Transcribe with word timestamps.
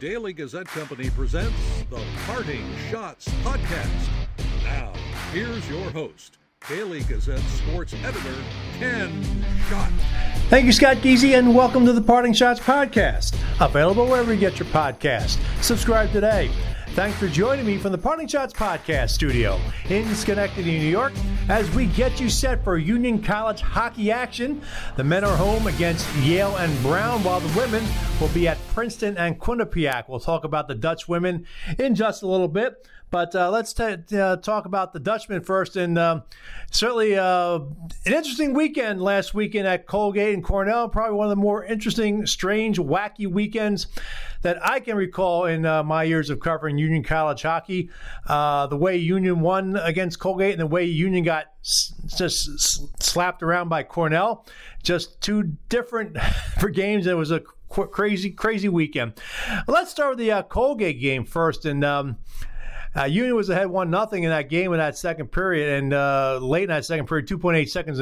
Daily 0.00 0.34
Gazette 0.34 0.66
Company 0.66 1.08
presents 1.08 1.56
the 1.88 2.02
Parting 2.26 2.62
Schotts 2.90 3.28
Podcast. 3.42 4.08
Now, 4.64 4.92
here's 5.32 5.66
your 5.70 5.90
host, 5.90 6.36
Daily 6.68 7.02
Gazette 7.04 7.40
sports 7.40 7.94
editor, 8.04 8.34
Ken 8.78 9.22
Schott. 9.70 9.90
Thank 10.50 10.66
you, 10.66 10.72
Scott 10.72 10.98
Geezy, 10.98 11.38
and 11.38 11.54
welcome 11.54 11.86
to 11.86 11.94
the 11.94 12.02
Parting 12.02 12.34
Schotts 12.34 12.60
Podcast. 12.60 13.38
Available 13.58 14.06
wherever 14.06 14.34
you 14.34 14.38
get 14.38 14.58
your 14.58 14.68
podcast. 14.68 15.38
Subscribe 15.62 16.12
today. 16.12 16.50
Thanks 16.96 17.18
for 17.18 17.28
joining 17.28 17.66
me 17.66 17.76
from 17.76 17.92
the 17.92 17.98
Parting 17.98 18.26
Schotts 18.26 18.54
Podcast 18.54 19.10
studio 19.10 19.60
in 19.90 20.14
Schenectady, 20.14 20.78
New 20.78 20.88
York, 20.88 21.12
as 21.50 21.70
we 21.72 21.88
get 21.88 22.18
you 22.18 22.30
set 22.30 22.64
for 22.64 22.78
Union 22.78 23.22
College 23.22 23.60
hockey 23.60 24.10
action. 24.10 24.62
The 24.96 25.04
men 25.04 25.22
are 25.22 25.36
home 25.36 25.66
against 25.66 26.10
Yale 26.20 26.56
and 26.56 26.82
Brown, 26.82 27.22
while 27.22 27.40
the 27.40 27.54
women 27.54 27.84
will 28.18 28.28
be 28.28 28.48
at 28.48 28.56
Princeton 28.68 29.18
and 29.18 29.38
Quinnipiac. 29.38 30.08
We'll 30.08 30.20
talk 30.20 30.44
about 30.44 30.68
the 30.68 30.74
Dutch 30.74 31.06
women 31.06 31.44
in 31.78 31.94
just 31.94 32.22
a 32.22 32.26
little 32.26 32.48
bit. 32.48 32.88
But 33.16 33.34
uh, 33.34 33.50
let's 33.50 33.72
t- 33.72 33.96
uh, 34.18 34.36
talk 34.36 34.66
about 34.66 34.92
the 34.92 35.00
Dutchman 35.00 35.40
first. 35.40 35.76
And 35.76 35.96
um, 35.96 36.22
certainly 36.70 37.16
uh, 37.16 37.60
an 37.60 38.12
interesting 38.12 38.52
weekend 38.52 39.00
last 39.00 39.32
weekend 39.32 39.66
at 39.66 39.86
Colgate 39.86 40.34
and 40.34 40.44
Cornell. 40.44 40.86
Probably 40.90 41.16
one 41.16 41.24
of 41.24 41.30
the 41.30 41.36
more 41.40 41.64
interesting, 41.64 42.26
strange, 42.26 42.78
wacky 42.78 43.26
weekends 43.26 43.86
that 44.42 44.58
I 44.62 44.80
can 44.80 44.98
recall 44.98 45.46
in 45.46 45.64
uh, 45.64 45.82
my 45.82 46.02
years 46.02 46.28
of 46.28 46.40
covering 46.40 46.76
Union 46.76 47.02
College 47.02 47.40
hockey. 47.40 47.88
Uh, 48.26 48.66
the 48.66 48.76
way 48.76 48.98
Union 48.98 49.40
won 49.40 49.76
against 49.76 50.18
Colgate 50.18 50.52
and 50.52 50.60
the 50.60 50.66
way 50.66 50.84
Union 50.84 51.24
got 51.24 51.46
s- 51.64 51.94
just 52.18 52.50
s- 52.50 52.80
slapped 53.00 53.42
around 53.42 53.70
by 53.70 53.82
Cornell. 53.82 54.44
Just 54.82 55.22
two 55.22 55.56
different 55.70 56.20
for 56.60 56.68
games. 56.68 57.06
It 57.06 57.16
was 57.16 57.30
a 57.30 57.40
qu- 57.70 57.86
crazy, 57.86 58.28
crazy 58.30 58.68
weekend. 58.68 59.14
Let's 59.66 59.90
start 59.90 60.18
with 60.18 60.18
the 60.18 60.44
Colgate 60.50 61.00
game 61.00 61.24
first. 61.24 61.64
And 61.64 61.82
um, 61.82 62.18
uh, 62.96 63.04
Union 63.04 63.34
was 63.34 63.50
ahead 63.50 63.68
one 63.68 63.90
nothing 63.90 64.24
in 64.24 64.30
that 64.30 64.48
game 64.48 64.72
in 64.72 64.78
that 64.78 64.96
second 64.96 65.30
period, 65.30 65.78
and 65.78 65.92
uh, 65.92 66.38
late 66.40 66.64
in 66.64 66.68
that 66.68 66.84
second 66.84 67.06
period, 67.06 67.28
2.8 67.28 67.68
seconds 67.68 68.00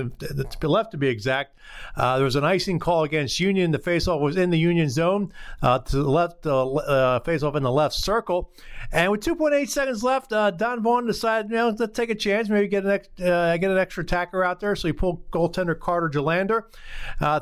left 0.62 0.92
to 0.92 0.96
be 0.96 1.08
exact. 1.08 1.58
Uh, 1.96 2.16
there 2.16 2.24
was 2.24 2.36
an 2.36 2.44
icing 2.44 2.78
call 2.78 3.02
against 3.04 3.40
Union. 3.40 3.72
The 3.72 3.78
faceoff 3.78 4.20
was 4.20 4.36
in 4.36 4.50
the 4.50 4.58
Union 4.58 4.88
zone 4.88 5.32
uh, 5.62 5.80
to 5.80 5.96
the 5.96 6.08
left, 6.08 6.46
uh, 6.46 7.20
faceoff 7.24 7.56
in 7.56 7.62
the 7.62 7.72
left 7.72 7.94
circle, 7.94 8.52
and 8.92 9.10
with 9.10 9.20
2.8 9.20 9.68
seconds 9.68 10.04
left, 10.04 10.32
uh, 10.32 10.52
Don 10.52 10.82
Vaughan 10.82 11.06
decided, 11.06 11.50
you 11.50 11.56
know, 11.56 11.74
to 11.74 11.88
take 11.88 12.10
a 12.10 12.14
chance, 12.14 12.48
maybe 12.48 12.68
get 12.68 12.84
an 12.84 12.90
ex- 12.90 13.08
get 13.16 13.64
an 13.64 13.78
extra 13.78 14.04
attacker 14.04 14.44
out 14.44 14.60
there. 14.60 14.76
So 14.76 14.88
he 14.88 14.92
pulled 14.92 15.28
goaltender 15.30 15.78
Carter 15.78 16.08
Gylander, 16.08 16.64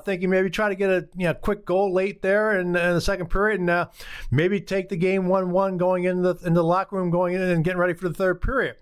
thinking 0.05 0.31
maybe 0.31 0.49
try 0.49 0.71
to 0.71 0.75
get 0.75 0.89
a 0.89 1.09
you 1.17 1.27
know, 1.27 1.35
quick 1.35 1.67
goal 1.67 1.93
late 1.93 2.23
there 2.23 2.59
in, 2.59 2.69
in 2.69 2.95
the 2.95 3.01
second 3.01 3.29
period, 3.29 3.61
and 3.61 3.89
maybe 4.31 4.61
take 4.61 4.89
the 4.89 4.97
game 4.97 5.27
one-one 5.27 5.77
going 5.77 6.05
into 6.05 6.35
the, 6.35 6.47
in 6.47 6.55
the 6.55 6.65
locker 6.65 6.97
room 6.97 7.11
going 7.11 7.35
in 7.35 7.42
and 7.49 7.65
getting 7.65 7.79
ready 7.79 7.95
for 7.95 8.09
the 8.09 8.15
third 8.15 8.41
period. 8.41 8.77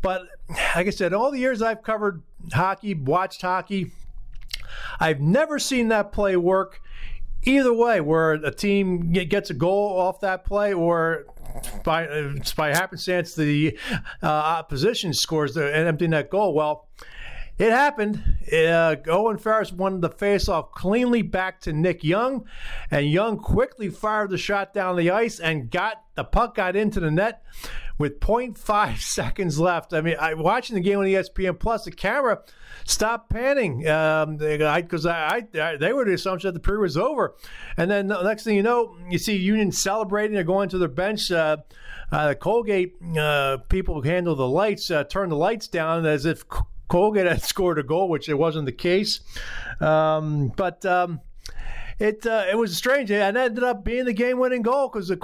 But 0.00 0.22
like 0.74 0.86
I 0.86 0.90
said, 0.90 1.12
all 1.12 1.30
the 1.30 1.38
years 1.38 1.62
I've 1.62 1.82
covered 1.82 2.22
hockey, 2.52 2.94
watched 2.94 3.42
hockey, 3.42 3.92
I've 4.98 5.20
never 5.20 5.58
seen 5.58 5.88
that 5.88 6.12
play 6.12 6.36
work 6.36 6.80
either 7.44 7.72
way, 7.72 8.00
where 8.00 8.32
a 8.32 8.50
team 8.50 9.12
gets 9.12 9.50
a 9.50 9.54
goal 9.54 9.98
off 9.98 10.20
that 10.20 10.44
play 10.44 10.72
or 10.72 11.26
by, 11.84 12.32
by 12.56 12.68
happenstance 12.68 13.34
the 13.34 13.78
uh, 14.22 14.26
opposition 14.26 15.12
scores 15.12 15.54
the, 15.54 15.74
empty 15.74 16.06
net 16.06 16.30
goal. 16.30 16.54
Well, 16.54 16.88
it 17.58 17.70
happened. 17.70 18.22
Uh, 18.52 18.96
Owen 19.08 19.38
Farris 19.38 19.72
won 19.72 20.00
the 20.00 20.10
faceoff 20.10 20.72
cleanly 20.72 21.22
back 21.22 21.60
to 21.62 21.72
Nick 21.72 22.02
Young, 22.02 22.44
and 22.90 23.06
Young 23.06 23.38
quickly 23.38 23.88
fired 23.88 24.30
the 24.30 24.38
shot 24.38 24.74
down 24.74 24.96
the 24.96 25.10
ice 25.10 25.38
and 25.38 25.70
got 25.70 26.02
the 26.14 26.24
puck 26.24 26.56
got 26.56 26.76
into 26.76 27.00
the 27.00 27.10
net 27.10 27.42
with 27.98 28.20
0.5 28.20 28.98
seconds 29.00 29.58
left. 29.58 29.92
I 29.94 30.00
mean, 30.00 30.16
I 30.18 30.34
watching 30.34 30.74
the 30.74 30.82
game 30.82 30.98
on 30.98 31.04
ESPN 31.04 31.58
Plus, 31.58 31.84
the 31.84 31.92
camera 31.92 32.40
stopped 32.84 33.30
panning 33.30 33.78
because 33.78 35.06
um, 35.06 35.12
I, 35.12 35.46
I, 35.54 35.60
I, 35.60 35.76
they 35.76 35.92
were 35.92 36.04
the 36.04 36.14
assumption 36.14 36.48
that 36.48 36.54
the 36.54 36.60
period 36.60 36.80
was 36.80 36.96
over, 36.96 37.34
and 37.76 37.90
then 37.90 38.08
the 38.08 38.22
next 38.22 38.44
thing 38.44 38.56
you 38.56 38.62
know, 38.62 38.96
you 39.08 39.18
see 39.18 39.36
Union 39.36 39.72
celebrating. 39.72 40.34
They're 40.34 40.44
going 40.44 40.68
to 40.70 40.78
their 40.78 40.88
bench. 40.88 41.30
Uh, 41.30 41.58
uh, 42.10 42.28
the 42.28 42.34
Colgate 42.34 42.94
uh, 43.16 43.56
people 43.68 43.94
who 43.94 44.02
handle 44.02 44.34
the 44.34 44.46
lights 44.46 44.90
uh, 44.90 45.04
turn 45.04 45.30
the 45.30 45.36
lights 45.36 45.66
down 45.66 46.04
as 46.04 46.26
if 46.26 46.44
Colgate 46.92 47.24
had 47.26 47.42
scored 47.42 47.78
a 47.78 47.82
goal, 47.82 48.10
which 48.10 48.28
it 48.28 48.34
wasn't 48.34 48.66
the 48.66 48.72
case. 48.72 49.20
Um, 49.80 50.48
but 50.48 50.84
um, 50.84 51.22
it 51.98 52.26
uh, 52.26 52.44
it 52.50 52.58
was 52.58 52.76
strange, 52.76 53.10
and 53.10 53.34
ended 53.34 53.64
up 53.64 53.82
being 53.82 54.04
the 54.04 54.12
game-winning 54.12 54.60
goal 54.60 54.90
because 54.90 55.08
the 55.08 55.16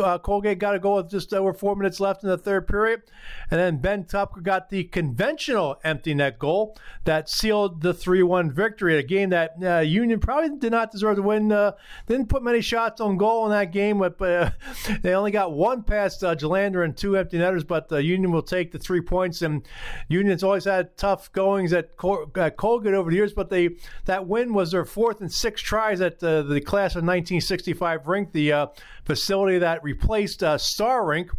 uh, 0.00 0.18
Colgate 0.18 0.58
got 0.58 0.74
a 0.74 0.78
goal 0.78 0.96
with 0.96 1.10
just 1.10 1.32
over 1.32 1.52
four 1.52 1.76
minutes 1.76 2.00
left 2.00 2.22
in 2.22 2.28
the 2.28 2.38
third 2.38 2.66
period, 2.66 3.02
and 3.50 3.60
then 3.60 3.78
Ben 3.78 4.04
Tupker 4.04 4.42
got 4.42 4.70
the 4.70 4.84
conventional 4.84 5.80
empty 5.84 6.14
net 6.14 6.38
goal 6.38 6.76
that 7.04 7.28
sealed 7.28 7.82
the 7.82 7.94
three-one 7.94 8.52
victory. 8.52 8.98
A 8.98 9.02
game 9.02 9.30
that 9.30 9.54
uh, 9.62 9.78
Union 9.78 10.20
probably 10.20 10.56
did 10.58 10.72
not 10.72 10.90
deserve 10.90 11.16
to 11.16 11.22
win. 11.22 11.52
Uh, 11.52 11.72
didn't 12.06 12.28
put 12.28 12.42
many 12.42 12.60
shots 12.60 13.00
on 13.00 13.16
goal 13.16 13.44
in 13.46 13.50
that 13.50 13.72
game, 13.72 13.98
but 13.98 14.20
uh, 14.20 14.50
they 15.02 15.14
only 15.14 15.30
got 15.30 15.52
one 15.52 15.82
past 15.82 16.22
uh, 16.24 16.34
Gylander 16.34 16.84
and 16.84 16.96
two 16.96 17.16
empty 17.16 17.38
netters. 17.38 17.64
But 17.64 17.90
Union 17.90 18.32
will 18.32 18.42
take 18.42 18.72
the 18.72 18.78
three 18.78 19.00
points, 19.00 19.42
and 19.42 19.66
Union's 20.08 20.42
always 20.42 20.64
had 20.64 20.96
tough 20.96 21.32
goings 21.32 21.72
at, 21.72 21.96
Col- 21.96 22.30
at 22.36 22.56
Colgate 22.56 22.94
over 22.94 23.10
the 23.10 23.16
years. 23.16 23.32
But 23.32 23.50
they 23.50 23.76
that 24.04 24.26
win 24.26 24.54
was 24.54 24.72
their 24.72 24.84
fourth 24.84 25.20
and 25.20 25.32
sixth 25.32 25.64
tries 25.64 26.00
at 26.00 26.22
uh, 26.22 26.42
the 26.42 26.60
class 26.60 26.92
of 26.92 27.02
1965 27.02 28.06
rink, 28.06 28.32
the 28.32 28.52
uh, 28.52 28.66
facility 29.04 29.58
that 29.58 29.82
replaced 29.86 30.42
uh, 30.42 30.58
Starr 30.58 31.06
Rink, 31.06 31.30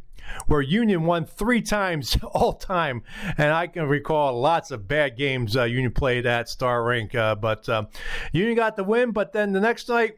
where 0.48 0.62
Union 0.62 1.04
won 1.04 1.26
three 1.26 1.62
times 1.62 2.18
all 2.24 2.54
time. 2.54 3.04
And 3.38 3.52
I 3.52 3.68
can 3.68 3.88
recall 3.88 4.40
lots 4.40 4.72
of 4.72 4.88
bad 4.88 5.18
games 5.18 5.58
uh, 5.58 5.66
Union 5.66 5.92
played 5.92 6.26
at 6.26 6.48
Starr 6.48 6.84
Rink. 6.84 7.14
Uh, 7.14 7.36
but 7.36 7.68
uh, 7.68 7.84
Union 8.32 8.56
got 8.56 8.78
the 8.78 8.86
win. 8.86 9.12
But 9.12 9.34
then 9.34 9.52
the 9.52 9.60
next 9.60 9.90
night, 9.90 10.18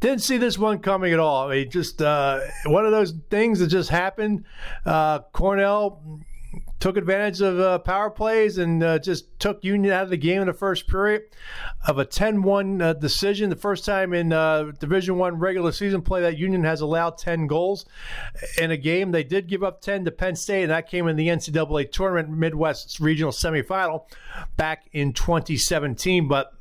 didn't 0.00 0.22
see 0.22 0.36
this 0.36 0.58
one 0.58 0.80
coming 0.80 1.12
at 1.12 1.20
all. 1.20 1.48
I 1.48 1.54
mean, 1.54 1.70
just 1.70 2.02
uh, 2.02 2.40
one 2.66 2.84
of 2.84 2.90
those 2.90 3.14
things 3.30 3.60
that 3.60 3.68
just 3.68 3.88
happened. 3.88 4.44
Uh, 4.84 5.20
Cornell 5.32 6.02
took 6.82 6.96
advantage 6.96 7.40
of 7.40 7.60
uh, 7.60 7.78
power 7.78 8.10
plays 8.10 8.58
and 8.58 8.82
uh, 8.82 8.98
just 8.98 9.38
took 9.38 9.62
Union 9.62 9.92
out 9.92 10.02
of 10.02 10.10
the 10.10 10.16
game 10.16 10.40
in 10.40 10.48
the 10.48 10.52
first 10.52 10.88
period 10.88 11.22
of 11.86 11.96
a 11.96 12.04
10-1 12.04 12.82
uh, 12.82 12.92
decision. 12.94 13.48
The 13.50 13.54
first 13.54 13.84
time 13.84 14.12
in 14.12 14.32
uh, 14.32 14.72
Division 14.80 15.16
One 15.16 15.38
regular 15.38 15.70
season 15.70 16.02
play 16.02 16.22
that 16.22 16.38
Union 16.38 16.64
has 16.64 16.80
allowed 16.80 17.18
10 17.18 17.46
goals 17.46 17.86
in 18.58 18.72
a 18.72 18.76
game. 18.76 19.12
They 19.12 19.22
did 19.22 19.46
give 19.46 19.62
up 19.62 19.80
10 19.80 20.06
to 20.06 20.10
Penn 20.10 20.34
State, 20.34 20.64
and 20.64 20.72
that 20.72 20.88
came 20.88 21.06
in 21.06 21.14
the 21.14 21.28
NCAA 21.28 21.92
tournament 21.92 22.30
Midwest 22.30 22.98
regional 22.98 23.30
semifinal 23.30 24.06
back 24.56 24.88
in 24.92 25.12
2017. 25.12 26.26
But 26.26 26.52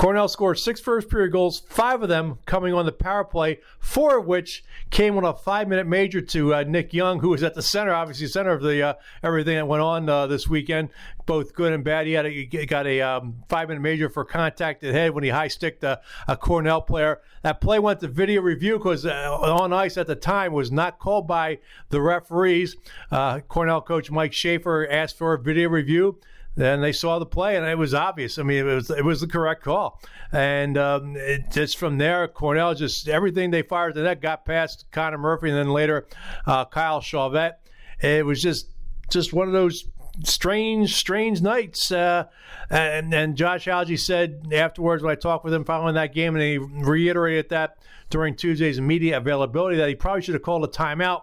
Cornell 0.00 0.28
scored 0.28 0.58
six 0.58 0.80
first 0.80 1.10
period 1.10 1.30
goals, 1.30 1.60
five 1.68 2.02
of 2.02 2.08
them 2.08 2.38
coming 2.46 2.72
on 2.72 2.86
the 2.86 2.92
power 2.92 3.22
play, 3.22 3.58
four 3.80 4.18
of 4.18 4.26
which 4.26 4.64
came 4.88 5.16
on 5.18 5.24
a 5.24 5.34
five 5.34 5.68
minute 5.68 5.86
major 5.86 6.22
to 6.22 6.54
uh, 6.54 6.62
Nick 6.62 6.94
Young, 6.94 7.20
who 7.20 7.28
was 7.28 7.42
at 7.42 7.52
the 7.52 7.60
center, 7.60 7.92
obviously 7.92 8.26
center 8.26 8.50
of 8.50 8.62
the 8.62 8.82
uh, 8.82 8.94
everything 9.22 9.56
that 9.56 9.66
went 9.66 9.82
on 9.82 10.08
uh, 10.08 10.26
this 10.26 10.48
weekend, 10.48 10.88
both 11.26 11.54
good 11.54 11.74
and 11.74 11.84
bad. 11.84 12.06
He 12.06 12.14
had 12.14 12.24
a, 12.24 12.30
he 12.30 12.46
got 12.46 12.86
a 12.86 13.02
um, 13.02 13.42
five 13.50 13.68
minute 13.68 13.80
major 13.80 14.08
for 14.08 14.24
contact 14.24 14.82
at 14.84 14.94
head 14.94 15.10
when 15.10 15.22
he 15.22 15.28
high 15.30 15.48
sticked 15.48 15.84
a, 15.84 16.00
a, 16.26 16.34
Cornell 16.34 16.80
player. 16.80 17.20
That 17.42 17.60
play 17.60 17.78
went 17.78 18.00
to 18.00 18.08
video 18.08 18.40
review 18.40 18.78
because 18.78 19.04
uh, 19.04 19.36
on 19.38 19.72
ice 19.72 19.98
at 19.98 20.06
the 20.06 20.16
time 20.16 20.54
was 20.54 20.72
not 20.72 20.98
called 20.98 21.26
by 21.26 21.58
the 21.90 22.00
referees. 22.00 22.76
Uh, 23.10 23.40
Cornell 23.40 23.82
coach 23.82 24.10
Mike 24.10 24.32
Schafer 24.32 24.86
asked 24.90 25.18
for 25.18 25.34
a 25.34 25.38
video 25.38 25.68
review. 25.68 26.18
Then 26.60 26.82
they 26.82 26.92
saw 26.92 27.18
the 27.18 27.24
play, 27.24 27.56
and 27.56 27.64
it 27.64 27.78
was 27.78 27.94
obvious. 27.94 28.38
I 28.38 28.42
mean, 28.42 28.58
it 28.58 28.64
was 28.64 28.90
it 28.90 29.02
was 29.02 29.22
the 29.22 29.26
correct 29.26 29.62
call. 29.62 29.98
And 30.30 30.76
um, 30.76 31.16
it, 31.16 31.50
just 31.50 31.78
from 31.78 31.96
there, 31.96 32.28
Cornell 32.28 32.74
just 32.74 33.08
everything 33.08 33.50
they 33.50 33.62
fired 33.62 33.94
the 33.94 34.02
net 34.02 34.20
got 34.20 34.44
past 34.44 34.84
Connor 34.92 35.16
Murphy, 35.16 35.48
and 35.48 35.56
then 35.56 35.70
later 35.70 36.06
uh, 36.46 36.66
Kyle 36.66 37.00
Chauvette. 37.00 37.62
It 38.02 38.26
was 38.26 38.42
just 38.42 38.68
just 39.08 39.32
one 39.32 39.46
of 39.46 39.54
those 39.54 39.86
strange, 40.22 40.94
strange 40.94 41.40
nights. 41.40 41.90
Uh, 41.90 42.24
and, 42.68 43.14
and 43.14 43.36
Josh 43.36 43.64
Hauge 43.64 43.98
said 43.98 44.48
afterwards 44.52 45.02
when 45.02 45.12
I 45.12 45.14
talked 45.14 45.46
with 45.46 45.54
him 45.54 45.64
following 45.64 45.94
that 45.94 46.12
game, 46.12 46.36
and 46.36 46.42
he 46.42 46.58
reiterated 46.58 47.48
that 47.48 47.78
during 48.10 48.36
Tuesday's 48.36 48.78
media 48.78 49.16
availability 49.16 49.78
that 49.78 49.88
he 49.88 49.94
probably 49.94 50.20
should 50.20 50.34
have 50.34 50.42
called 50.42 50.64
a 50.64 50.68
timeout 50.68 51.22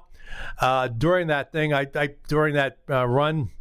uh, 0.60 0.88
during 0.88 1.28
that 1.28 1.52
thing. 1.52 1.74
I, 1.74 1.86
I 1.94 2.16
during 2.28 2.56
that 2.56 2.80
uh, 2.90 3.06
run 3.08 3.52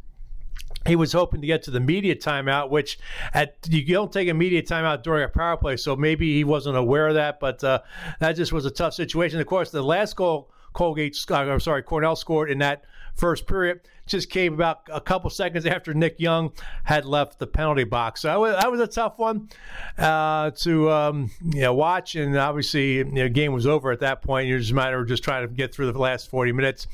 he 0.85 0.95
was 0.95 1.11
hoping 1.11 1.41
to 1.41 1.47
get 1.47 1.63
to 1.63 1.71
the 1.71 1.79
media 1.79 2.15
timeout, 2.15 2.69
which 2.69 2.99
at 3.33 3.57
you 3.69 3.85
don't 3.85 4.11
take 4.11 4.29
a 4.29 4.33
media 4.33 4.61
timeout 4.61 5.03
during 5.03 5.23
a 5.23 5.27
power 5.27 5.57
play, 5.57 5.77
so 5.77 5.95
maybe 5.95 6.33
he 6.35 6.43
wasn't 6.43 6.77
aware 6.77 7.07
of 7.07 7.15
that. 7.15 7.39
But 7.39 7.63
uh, 7.63 7.81
that 8.19 8.33
just 8.33 8.53
was 8.53 8.65
a 8.65 8.71
tough 8.71 8.93
situation. 8.93 9.39
Of 9.39 9.47
course, 9.47 9.71
the 9.71 9.81
last 9.81 10.15
goal 10.15 10.51
Colgate, 10.77 11.17
uh, 11.31 11.35
I'm 11.35 11.59
sorry, 11.59 11.81
Cornell 11.81 12.15
scored 12.15 12.51
in 12.51 12.59
that 12.59 12.83
first 13.15 13.47
period. 13.47 13.81
Just 14.05 14.29
came 14.29 14.53
about 14.53 14.81
a 14.93 15.01
couple 15.01 15.29
seconds 15.31 15.65
after 15.65 15.91
Nick 15.93 16.19
Young 16.19 16.53
had 16.83 17.03
left 17.03 17.39
the 17.39 17.47
penalty 17.47 17.83
box. 17.83 18.21
So 18.21 18.27
that 18.27 18.39
was, 18.39 18.55
that 18.55 18.71
was 18.71 18.79
a 18.79 18.87
tough 18.87 19.17
one 19.17 19.49
uh, 19.97 20.51
to 20.51 20.91
um, 20.91 21.31
you 21.43 21.61
know, 21.61 21.73
watch. 21.73 22.13
And 22.13 22.37
obviously, 22.37 22.97
you 22.97 23.05
know, 23.05 23.23
the 23.23 23.29
game 23.29 23.53
was 23.53 23.65
over 23.65 23.91
at 23.91 24.01
that 24.01 24.21
point. 24.21 24.47
You're 24.47 24.59
just 24.59 24.71
matter 24.71 24.99
of 24.99 25.07
just 25.07 25.23
trying 25.23 25.47
to 25.47 25.53
get 25.53 25.73
through 25.73 25.91
the 25.91 25.99
last 25.99 26.29
40 26.29 26.51
minutes 26.51 26.87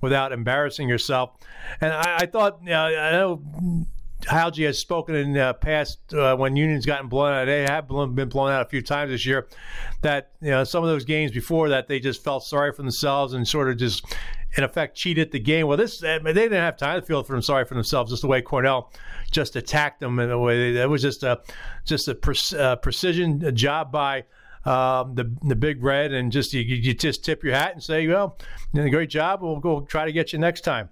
without 0.00 0.32
embarrassing 0.32 0.88
yourself. 0.88 1.36
And 1.80 1.92
I, 1.92 2.18
I 2.20 2.26
thought, 2.26 2.60
you 2.62 2.70
know, 2.70 2.84
I 2.84 3.12
know 3.12 3.86
Hauge 4.26 4.64
has 4.64 4.78
spoken 4.78 5.14
in 5.14 5.32
the 5.32 5.54
past 5.54 6.12
uh, 6.12 6.36
when 6.36 6.56
Union's 6.56 6.86
gotten 6.86 7.08
blown 7.08 7.32
out. 7.32 7.46
They 7.46 7.62
have 7.62 7.88
been 7.88 8.28
blown 8.28 8.50
out 8.50 8.62
a 8.62 8.68
few 8.68 8.82
times 8.82 9.10
this 9.10 9.24
year. 9.24 9.48
That 10.02 10.32
you 10.40 10.50
know 10.50 10.64
some 10.64 10.82
of 10.84 10.90
those 10.90 11.04
games 11.04 11.32
before 11.32 11.68
that 11.70 11.88
they 11.88 12.00
just 12.00 12.22
felt 12.22 12.44
sorry 12.44 12.72
for 12.72 12.82
themselves 12.82 13.32
and 13.32 13.46
sort 13.46 13.68
of 13.68 13.76
just 13.78 14.04
in 14.56 14.64
effect 14.64 14.96
cheated 14.96 15.32
the 15.32 15.38
game. 15.38 15.66
Well, 15.66 15.76
this 15.76 16.00
they 16.00 16.18
didn't 16.18 16.52
have 16.52 16.76
time 16.76 17.00
to 17.00 17.06
feel 17.06 17.22
for 17.22 17.32
them 17.32 17.42
sorry 17.42 17.64
for 17.64 17.74
themselves. 17.74 18.10
Just 18.10 18.22
the 18.22 18.28
way 18.28 18.42
Cornell 18.42 18.92
just 19.30 19.56
attacked 19.56 20.00
them 20.00 20.18
in 20.18 20.30
a 20.30 20.38
way 20.38 20.72
that 20.74 20.88
was 20.88 21.02
just 21.02 21.22
a 21.22 21.40
just 21.84 22.08
a 22.08 22.14
pre- 22.14 22.58
uh, 22.58 22.76
precision 22.76 23.54
job 23.54 23.92
by. 23.92 24.24
Um, 24.64 25.14
the 25.14 25.34
the 25.42 25.56
big 25.56 25.82
red 25.82 26.12
and 26.12 26.30
just 26.30 26.52
you, 26.52 26.60
you 26.60 26.92
just 26.92 27.24
tip 27.24 27.42
your 27.42 27.54
hat 27.54 27.72
and 27.72 27.82
say, 27.82 28.06
well, 28.06 28.36
you 28.72 28.82
know, 28.82 28.90
great 28.90 29.08
job. 29.08 29.40
We'll 29.42 29.58
go 29.58 29.80
try 29.80 30.04
to 30.04 30.12
get 30.12 30.34
you 30.34 30.38
next 30.38 30.60
time. 30.62 30.90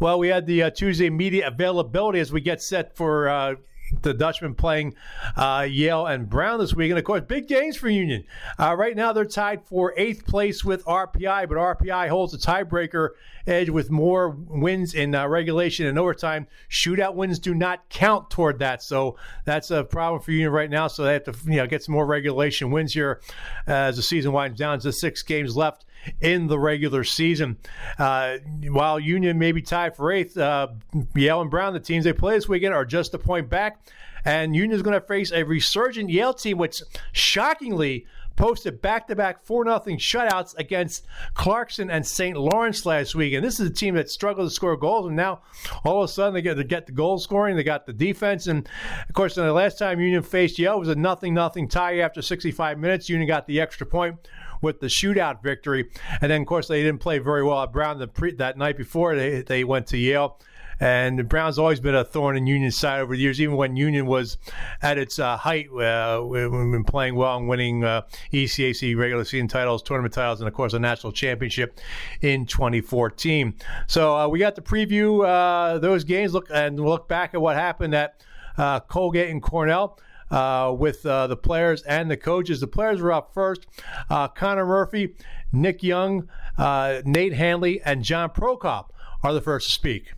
Well, 0.00 0.18
we 0.18 0.28
had 0.28 0.46
the 0.46 0.62
uh, 0.62 0.70
Tuesday 0.70 1.10
media 1.10 1.48
availability 1.48 2.18
as 2.20 2.32
we 2.32 2.40
get 2.40 2.62
set 2.62 2.96
for 2.96 3.28
uh, 3.28 3.54
the 4.02 4.14
Dutchman 4.14 4.54
playing 4.54 4.94
uh, 5.36 5.66
Yale 5.68 6.06
and 6.06 6.28
Brown 6.28 6.58
this 6.58 6.74
week. 6.74 6.90
And 6.90 6.98
of 6.98 7.04
course, 7.04 7.22
big 7.26 7.48
games 7.48 7.76
for 7.76 7.88
Union. 7.88 8.24
Uh, 8.58 8.74
right 8.76 8.96
now, 8.96 9.12
they're 9.12 9.24
tied 9.24 9.64
for 9.64 9.94
eighth 9.96 10.26
place 10.26 10.64
with 10.64 10.84
RPI, 10.84 11.48
but 11.48 11.56
RPI 11.56 12.08
holds 12.08 12.34
a 12.34 12.38
tiebreaker 12.38 13.10
edge 13.46 13.70
with 13.70 13.90
more 13.90 14.30
wins 14.30 14.94
in 14.94 15.14
uh, 15.14 15.26
regulation 15.26 15.86
and 15.86 15.98
overtime. 15.98 16.46
Shootout 16.70 17.14
wins 17.14 17.38
do 17.38 17.54
not 17.54 17.88
count 17.88 18.30
toward 18.30 18.58
that, 18.60 18.82
so 18.82 19.16
that's 19.44 19.70
a 19.70 19.84
problem 19.84 20.22
for 20.22 20.32
Union 20.32 20.52
right 20.52 20.70
now. 20.70 20.86
So 20.86 21.04
they 21.04 21.14
have 21.14 21.24
to 21.24 21.34
you 21.44 21.56
know 21.56 21.66
get 21.66 21.82
some 21.82 21.94
more 21.94 22.06
regulation 22.06 22.70
wins 22.70 22.94
here 22.94 23.20
as 23.66 23.96
the 23.96 24.02
season 24.02 24.32
winds 24.32 24.58
down. 24.58 24.80
Just 24.80 25.00
six 25.00 25.22
games 25.22 25.56
left 25.56 25.84
in 26.20 26.46
the 26.46 26.58
regular 26.58 27.04
season. 27.04 27.58
Uh, 27.98 28.38
while 28.68 28.98
Union 28.98 29.38
may 29.38 29.52
be 29.52 29.62
tied 29.62 29.96
for 29.96 30.12
eighth, 30.12 30.36
uh, 30.36 30.68
Yale 31.14 31.40
and 31.40 31.50
Brown, 31.50 31.72
the 31.72 31.80
teams 31.80 32.04
they 32.04 32.12
play 32.12 32.34
this 32.34 32.48
weekend, 32.48 32.74
are 32.74 32.84
just 32.84 33.14
a 33.14 33.18
point 33.18 33.48
back. 33.48 33.80
And 34.24 34.54
Union 34.54 34.76
is 34.76 34.82
going 34.82 35.00
to 35.00 35.06
face 35.06 35.32
a 35.32 35.44
resurgent 35.44 36.10
Yale 36.10 36.34
team, 36.34 36.58
which 36.58 36.82
shockingly 37.12 38.06
posted 38.40 38.80
back-to-back 38.80 39.44
4-0 39.44 39.98
shutouts 39.98 40.56
against 40.56 41.04
Clarkson 41.34 41.90
and 41.90 42.06
St. 42.06 42.38
Lawrence 42.38 42.86
last 42.86 43.14
week. 43.14 43.34
And 43.34 43.44
this 43.44 43.60
is 43.60 43.68
a 43.68 43.72
team 43.72 43.96
that 43.96 44.08
struggled 44.08 44.48
to 44.48 44.54
score 44.54 44.78
goals, 44.78 45.06
and 45.06 45.16
now 45.16 45.42
all 45.84 46.02
of 46.02 46.08
a 46.08 46.12
sudden 46.12 46.32
they 46.32 46.40
get, 46.40 46.56
they 46.56 46.64
get 46.64 46.86
the 46.86 46.92
goal 46.92 47.18
scoring, 47.18 47.54
they 47.54 47.62
got 47.62 47.84
the 47.84 47.92
defense, 47.92 48.46
and 48.46 48.66
of 49.06 49.14
course, 49.14 49.34
the 49.34 49.52
last 49.52 49.78
time 49.78 50.00
Union 50.00 50.22
faced 50.22 50.58
Yale 50.58 50.78
was 50.78 50.88
a 50.88 50.94
nothing-nothing 50.94 51.68
tie 51.68 51.98
after 51.98 52.22
65 52.22 52.78
minutes. 52.78 53.10
Union 53.10 53.28
got 53.28 53.46
the 53.46 53.60
extra 53.60 53.86
point 53.86 54.16
with 54.60 54.80
the 54.80 54.86
shootout 54.86 55.42
victory. 55.42 55.90
And 56.20 56.30
then, 56.30 56.42
of 56.42 56.46
course, 56.46 56.68
they 56.68 56.82
didn't 56.82 57.00
play 57.00 57.18
very 57.18 57.42
well 57.42 57.62
at 57.62 57.72
Brown 57.72 57.98
the 57.98 58.08
pre- 58.08 58.34
that 58.34 58.58
night 58.58 58.76
before 58.76 59.14
they, 59.14 59.42
they 59.42 59.64
went 59.64 59.86
to 59.88 59.98
Yale. 59.98 60.38
And 60.82 61.28
Brown's 61.28 61.58
always 61.58 61.78
been 61.78 61.94
a 61.94 62.04
thorn 62.04 62.38
in 62.38 62.46
Union's 62.46 62.76
side 62.76 63.00
over 63.00 63.14
the 63.14 63.20
years, 63.20 63.38
even 63.38 63.54
when 63.56 63.76
Union 63.76 64.06
was 64.06 64.38
at 64.80 64.96
its 64.96 65.18
uh, 65.18 65.36
height, 65.36 65.68
uh, 65.70 66.24
we've 66.26 66.50
been 66.50 66.84
playing 66.84 67.16
well 67.16 67.36
and 67.36 67.46
winning 67.46 67.84
uh, 67.84 68.02
ECAC 68.32 68.96
regular 68.96 69.24
season 69.26 69.46
titles, 69.46 69.82
tournament 69.82 70.14
titles, 70.14 70.40
and 70.40 70.48
of 70.48 70.54
course 70.54 70.72
a 70.72 70.78
national 70.78 71.12
championship 71.12 71.78
in 72.22 72.46
2014. 72.46 73.54
So 73.88 74.16
uh, 74.16 74.28
we 74.28 74.38
got 74.38 74.54
to 74.54 74.62
preview 74.62 75.22
uh, 75.26 75.78
those 75.78 76.04
games, 76.04 76.32
look 76.32 76.48
and 76.50 76.80
look 76.80 77.08
back 77.08 77.34
at 77.34 77.42
what 77.42 77.56
happened 77.56 77.94
at 77.94 78.24
uh, 78.56 78.80
Colgate 78.80 79.28
and 79.28 79.42
Cornell 79.42 79.98
uh, 80.30 80.74
with 80.76 81.04
uh, 81.04 81.26
the 81.26 81.36
players 81.36 81.82
and 81.82 82.10
the 82.10 82.16
coaches. 82.16 82.60
The 82.60 82.66
players 82.66 83.00
were 83.00 83.12
up 83.12 83.32
first. 83.34 83.66
Uh, 84.08 84.28
Connor 84.28 84.66
Murphy, 84.66 85.14
Nick 85.52 85.82
Young, 85.82 86.28
uh, 86.56 87.02
Nate 87.04 87.32
Hanley, 87.32 87.80
and 87.82 88.02
John 88.02 88.30
Prokop 88.30 88.90
are 89.22 89.32
the 89.32 89.40
first 89.40 89.68
to 89.68 89.72
speak. 89.72 90.12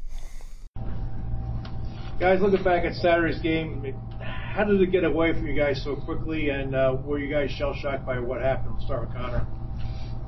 Guys, 2.20 2.40
looking 2.40 2.62
back 2.62 2.84
at 2.84 2.94
Saturday's 2.94 3.40
game, 3.40 3.94
how 4.20 4.64
did 4.64 4.80
it 4.80 4.92
get 4.92 5.02
away 5.02 5.32
from 5.32 5.46
you 5.46 5.56
guys 5.56 5.82
so 5.82 5.96
quickly, 5.96 6.50
and 6.50 6.74
uh, 6.74 6.96
were 7.04 7.18
you 7.18 7.32
guys 7.32 7.50
shell 7.50 7.74
shocked 7.74 8.06
by 8.06 8.20
what 8.20 8.40
happened? 8.40 8.74
We'll 8.76 8.84
start 8.84 9.08
with 9.08 9.16
Connor. 9.16 9.46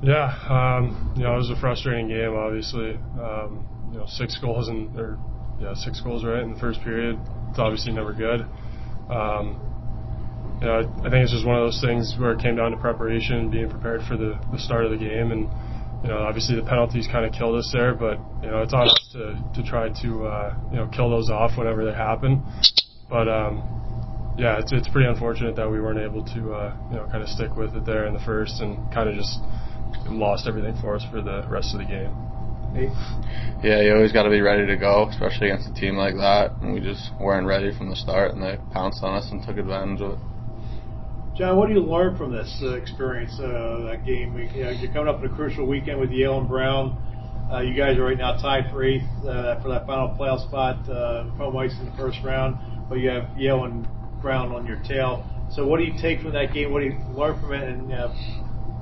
Yeah, 0.03 0.27
um, 0.49 1.13
you 1.15 1.23
know, 1.23 1.35
it 1.35 1.37
was 1.37 1.49
a 1.51 1.59
frustrating 1.59 2.09
game. 2.09 2.33
Obviously, 2.33 2.95
um, 3.21 3.65
you 3.93 3.99
know, 3.99 4.05
six 4.07 4.37
goals 4.39 4.67
in 4.67 4.93
or 4.97 5.17
yeah, 5.59 5.73
six 5.73 6.01
goals 6.01 6.25
right 6.25 6.43
in 6.43 6.53
the 6.53 6.59
first 6.59 6.81
period. 6.81 7.17
It's 7.49 7.59
obviously 7.59 7.93
never 7.93 8.11
good. 8.11 8.41
Um, 9.09 9.74
you 10.61 10.67
know, 10.67 10.79
I 11.03 11.09
think 11.09 11.23
it's 11.23 11.31
just 11.31 11.45
one 11.45 11.55
of 11.57 11.65
those 11.65 11.81
things 11.81 12.15
where 12.17 12.31
it 12.31 12.39
came 12.39 12.55
down 12.55 12.71
to 12.71 12.77
preparation, 12.77 13.49
being 13.49 13.69
prepared 13.69 14.01
for 14.07 14.15
the, 14.15 14.39
the 14.51 14.59
start 14.59 14.85
of 14.85 14.91
the 14.91 14.97
game, 14.97 15.31
and 15.31 15.49
you 16.03 16.09
know, 16.09 16.19
obviously 16.19 16.55
the 16.55 16.61
penalties 16.61 17.07
kind 17.11 17.25
of 17.25 17.33
killed 17.33 17.57
us 17.57 17.69
there, 17.73 17.93
but 17.93 18.19
you 18.41 18.49
know, 18.49 18.61
it's 18.61 18.73
on 18.73 18.87
us 18.87 19.09
to 19.13 19.35
to 19.55 19.67
try 19.67 19.89
to 20.01 20.25
uh, 20.27 20.55
you 20.71 20.77
know 20.77 20.87
kill 20.93 21.09
those 21.09 21.29
off 21.29 21.57
whenever 21.57 21.83
they 21.83 21.93
happen. 21.93 22.43
But 23.09 23.27
um, 23.27 24.35
yeah, 24.37 24.59
it's 24.59 24.71
it's 24.71 24.87
pretty 24.87 25.09
unfortunate 25.09 25.55
that 25.55 25.69
we 25.69 25.81
weren't 25.81 25.99
able 25.99 26.23
to 26.23 26.53
uh, 26.53 26.77
you 26.91 26.97
know 26.97 27.07
kind 27.11 27.23
of 27.23 27.29
stick 27.29 27.55
with 27.55 27.75
it 27.75 27.85
there 27.85 28.05
in 28.05 28.13
the 28.13 28.23
first 28.23 28.61
and 28.61 28.77
kind 28.93 29.09
of 29.09 29.15
just 29.15 29.39
lost 30.07 30.47
everything 30.47 30.75
for 30.79 30.95
us 30.95 31.03
for 31.11 31.21
the 31.21 31.45
rest 31.49 31.73
of 31.73 31.79
the 31.79 31.85
game. 31.85 32.13
Yeah, 33.63 33.81
you 33.81 33.95
always 33.95 34.11
got 34.11 34.23
to 34.23 34.29
be 34.29 34.41
ready 34.41 34.67
to 34.67 34.75
go, 34.75 35.07
especially 35.09 35.49
against 35.49 35.69
a 35.69 35.73
team 35.73 35.95
like 35.95 36.15
that. 36.15 36.51
And 36.61 36.73
we 36.73 36.81
just 36.81 37.09
weren't 37.19 37.47
ready 37.47 37.71
from 37.75 37.89
the 37.89 37.95
start, 37.95 38.31
and 38.31 38.43
they 38.43 38.59
pounced 38.73 39.01
on 39.01 39.15
us 39.15 39.31
and 39.31 39.41
took 39.41 39.57
advantage 39.57 40.01
of 40.01 40.11
it. 40.13 40.19
John, 41.35 41.57
what 41.57 41.67
do 41.67 41.73
you 41.73 41.81
learn 41.81 42.15
from 42.15 42.31
this 42.31 42.61
uh, 42.63 42.75
experience, 42.75 43.37
uh, 43.41 43.83
that 43.89 44.05
game? 44.05 44.37
You 44.55 44.63
know, 44.63 44.69
you're 44.69 44.93
coming 44.93 45.13
up 45.13 45.21
in 45.21 45.29
a 45.29 45.35
crucial 45.35 45.67
weekend 45.67 45.99
with 45.99 46.09
Yale 46.09 46.39
and 46.39 46.47
Brown. 46.47 46.95
Uh, 47.51 47.59
you 47.59 47.75
guys 47.75 47.97
are 47.97 48.05
right 48.05 48.17
now 48.17 48.37
tied 48.37 48.71
for 48.71 48.85
eighth 48.85 49.03
uh, 49.27 49.61
for 49.61 49.67
that 49.67 49.85
final 49.85 50.15
playoff 50.17 50.47
spot. 50.47 50.87
Uh, 50.87 51.25
White's 51.51 51.77
in 51.77 51.87
the 51.87 51.97
first 51.97 52.19
round, 52.23 52.55
but 52.87 52.99
you 52.99 53.09
have 53.09 53.37
Yale 53.37 53.65
and 53.65 53.85
Brown 54.21 54.53
on 54.53 54.65
your 54.65 54.81
tail. 54.87 55.29
So, 55.51 55.67
what 55.67 55.79
do 55.79 55.83
you 55.83 55.93
take 56.01 56.21
from 56.21 56.31
that 56.31 56.53
game? 56.53 56.71
What 56.71 56.79
do 56.79 56.85
you 56.85 56.97
learn 57.13 57.37
from 57.41 57.51
it, 57.51 57.63
and 57.67 57.91
uh, 57.91 58.13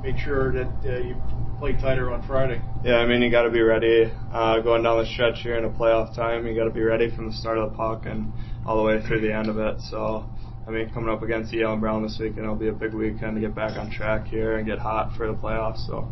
make 0.04 0.20
sure 0.20 0.54
that 0.54 0.70
uh, 0.86 1.00
you 1.00 1.20
play 1.58 1.74
tighter 1.74 2.14
on 2.14 2.22
Friday? 2.28 2.62
Yeah, 2.86 2.98
I 2.98 3.08
mean 3.08 3.24
you 3.24 3.32
got 3.32 3.44
to 3.44 3.50
be 3.50 3.62
ready 3.62 4.14
uh, 4.32 4.60
going 4.60 4.84
down 4.84 5.00
the 5.00 5.10
stretch 5.12 5.40
here 5.42 5.58
in 5.58 5.66
a 5.66 5.72
playoff 5.72 6.16
time. 6.16 6.46
You 6.46 6.54
got 6.54 6.66
to 6.66 6.70
be 6.70 6.84
ready 6.84 7.10
from 7.16 7.32
the 7.32 7.34
start 7.34 7.58
of 7.58 7.72
the 7.72 7.78
puck 7.78 8.06
and 8.06 8.32
all 8.64 8.78
the 8.78 8.84
way 8.84 9.02
through 9.02 9.22
the 9.22 9.34
end 9.34 9.48
of 9.48 9.58
it. 9.58 9.82
So 9.90 10.30
I 10.66 10.72
mean, 10.72 10.90
coming 10.92 11.10
up 11.10 11.22
against 11.22 11.52
Yale 11.54 11.74
and 11.74 11.82
Brown 11.82 12.04
this 12.04 12.18
weekend, 12.20 12.40
it'll 12.40 12.56
be 12.56 12.70
a 12.70 12.74
big 12.74 12.94
weekend 12.94 13.36
to 13.36 13.42
get 13.42 13.54
back 13.54 13.78
on 13.78 13.92
track 13.92 14.28
here 14.28 14.58
and 14.58 14.66
get 14.66 14.80
hot 14.80 15.16
for 15.18 15.28
the 15.28 15.34
playoffs. 15.34 15.86
So, 15.88 16.10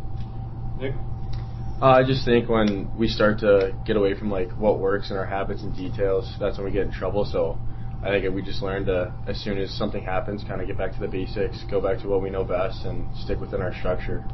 Nick. 0.78 0.94
Uh, 1.80 1.86
I 1.86 2.04
just 2.04 2.24
think 2.24 2.48
when 2.48 2.94
we 2.96 3.08
start 3.08 3.40
to 3.40 3.74
get 3.86 3.96
away 3.96 4.16
from 4.16 4.30
like 4.30 4.50
what 4.52 4.78
works 4.78 5.10
and 5.10 5.18
our 5.18 5.26
habits 5.26 5.62
and 5.62 5.74
details, 5.74 6.32
that's 6.38 6.58
when 6.58 6.66
we 6.66 6.72
get 6.72 6.82
in 6.82 6.92
trouble. 6.92 7.24
So 7.24 7.58
I 8.04 8.10
think 8.10 8.32
we 8.34 8.42
just 8.42 8.62
learned 8.62 8.86
to, 8.86 9.12
as 9.26 9.38
soon 9.38 9.58
as 9.58 9.76
something 9.76 10.04
happens, 10.04 10.44
kind 10.46 10.60
of 10.60 10.66
get 10.66 10.76
back 10.76 10.92
to 10.92 11.00
the 11.00 11.08
basics, 11.08 11.64
go 11.70 11.80
back 11.80 12.00
to 12.02 12.08
what 12.08 12.22
we 12.22 12.30
know 12.30 12.44
best, 12.44 12.84
and 12.84 13.08
stick 13.16 13.40
within 13.40 13.62
our 13.62 13.74
structure. 13.74 14.24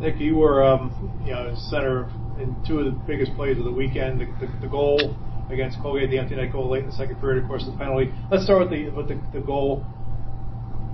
Nick, 0.00 0.18
you 0.18 0.36
were 0.36 0.64
um, 0.64 1.22
you 1.24 1.32
know 1.32 1.54
center 1.68 2.10
in 2.40 2.56
two 2.66 2.80
of 2.80 2.86
the 2.86 2.98
biggest 3.06 3.34
plays 3.34 3.58
of 3.58 3.64
the 3.64 3.72
weekend. 3.72 4.20
The, 4.20 4.46
the, 4.46 4.52
the 4.62 4.68
goal 4.68 5.14
against 5.52 5.80
Colgate, 5.80 6.10
the 6.10 6.18
empty 6.18 6.34
net 6.34 6.52
goal 6.52 6.70
late 6.70 6.84
in 6.84 6.90
the 6.90 6.96
second 6.96 7.20
period, 7.20 7.42
of 7.42 7.48
course, 7.48 7.64
the 7.64 7.76
penalty. 7.76 8.12
Let's 8.30 8.44
start 8.44 8.60
with 8.60 8.70
the 8.70 8.90
with 8.90 9.08
the, 9.08 9.20
the 9.32 9.40
goal. 9.40 9.84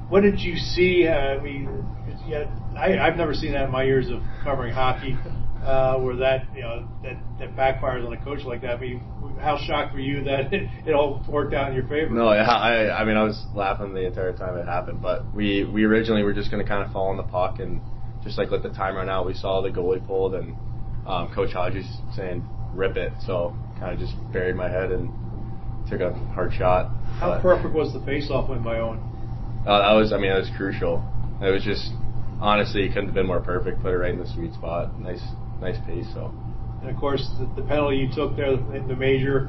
What 0.08 0.22
did 0.22 0.40
you 0.40 0.56
see? 0.56 1.06
Uh, 1.06 1.12
I 1.12 1.40
mean, 1.40 1.84
yeah, 2.26 2.44
I, 2.76 2.98
I've 2.98 3.16
never 3.16 3.34
seen 3.34 3.52
that 3.52 3.64
in 3.64 3.70
my 3.70 3.84
years 3.84 4.08
of 4.08 4.22
covering 4.42 4.72
hockey, 4.72 5.16
uh, 5.64 5.98
where 5.98 6.16
that 6.16 6.46
you 6.54 6.62
know 6.62 6.88
that 7.02 7.16
that 7.38 7.56
backfires 7.56 8.06
on 8.06 8.12
a 8.12 8.24
coach 8.24 8.40
like 8.44 8.62
that. 8.62 8.76
I 8.76 8.80
mean, 8.80 9.02
how 9.40 9.58
shocked 9.58 9.94
were 9.94 10.00
you 10.00 10.24
that 10.24 10.52
it, 10.52 10.68
it 10.86 10.92
all 10.92 11.24
worked 11.28 11.54
out 11.54 11.68
in 11.68 11.74
your 11.74 11.86
favor? 11.86 12.10
No, 12.10 12.28
I 12.28 13.00
I 13.00 13.04
mean 13.04 13.16
I 13.16 13.24
was 13.24 13.44
laughing 13.54 13.94
the 13.94 14.06
entire 14.06 14.32
time 14.32 14.56
it 14.56 14.66
happened, 14.66 15.02
but 15.02 15.32
we 15.34 15.64
we 15.64 15.84
originally 15.84 16.22
were 16.22 16.34
just 16.34 16.50
going 16.50 16.62
to 16.62 16.68
kind 16.68 16.84
of 16.84 16.92
fall 16.92 17.08
on 17.08 17.16
the 17.16 17.22
puck 17.22 17.58
and 17.60 17.80
just 18.24 18.38
like 18.38 18.50
let 18.50 18.62
the 18.62 18.70
time 18.70 18.96
run 18.96 19.08
out. 19.08 19.26
We 19.26 19.34
saw 19.34 19.62
the 19.62 19.70
goalie 19.70 20.04
pulled 20.04 20.34
and 20.34 20.56
um, 21.06 21.32
Coach 21.34 21.52
Hauge's 21.52 21.88
saying 22.14 22.46
rip 22.74 22.96
it, 22.96 23.12
so 23.24 23.54
kind 23.78 23.92
of 23.92 23.98
just 23.98 24.14
buried 24.32 24.56
my 24.56 24.68
head 24.68 24.90
and 24.90 25.10
took 25.88 26.00
a 26.00 26.12
hard 26.34 26.52
shot. 26.52 26.90
How 27.18 27.30
but, 27.30 27.42
perfect 27.42 27.74
was 27.74 27.92
the 27.92 28.00
face-off 28.04 28.48
win 28.50 28.62
by 28.62 28.78
Owen? 28.78 29.00
Uh, 29.66 29.78
that 29.78 29.94
was, 29.94 30.12
I 30.12 30.18
mean, 30.18 30.30
that 30.30 30.38
was 30.38 30.50
crucial. 30.56 31.02
It 31.40 31.50
was 31.50 31.64
just, 31.64 31.90
honestly, 32.40 32.84
it 32.84 32.88
couldn't 32.88 33.06
have 33.06 33.14
been 33.14 33.26
more 33.26 33.40
perfect. 33.40 33.82
Put 33.82 33.92
it 33.92 33.98
right 33.98 34.12
in 34.12 34.18
the 34.18 34.28
sweet 34.28 34.52
spot. 34.54 34.98
Nice, 35.00 35.22
nice 35.60 35.76
pace. 35.86 36.06
So. 36.14 36.32
And 36.82 36.90
of 36.90 36.96
course, 36.96 37.28
the, 37.38 37.46
the 37.60 37.66
penalty 37.66 37.96
you 37.96 38.08
took 38.14 38.36
there 38.36 38.54
in 38.74 38.86
the 38.88 38.96
major. 38.96 39.46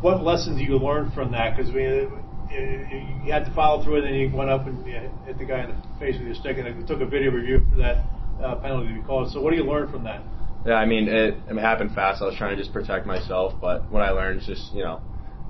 What 0.00 0.22
lessons 0.22 0.60
you 0.60 0.78
learned 0.78 1.12
from 1.14 1.32
that? 1.32 1.56
Because 1.56 1.72
we, 1.72 1.82
you 1.82 3.32
had 3.32 3.44
to 3.46 3.52
follow 3.54 3.82
through, 3.84 3.96
and 3.96 4.06
then 4.06 4.14
you 4.14 4.34
went 4.34 4.50
up 4.50 4.66
and 4.66 4.84
hit 4.84 5.38
the 5.38 5.44
guy 5.44 5.64
in 5.64 5.70
the 5.70 5.76
face 5.98 6.16
with 6.18 6.26
your 6.26 6.34
stick, 6.34 6.58
and 6.58 6.66
it 6.66 6.86
took 6.86 7.00
a 7.00 7.06
video 7.06 7.30
review 7.30 7.64
for 7.70 7.78
that 7.78 8.04
uh, 8.42 8.56
penalty 8.56 8.88
to 8.88 8.94
be 8.94 9.02
called. 9.06 9.30
So 9.32 9.40
what 9.40 9.50
do 9.50 9.56
you 9.56 9.64
learn 9.64 9.90
from 9.90 10.04
that? 10.04 10.22
Yeah, 10.64 10.74
I 10.74 10.86
mean, 10.86 11.08
it, 11.08 11.34
it 11.48 11.58
happened 11.58 11.94
fast. 11.94 12.22
I 12.22 12.26
was 12.26 12.36
trying 12.36 12.56
to 12.56 12.62
just 12.62 12.72
protect 12.72 13.04
myself, 13.04 13.54
but 13.60 13.90
what 13.90 14.02
I 14.02 14.10
learned 14.10 14.40
is 14.40 14.46
just, 14.46 14.72
you 14.72 14.84
know, 14.84 15.00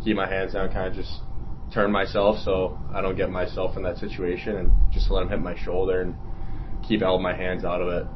keep 0.02 0.16
my 0.16 0.26
hands 0.26 0.54
down, 0.54 0.72
kind 0.72 0.88
of 0.88 0.94
just 0.94 1.20
turn 1.72 1.92
myself 1.92 2.38
so 2.44 2.78
I 2.94 3.02
don't 3.02 3.16
get 3.16 3.30
myself 3.30 3.76
in 3.76 3.82
that 3.82 3.98
situation 3.98 4.56
and 4.56 4.72
just 4.90 5.10
let 5.10 5.22
him 5.22 5.28
hit 5.28 5.40
my 5.40 5.56
shoulder 5.56 6.00
and 6.00 6.14
keep 6.86 7.02
all 7.02 7.18
my 7.18 7.34
hands 7.34 7.64
out 7.64 7.82
of 7.82 7.88
it. 7.88 8.06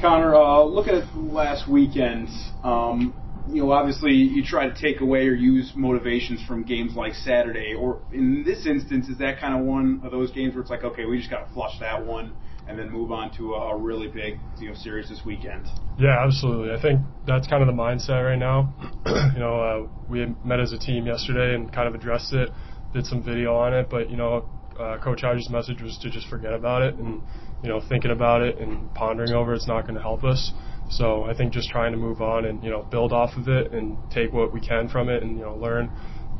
Connor, 0.00 0.34
uh, 0.34 0.62
look 0.62 0.88
at 0.88 1.14
last 1.16 1.68
weekend. 1.68 2.28
Um, 2.62 3.14
you 3.48 3.62
know, 3.62 3.72
obviously 3.72 4.12
you 4.12 4.42
try 4.42 4.68
to 4.68 4.74
take 4.74 5.02
away 5.02 5.28
or 5.28 5.34
use 5.34 5.72
motivations 5.76 6.42
from 6.46 6.62
games 6.62 6.94
like 6.96 7.12
Saturday, 7.14 7.74
or 7.74 8.00
in 8.12 8.44
this 8.44 8.66
instance, 8.66 9.08
is 9.08 9.18
that 9.18 9.40
kind 9.40 9.54
of 9.54 9.66
one 9.66 10.00
of 10.04 10.10
those 10.10 10.30
games 10.30 10.54
where 10.54 10.62
it's 10.62 10.70
like, 10.70 10.84
okay, 10.84 11.04
we 11.04 11.18
just 11.18 11.30
got 11.30 11.46
to 11.46 11.52
flush 11.52 11.78
that 11.80 12.04
one 12.04 12.34
and 12.66 12.78
then 12.78 12.90
move 12.90 13.12
on 13.12 13.34
to 13.36 13.54
a 13.54 13.76
really 13.76 14.08
big, 14.08 14.38
you 14.58 14.68
know, 14.68 14.74
series 14.74 15.08
this 15.08 15.22
weekend? 15.24 15.66
Yeah, 15.98 16.24
absolutely. 16.24 16.74
I 16.74 16.80
think 16.80 17.00
that's 17.26 17.46
kind 17.46 17.62
of 17.62 17.66
the 17.66 17.80
mindset 17.80 18.24
right 18.24 18.38
now. 18.38 18.74
you 19.06 19.40
know, 19.40 19.60
uh, 19.60 19.88
we 20.08 20.26
met 20.44 20.60
as 20.60 20.72
a 20.72 20.78
team 20.78 21.06
yesterday 21.06 21.54
and 21.54 21.72
kind 21.72 21.88
of 21.88 21.94
addressed 21.94 22.32
it, 22.32 22.50
did 22.92 23.06
some 23.06 23.22
video 23.22 23.54
on 23.54 23.74
it, 23.74 23.88
but 23.90 24.10
you 24.10 24.16
know, 24.16 24.48
uh, 24.78 24.98
Coach 24.98 25.22
Hauge's 25.22 25.48
message 25.50 25.82
was 25.82 25.98
to 26.02 26.10
just 26.10 26.28
forget 26.28 26.52
about 26.52 26.82
it 26.82 26.94
and 26.96 27.22
you 27.62 27.68
know 27.68 27.80
thinking 27.88 28.10
about 28.10 28.42
it 28.42 28.58
and 28.58 28.92
pondering 28.94 29.32
over 29.32 29.54
it's 29.54 29.68
not 29.68 29.82
going 29.82 29.94
to 29.94 30.02
help 30.02 30.24
us. 30.24 30.52
So 30.90 31.24
I 31.24 31.34
think 31.34 31.52
just 31.52 31.70
trying 31.70 31.92
to 31.92 31.98
move 31.98 32.20
on 32.20 32.44
and 32.44 32.62
you 32.62 32.70
know 32.70 32.82
build 32.82 33.12
off 33.12 33.36
of 33.36 33.48
it 33.48 33.72
and 33.72 33.96
take 34.10 34.32
what 34.32 34.52
we 34.52 34.60
can 34.60 34.88
from 34.88 35.08
it 35.08 35.22
and 35.22 35.38
you 35.38 35.44
know 35.44 35.56
learn 35.56 35.90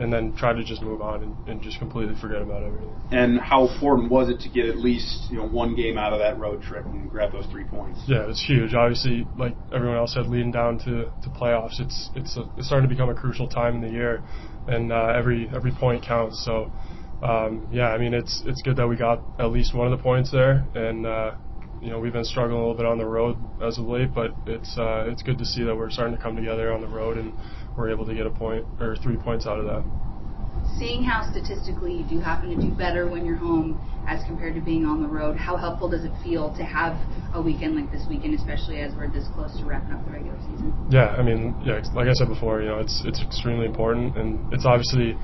and 0.01 0.13
then 0.13 0.35
try 0.37 0.53
to 0.53 0.65
just 0.65 0.83
move 0.83 1.01
on 1.01 1.23
and, 1.23 1.49
and 1.49 1.63
just 1.63 1.79
completely 1.79 2.15
forget 2.21 2.43
about 2.43 2.63
everything. 2.63 2.91
And 3.13 3.39
how 3.39 3.69
important 3.69 4.11
was 4.11 4.29
it 4.29 4.41
to 4.41 4.49
get 4.49 4.67
at 4.67 4.79
least 4.79 5.31
you 5.31 5.37
know 5.37 5.47
one 5.47 5.77
game 5.77 5.99
out 5.99 6.13
of 6.13 6.19
that 6.19 6.39
road 6.39 6.63
trip 6.63 6.85
and 6.85 7.11
grab 7.11 7.33
those 7.33 7.47
three 7.47 7.65
points? 7.65 8.01
Yeah, 8.07 8.29
it's 8.29 8.45
huge. 8.45 8.75
Obviously, 8.75 9.27
like 9.39 9.55
everyone 9.73 9.97
else 9.97 10.15
said, 10.15 10.27
leading 10.27 10.51
down 10.51 10.79
to, 10.81 11.11
to 11.23 11.29
playoffs, 11.31 11.81
it's 11.81 12.11
it's, 12.15 12.37
a, 12.37 12.51
it's 12.57 12.67
starting 12.67 12.89
to 12.89 12.95
become 12.95 13.09
a 13.09 13.15
crucial 13.15 13.49
time 13.49 13.77
in 13.77 13.81
the 13.81 13.91
year, 13.91 14.23
and 14.67 14.93
uh, 14.93 15.13
every 15.17 15.49
every 15.55 15.73
point 15.73 16.05
counts. 16.05 16.45
So. 16.45 16.73
Um, 17.23 17.69
yeah, 17.73 17.89
I 17.89 17.97
mean 17.97 18.13
it's 18.13 18.43
it's 18.45 18.61
good 18.61 18.77
that 18.77 18.87
we 18.87 18.97
got 18.97 19.23
at 19.39 19.47
least 19.47 19.73
one 19.73 19.91
of 19.91 19.97
the 19.97 20.03
points 20.03 20.31
there, 20.31 20.67
and 20.75 21.07
uh, 21.07 21.31
you 21.81 21.89
know 21.89 21.99
we've 21.99 22.13
been 22.13 22.25
struggling 22.25 22.57
a 22.57 22.61
little 22.61 22.75
bit 22.75 22.85
on 22.85 22.99
the 22.99 23.07
road 23.07 23.39
as 23.63 23.79
of 23.79 23.87
late, 23.87 24.13
but 24.13 24.33
it's 24.47 24.77
uh, 24.77 25.07
it's 25.09 25.23
good 25.23 25.39
to 25.39 25.47
see 25.47 25.63
that 25.63 25.75
we're 25.75 25.91
starting 25.91 26.15
to 26.15 26.23
come 26.23 26.37
together 26.37 26.71
on 26.71 26.83
the 26.83 26.89
road 26.89 27.17
and 27.17 27.33
we're 27.77 27.91
able 27.91 28.07
to 28.07 28.15
get 28.15 28.27
a 28.27 28.31
point 28.31 28.65
or 28.81 28.97
three 28.97 29.17
points 29.17 29.47
out 29.47 29.59
of 29.59 29.67
that. 29.67 29.85
Seeing 30.79 31.03
how 31.05 31.29
statistically 31.31 31.93
you 31.93 32.05
do 32.09 32.21
happen 32.21 32.49
to 32.49 32.57
do 32.57 32.73
better 32.75 33.09
when 33.09 33.25
you're 33.27 33.37
home 33.37 33.79
as 34.09 34.25
compared 34.27 34.55
to 34.55 34.61
being 34.61 34.87
on 34.87 35.03
the 35.03 35.09
road, 35.09 35.37
how 35.37 35.57
helpful 35.57 35.89
does 35.89 36.05
it 36.05 36.13
feel 36.23 36.55
to 36.57 36.65
have 36.65 36.97
a 37.35 37.41
weekend 37.41 37.77
like 37.77 37.91
this 37.93 38.05
weekend, 38.09 38.35
especially 38.35 38.81
as 38.81 38.95
we're 38.95 39.11
this 39.11 39.29
close 39.35 39.57
to 39.59 39.65
wrapping 39.65 39.93
up 39.93 40.05
the 40.07 40.13
regular 40.13 40.39
season? 40.41 40.73
Yeah, 40.91 41.09
I 41.17 41.23
mean, 41.23 41.55
yeah, 41.65 41.81
like 41.95 42.09
I 42.09 42.13
said 42.15 42.29
before, 42.29 42.63
you 42.63 42.69
know, 42.69 42.79
it's 42.79 43.03
it's 43.05 43.21
extremely 43.21 43.67
important, 43.67 44.17
and 44.17 44.53
it's 44.53 44.65
obviously, 44.65 45.17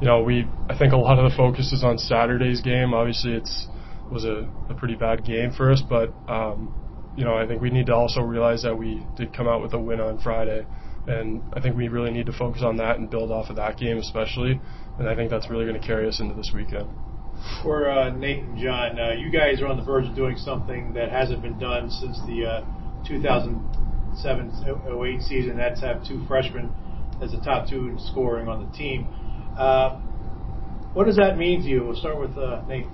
you 0.00 0.06
know, 0.06 0.22
we 0.22 0.46
I 0.70 0.78
think 0.78 0.92
a 0.92 0.96
lot 0.96 1.18
of 1.18 1.30
the 1.30 1.36
focus 1.36 1.72
is 1.72 1.82
on 1.82 1.98
Saturday's 1.98 2.60
game. 2.60 2.94
Obviously, 2.94 3.32
it's 3.32 3.68
was 4.10 4.24
a, 4.24 4.48
a 4.70 4.74
pretty 4.74 4.94
bad 4.94 5.24
game 5.24 5.50
for 5.52 5.70
us, 5.72 5.82
but 5.82 6.12
um, 6.28 6.72
you 7.16 7.24
know, 7.24 7.34
I 7.34 7.46
think 7.46 7.62
we 7.62 7.70
need 7.70 7.86
to 7.86 7.94
also 7.94 8.20
realize 8.20 8.62
that 8.62 8.76
we 8.76 9.04
did 9.16 9.34
come 9.34 9.48
out 9.48 9.62
with 9.62 9.72
a 9.72 9.78
win 9.78 10.00
on 10.00 10.18
Friday, 10.18 10.66
and 11.06 11.42
I 11.52 11.60
think 11.60 11.76
we 11.76 11.86
really 11.88 12.10
need 12.10 12.24
to 12.26 12.32
focus 12.32 12.62
on 12.62 12.78
that 12.78 12.98
and 12.98 13.08
build 13.10 13.30
off 13.30 13.50
of 13.50 13.56
that 13.56 13.76
game 13.76 13.98
especially, 13.98 14.58
and 14.98 15.06
I 15.08 15.14
think 15.14 15.30
that's 15.30 15.48
really 15.50 15.66
going 15.66 15.80
to 15.80 15.86
carry 15.86 16.08
us 16.08 16.18
into 16.20 16.34
this 16.34 16.50
weekend. 16.54 16.88
For 17.62 17.90
uh, 17.90 18.08
Nate 18.10 18.44
and 18.44 18.58
John, 18.58 18.98
uh, 18.98 19.12
you 19.12 19.30
guys 19.30 19.60
are 19.60 19.66
on 19.66 19.76
the 19.76 19.84
verge 19.84 20.06
of 20.06 20.14
doing 20.14 20.36
something 20.36 20.94
that 20.94 21.10
hasn't 21.10 21.42
been 21.42 21.58
done 21.58 21.90
since 21.90 22.18
the 22.26 22.46
uh, 22.46 22.62
2007-08 23.06 25.22
season. 25.22 25.56
That's 25.56 25.80
have 25.80 26.06
two 26.06 26.24
freshmen 26.26 26.72
as 27.20 27.32
the 27.32 27.40
top 27.40 27.68
two 27.68 27.88
in 27.88 27.98
scoring 27.98 28.46
on 28.48 28.64
the 28.64 28.70
team. 28.76 29.08
Uh, 29.58 29.98
what 30.94 31.06
does 31.06 31.16
that 31.16 31.36
mean 31.36 31.62
to 31.62 31.68
you? 31.68 31.84
We'll 31.84 31.96
start 31.96 32.20
with 32.20 32.38
uh, 32.38 32.62
Nate. 32.66 32.86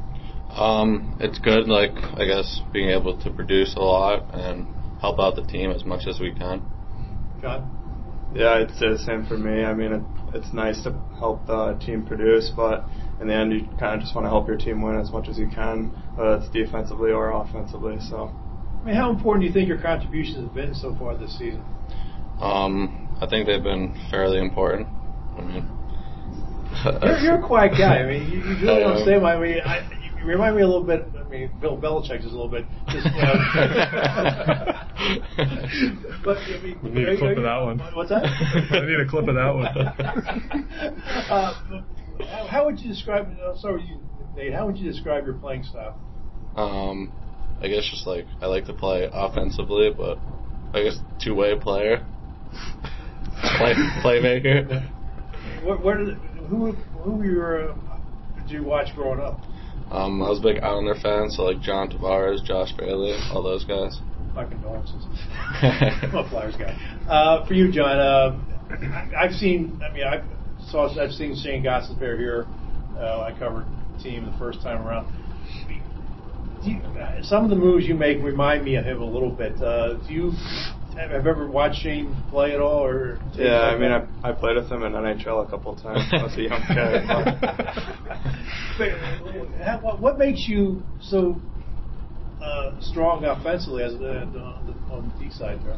Um, 0.51 1.17
it's 1.21 1.39
good, 1.39 1.69
like 1.69 1.93
I 1.93 2.25
guess, 2.27 2.61
being 2.73 2.91
able 2.91 3.17
to 3.21 3.31
produce 3.31 3.77
a 3.77 3.81
lot 3.81 4.35
and 4.35 4.67
help 5.01 5.21
out 5.21 5.37
the 5.37 5.45
team 5.45 5.71
as 5.71 5.85
much 5.85 6.09
as 6.09 6.19
we 6.19 6.33
can. 6.33 6.65
John. 7.41 7.80
Yeah, 8.35 8.51
I'd 8.51 8.71
say 8.77 8.89
the 8.91 8.99
same 8.99 9.27
for 9.27 9.37
me. 9.37 9.65
I 9.65 9.75
mean, 9.75 9.93
it, 9.93 10.03
it's 10.35 10.53
nice 10.53 10.83
to 10.85 10.93
help 11.19 11.47
the 11.47 11.75
team 11.85 12.07
produce, 12.07 12.53
but 12.55 12.85
in 13.21 13.27
the 13.27 13.35
end, 13.35 13.53
you 13.53 13.67
kind 13.79 13.95
of 13.95 14.01
just 14.01 14.15
want 14.15 14.25
to 14.25 14.31
help 14.31 14.47
your 14.47 14.57
team 14.57 14.83
win 14.83 14.99
as 14.99 15.11
much 15.11 15.29
as 15.29 15.37
you 15.39 15.49
can, 15.49 15.91
whether 16.15 16.37
it's 16.37 16.49
defensively 16.51 17.11
or 17.11 17.31
offensively. 17.33 17.99
So. 18.09 18.31
I 18.81 18.87
mean, 18.87 18.95
how 18.95 19.11
important 19.11 19.43
do 19.43 19.47
you 19.49 19.53
think 19.53 19.69
your 19.69 19.83
contributions 19.83 20.45
have 20.45 20.55
been 20.55 20.75
so 20.75 20.95
far 20.99 21.17
this 21.17 21.37
season? 21.39 21.63
Um, 22.41 23.09
I 23.21 23.27
think 23.27 23.47
they've 23.47 23.63
been 23.63 23.95
fairly 24.11 24.39
important. 24.39 24.89
I 25.37 25.41
mean, 25.43 25.69
you're, 27.03 27.19
you're 27.19 27.45
a 27.45 27.47
quiet 27.47 27.73
guy. 27.77 27.99
I 27.99 28.07
mean, 28.07 28.31
you, 28.31 28.39
you 28.39 28.67
really 28.67 28.81
don't 28.81 29.05
say 29.05 29.19
much. 29.19 29.37
I 29.37 29.41
mean, 29.41 29.61
I, 29.65 30.00
you 30.21 30.27
remind 30.27 30.55
me 30.57 30.63
a 30.63 30.67
little 30.67 30.85
bit. 30.85 31.07
I 31.19 31.29
mean, 31.29 31.51
Bill 31.61 31.79
Belichick 31.79 32.21
is 32.21 32.27
a 32.27 32.29
little 32.29 32.49
bit. 32.49 32.67
Just, 32.89 33.07
you 33.07 33.13
know, 33.13 33.33
but 36.25 36.37
I 36.37 36.61
mean, 36.63 36.79
we 36.83 36.91
need 36.91 37.09
a 37.09 37.17
clip 37.17 37.39
of 37.39 37.43
that 37.45 37.63
one. 37.63 37.79
What's 37.95 38.11
that? 38.11 38.25
I 38.71 38.85
need 38.85 39.01
a 39.01 39.07
clip 39.09 39.29
of 39.29 39.35
that 39.35 39.55
one. 39.55 39.67
uh, 41.31 41.55
how 42.49 42.67
would 42.67 42.79
you 42.81 42.91
describe? 42.91 43.29
I'm 43.47 43.57
sorry, 43.59 43.83
you, 43.83 44.01
Nate. 44.37 44.53
How 44.53 44.67
would 44.67 44.77
you 44.77 44.91
describe 44.91 45.25
your 45.25 45.37
playing 45.37 45.65
style? 45.65 45.99
Um, 46.55 47.11
I 47.63 47.69
guess 47.69 47.89
just 47.91 48.07
like 48.07 48.27
I 48.43 48.47
like 48.47 48.67
to 48.67 48.75
play 48.75 49.09
offensively, 49.11 49.91
but 49.97 50.19
I 50.75 50.83
guess 50.83 50.99
two 51.23 51.35
way 51.35 51.59
player, 51.59 52.05
play 53.57 53.75
playmaker. 54.03 54.87
What, 55.63 55.83
what 55.83 55.97
did, 55.97 56.15
who 56.49 56.73
who 56.73 57.13
were 57.13 57.25
your, 57.25 57.71
uh, 57.71 57.77
did 58.37 58.51
you 58.51 58.65
watch 58.65 58.95
growing 58.95 59.21
up? 59.21 59.41
Um, 59.91 60.23
I 60.23 60.29
was 60.29 60.39
a 60.39 60.43
big 60.43 60.63
Islander 60.63 60.95
fan, 60.95 61.31
so 61.31 61.43
like 61.45 61.61
John 61.61 61.91
Tavares, 61.91 62.45
Josh 62.45 62.73
Bailey, 62.79 63.19
all 63.33 63.43
those 63.43 63.65
guys. 63.65 63.99
My 64.35 64.45
condolences. 64.45 65.05
I'm 65.63 66.15
a 66.15 66.29
Flyers 66.31 66.57
guy. 66.57 66.79
Uh, 67.09 67.45
for 67.47 67.55
you, 67.55 67.73
John, 67.73 67.99
uh, 67.99 68.39
I've 69.19 69.33
seen. 69.33 69.81
I 69.83 69.93
mean, 69.93 70.05
I 70.05 70.23
saw. 70.71 70.89
I've 71.01 71.11
seen 71.11 71.35
Shane 71.43 71.65
Gostisbehere 71.65 72.17
here. 72.17 72.47
Uh, 72.97 73.23
I 73.23 73.37
covered 73.39 73.67
the 73.97 74.03
team 74.03 74.31
the 74.31 74.39
first 74.39 74.63
time 74.63 74.87
around. 74.87 75.13
You, 76.63 76.81
some 77.23 77.45
of 77.45 77.51
the 77.51 77.57
moves 77.57 77.87
you 77.87 77.95
make 77.95 78.23
remind 78.23 78.65
me 78.65 78.77
of 78.77 78.85
him 78.85 79.01
a 79.01 79.05
little 79.05 79.31
bit. 79.31 79.61
Uh, 79.61 79.95
do 80.07 80.13
you 80.13 80.33
have 81.09 81.27
ever 81.27 81.49
watched 81.49 81.83
Shane 81.83 82.15
play 82.31 82.53
at 82.53 82.61
all, 82.61 82.85
or 82.85 83.19
yeah? 83.35 83.63
I 83.63 83.79
mean, 83.79 83.91
I, 83.91 84.07
I 84.23 84.33
played 84.33 84.57
with 84.57 84.71
him 84.71 84.83
in 84.83 84.93
NHL 84.93 85.47
a 85.47 85.51
couple 85.51 85.73
of 85.73 85.83
times. 85.83 86.03
I 86.13 86.23
was 86.23 86.37
a 86.37 86.43
young 86.43 86.63
kid. 86.67 87.07
what, 89.83 90.01
what 90.01 90.19
makes 90.19 90.47
you 90.49 90.83
so 91.01 91.41
uh, 92.43 92.81
strong 92.81 93.25
offensively 93.25 93.83
as 93.83 93.93
the, 93.99 94.21
on, 94.21 94.33
the, 94.33 94.95
on 94.95 95.13
the 95.19 95.25
D 95.25 95.31
side 95.31 95.61
there? 95.65 95.75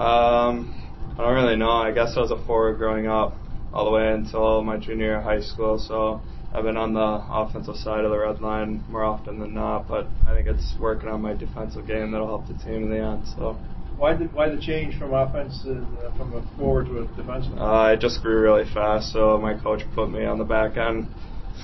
Um, 0.00 0.74
I 1.18 1.22
don't 1.22 1.34
really 1.34 1.56
know. 1.56 1.70
I 1.70 1.92
guess 1.92 2.14
I 2.16 2.20
was 2.20 2.30
a 2.30 2.42
forward 2.46 2.78
growing 2.78 3.06
up, 3.06 3.34
all 3.72 3.84
the 3.84 3.90
way 3.90 4.12
until 4.12 4.62
my 4.62 4.78
junior 4.78 5.06
year 5.06 5.18
of 5.18 5.24
high 5.24 5.40
school. 5.40 5.78
So 5.78 6.20
I've 6.54 6.64
been 6.64 6.76
on 6.76 6.94
the 6.94 7.00
offensive 7.30 7.76
side 7.76 8.04
of 8.04 8.10
the 8.10 8.18
red 8.18 8.40
line 8.40 8.84
more 8.88 9.04
often 9.04 9.38
than 9.38 9.54
not. 9.54 9.88
But 9.88 10.06
I 10.26 10.34
think 10.34 10.46
it's 10.46 10.74
working 10.80 11.08
on 11.08 11.20
my 11.20 11.34
defensive 11.34 11.86
game 11.86 12.10
that'll 12.12 12.26
help 12.26 12.46
the 12.46 12.54
team 12.64 12.84
in 12.84 12.90
the 12.90 12.98
end. 12.98 13.28
So. 13.36 13.58
Why 14.02 14.16
the 14.16 14.24
why 14.24 14.48
the 14.48 14.60
change 14.60 14.98
from 14.98 15.14
offense 15.14 15.64
uh, 15.64 15.78
from 16.16 16.34
a 16.34 16.58
forward 16.58 16.86
to 16.86 17.02
a 17.02 17.06
defenseman? 17.14 17.56
Uh, 17.60 17.92
I 17.92 17.94
just 17.94 18.20
grew 18.20 18.40
really 18.40 18.64
fast, 18.74 19.12
so 19.12 19.38
my 19.38 19.54
coach 19.54 19.82
put 19.94 20.10
me 20.10 20.24
on 20.24 20.38
the 20.38 20.44
back 20.44 20.76
end 20.76 21.06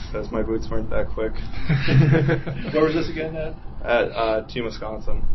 because 0.07 0.31
my 0.31 0.43
boots 0.43 0.69
weren't 0.71 0.89
that 0.91 1.09
quick. 1.09 1.33
Where 2.73 2.85
was 2.85 2.95
this 2.95 3.11
again? 3.11 3.35
At, 3.35 3.55
at 3.83 4.13
uh, 4.13 4.47
Team 4.47 4.67
Wisconsin. 4.67 5.27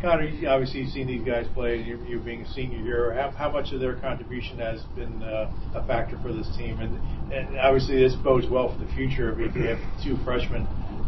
Connor, 0.00 0.22
you 0.24 0.48
obviously 0.48 0.80
you've 0.80 0.90
seen 0.92 1.06
these 1.06 1.20
guys 1.20 1.44
play. 1.52 1.76
You're, 1.82 2.02
you're 2.06 2.20
being 2.20 2.40
a 2.40 2.52
senior 2.54 2.78
here. 2.78 3.12
How, 3.12 3.30
how, 3.32 3.52
much 3.52 3.70
of 3.72 3.80
their 3.80 3.96
contribution 3.96 4.58
has 4.60 4.80
been 4.96 5.22
uh, 5.22 5.52
a 5.74 5.86
factor 5.86 6.18
for 6.22 6.32
this 6.32 6.48
team? 6.56 6.80
And, 6.80 6.96
and 7.30 7.58
obviously, 7.58 8.00
this 8.00 8.14
bodes 8.14 8.48
well 8.48 8.72
for 8.72 8.82
the 8.82 8.90
future 8.92 9.38
if 9.38 9.54
you 9.54 9.64
have 9.64 9.78
two 10.02 10.16
freshmen, 10.24 10.62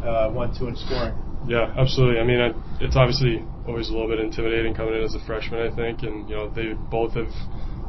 uh, 0.05 0.29
one, 0.29 0.52
two 0.55 0.67
in 0.67 0.76
scoring. 0.76 1.14
Yeah, 1.47 1.73
absolutely. 1.79 2.21
I 2.21 2.25
mean, 2.25 2.40
I, 2.40 2.52
it's 2.85 2.97
obviously 2.97 3.43
always 3.70 3.88
a 3.88 3.92
little 3.92 4.08
bit 4.08 4.18
intimidating 4.18 4.74
coming 4.74 4.94
in 4.94 5.02
as 5.02 5.14
a 5.14 5.24
freshman. 5.26 5.60
I 5.60 5.74
think, 5.74 6.02
and 6.02 6.28
you 6.28 6.34
know, 6.34 6.50
they 6.50 6.74
both 6.90 7.14
have 7.14 7.32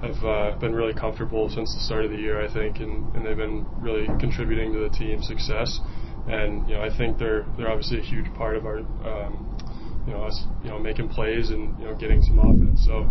have 0.06 0.24
uh, 0.24 0.58
been 0.60 0.74
really 0.74 0.94
comfortable 0.94 1.50
since 1.50 1.74
the 1.74 1.82
start 1.82 2.06
of 2.06 2.12
the 2.12 2.18
year. 2.18 2.42
I 2.42 2.52
think, 2.54 2.78
and, 2.78 3.14
and 3.16 3.26
they've 3.26 3.38
been 3.38 3.66
really 3.82 4.06
contributing 4.20 4.72
to 4.74 4.80
the 4.80 4.90
team's 4.90 5.28
success. 5.28 5.80
And 6.28 6.70
you 6.70 6.76
know, 6.76 6.84
I 6.84 6.96
think 6.96 7.18
they're 7.18 7.46
they're 7.58 7.70
obviously 7.70 8.00
a 8.00 8.04
huge 8.04 8.32
part 8.36 8.56
of 8.56 8.66
our, 8.66 8.78
um, 8.80 9.58
you 10.06 10.14
know, 10.14 10.24
us 10.24 10.46
you 10.64 10.70
know 10.70 10.78
making 10.78 11.10
plays 11.10 11.50
and 11.50 11.78
you 11.80 11.86
know 11.86 11.96
getting 11.96 12.22
some 12.22 12.38
offense. 12.38 12.86
So, 12.86 13.10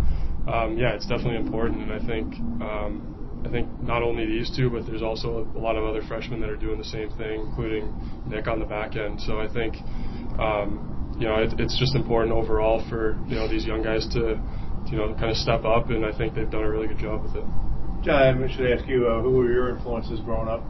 um, 0.49 0.77
yeah, 0.77 0.95
it's 0.95 1.05
definitely 1.05 1.37
important. 1.37 1.83
And 1.83 1.91
I 1.91 1.99
think. 1.99 2.33
Um, 2.63 3.17
I 3.43 3.49
think 3.49 3.67
not 3.81 4.03
only 4.03 4.27
these 4.27 4.55
two, 4.55 4.69
but 4.69 4.85
there's 4.85 5.01
also 5.01 5.49
a 5.55 5.57
lot 5.57 5.75
of 5.75 5.83
other 5.83 6.03
freshmen 6.03 6.41
that 6.41 6.49
are 6.51 6.55
doing 6.55 6.77
the 6.77 6.85
same 6.85 7.09
thing, 7.17 7.41
including 7.41 7.91
Nick 8.27 8.47
on 8.47 8.59
the 8.59 8.67
back 8.67 8.95
end. 8.95 9.19
So 9.19 9.39
I 9.39 9.47
think 9.47 9.77
um, 10.37 10.90
you 11.21 11.27
know, 11.27 11.35
it, 11.35 11.53
it's 11.59 11.77
just 11.77 11.95
important 11.95 12.33
overall 12.33 12.83
for 12.89 13.15
you 13.27 13.35
know 13.35 13.47
these 13.47 13.63
young 13.63 13.83
guys 13.83 14.07
to 14.13 14.41
you 14.89 14.97
know 14.97 15.13
kind 15.13 15.29
of 15.29 15.37
step 15.37 15.63
up, 15.63 15.91
and 15.91 16.03
I 16.03 16.17
think 16.17 16.33
they've 16.33 16.49
done 16.49 16.63
a 16.63 16.69
really 16.69 16.87
good 16.87 16.97
job 16.97 17.21
with 17.21 17.35
it. 17.35 17.45
John, 18.01 18.43
I 18.43 18.49
should 18.49 18.65
ask 18.71 18.89
you, 18.89 19.07
uh, 19.07 19.21
who 19.21 19.29
were 19.37 19.51
your 19.51 19.69
influences 19.69 20.19
growing 20.21 20.49
up? 20.49 20.65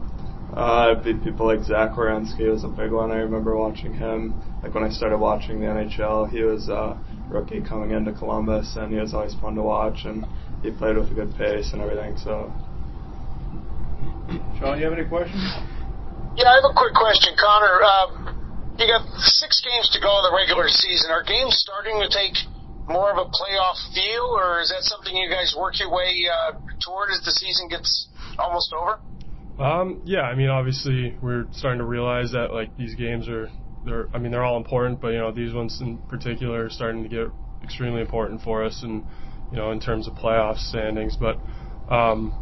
Uh, 0.51 1.01
people 1.23 1.47
like 1.47 1.63
Zach 1.63 1.95
Werenski 1.95 2.51
was 2.51 2.65
a 2.65 2.67
big 2.67 2.91
one. 2.91 3.09
I 3.09 3.23
remember 3.23 3.55
watching 3.55 3.93
him. 3.93 4.35
Like 4.61 4.75
when 4.75 4.83
I 4.83 4.89
started 4.89 5.17
watching 5.17 5.61
the 5.61 5.67
NHL, 5.67 6.29
he 6.29 6.43
was 6.43 6.67
a 6.67 6.99
rookie 7.29 7.61
coming 7.61 7.91
into 7.91 8.11
Columbus, 8.11 8.75
and 8.75 8.91
he 8.91 8.99
was 8.99 9.13
always 9.13 9.33
fun 9.35 9.55
to 9.55 9.63
watch, 9.63 10.03
and 10.03 10.25
he 10.61 10.71
played 10.71 10.97
with 10.97 11.09
a 11.09 11.13
good 11.13 11.33
pace 11.37 11.71
and 11.71 11.81
everything. 11.81 12.17
So, 12.17 12.51
Sean, 14.59 14.77
you 14.77 14.83
have 14.83 14.99
any 14.99 15.07
questions? 15.07 15.39
Yeah, 16.35 16.51
I 16.51 16.59
have 16.59 16.67
a 16.67 16.75
quick 16.75 16.93
question, 16.99 17.31
Connor. 17.39 17.79
Uh, 17.79 18.20
you 18.81 18.89
got 18.89 19.05
six 19.37 19.61
games 19.61 19.89
to 19.93 20.01
go 20.01 20.09
in 20.17 20.23
the 20.25 20.33
regular 20.33 20.67
season. 20.67 21.11
Are 21.11 21.23
games 21.23 21.53
starting 21.61 22.01
to 22.01 22.09
take 22.09 22.33
more 22.89 23.11
of 23.11 23.17
a 23.17 23.29
playoff 23.29 23.77
feel, 23.93 24.25
or 24.33 24.59
is 24.59 24.69
that 24.69 24.81
something 24.81 25.15
you 25.15 25.29
guys 25.29 25.53
work 25.57 25.79
your 25.79 25.91
way 25.93 26.25
uh, 26.25 26.57
toward 26.83 27.11
as 27.11 27.21
the 27.23 27.31
season 27.31 27.69
gets 27.69 28.09
almost 28.39 28.73
over? 28.73 28.99
Um, 29.61 30.01
yeah, 30.03 30.21
I 30.21 30.33
mean, 30.33 30.49
obviously, 30.49 31.15
we're 31.21 31.45
starting 31.51 31.77
to 31.77 31.85
realize 31.85 32.31
that 32.31 32.51
like 32.51 32.75
these 32.77 32.95
games 32.95 33.29
are, 33.29 33.49
they're, 33.85 34.09
I 34.13 34.17
mean, 34.17 34.31
they're 34.31 34.43
all 34.43 34.57
important, 34.57 34.99
but 34.99 35.09
you 35.09 35.19
know, 35.19 35.31
these 35.31 35.53
ones 35.53 35.77
in 35.79 35.99
particular 36.09 36.65
are 36.65 36.69
starting 36.69 37.03
to 37.03 37.09
get 37.09 37.27
extremely 37.63 38.01
important 38.01 38.41
for 38.41 38.65
us, 38.65 38.81
and 38.81 39.05
you 39.51 39.57
know, 39.57 39.71
in 39.71 39.79
terms 39.79 40.07
of 40.07 40.15
playoff 40.15 40.57
standings. 40.57 41.15
But 41.15 41.37
um, 41.93 42.33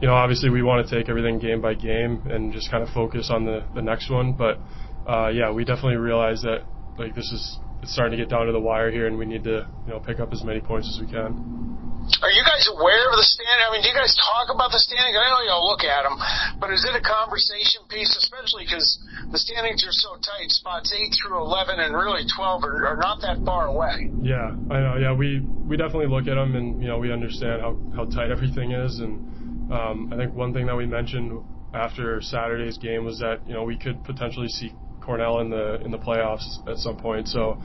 you 0.00 0.08
know, 0.08 0.14
obviously, 0.14 0.50
we 0.50 0.62
want 0.62 0.88
to 0.88 0.98
take 0.98 1.08
everything 1.08 1.38
game 1.38 1.60
by 1.60 1.74
game 1.74 2.22
and 2.28 2.52
just 2.52 2.68
kind 2.70 2.82
of 2.82 2.88
focus 2.92 3.30
on 3.30 3.44
the 3.44 3.64
the 3.74 3.82
next 3.82 4.10
one. 4.10 4.32
But 4.32 4.58
uh, 5.06 5.28
yeah, 5.28 5.50
we 5.50 5.64
definitely 5.64 5.96
realize 5.96 6.42
that 6.42 6.64
like 6.98 7.14
this 7.14 7.30
is 7.32 7.58
it's 7.82 7.92
starting 7.92 8.16
to 8.16 8.22
get 8.22 8.30
down 8.30 8.46
to 8.46 8.52
the 8.52 8.60
wire 8.60 8.90
here, 8.90 9.06
and 9.06 9.18
we 9.18 9.26
need 9.26 9.44
to 9.44 9.68
you 9.86 9.92
know 9.92 10.00
pick 10.00 10.20
up 10.20 10.32
as 10.32 10.42
many 10.42 10.60
points 10.60 10.88
as 10.88 11.00
we 11.00 11.10
can. 11.10 11.74
Are 12.20 12.28
you 12.28 12.44
guys 12.44 12.68
aware 12.68 13.08
of 13.08 13.16
the 13.16 13.24
standing? 13.24 13.64
I 13.64 13.72
mean, 13.72 13.80
do 13.80 13.88
you 13.88 13.96
guys 13.96 14.12
talk 14.20 14.52
about 14.52 14.68
the 14.68 14.80
standings? 14.80 15.16
I 15.16 15.24
know 15.24 15.40
y'all 15.48 15.64
look 15.64 15.88
at 15.88 16.04
them, 16.04 16.20
but 16.60 16.68
is 16.68 16.84
it 16.84 16.92
a 16.92 17.00
conversation 17.00 17.80
piece, 17.88 18.12
especially 18.12 18.68
because 18.68 18.84
the 19.32 19.40
standings 19.40 19.80
are 19.88 19.96
so 20.04 20.20
tight? 20.20 20.52
Spots 20.52 20.92
eight 20.92 21.16
through 21.16 21.40
eleven 21.40 21.80
and 21.80 21.96
really 21.96 22.28
twelve 22.28 22.64
are, 22.64 22.92
are 22.92 23.00
not 23.00 23.24
that 23.24 23.40
far 23.44 23.72
away. 23.72 24.12
Yeah, 24.20 24.52
I 24.68 24.76
know. 24.80 24.96
Yeah, 25.00 25.12
we 25.16 25.40
we 25.64 25.76
definitely 25.76 26.12
look 26.12 26.28
at 26.28 26.36
them, 26.36 26.56
and 26.56 26.80
you 26.80 26.88
know 26.88 27.00
we 27.00 27.12
understand 27.12 27.60
how 27.64 27.76
how 27.96 28.04
tight 28.04 28.30
everything 28.30 28.72
is, 28.72 29.00
and 29.00 29.72
um, 29.72 30.12
I 30.12 30.16
think 30.16 30.36
one 30.36 30.52
thing 30.52 30.66
that 30.66 30.76
we 30.76 30.84
mentioned 30.84 31.40
after 31.72 32.20
Saturday's 32.20 32.76
game 32.76 33.04
was 33.04 33.18
that 33.20 33.40
you 33.48 33.54
know 33.54 33.64
we 33.64 33.76
could 33.76 34.04
potentially 34.04 34.48
see 34.48 34.72
Cornell 35.04 35.40
in 35.40 35.50
the 35.50 35.80
in 35.84 35.90
the 35.90 35.98
playoffs 35.98 36.66
at 36.68 36.78
some 36.78 36.96
point. 36.96 37.28
So, 37.28 37.60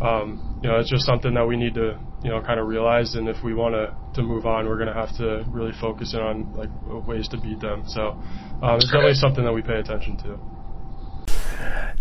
um, 0.00 0.60
you 0.62 0.68
know, 0.68 0.78
it's 0.78 0.90
just 0.90 1.04
something 1.04 1.34
that 1.34 1.46
we 1.46 1.56
need 1.56 1.74
to 1.74 1.98
you 2.22 2.30
know 2.30 2.40
kind 2.40 2.60
of 2.60 2.66
realize. 2.66 3.14
And 3.14 3.28
if 3.28 3.42
we 3.42 3.54
want 3.54 3.74
to 3.74 3.94
to 4.14 4.22
move 4.22 4.46
on, 4.46 4.66
we're 4.66 4.78
going 4.78 4.88
to 4.88 4.94
have 4.94 5.16
to 5.18 5.44
really 5.48 5.72
focus 5.80 6.14
in 6.14 6.20
on 6.20 6.52
like 6.54 6.70
ways 7.06 7.28
to 7.28 7.36
beat 7.40 7.60
them. 7.60 7.84
So, 7.86 8.10
um, 8.62 8.76
it's 8.76 8.86
definitely 8.86 9.14
something 9.14 9.44
that 9.44 9.52
we 9.52 9.62
pay 9.62 9.78
attention 9.78 10.16
to. 10.18 10.38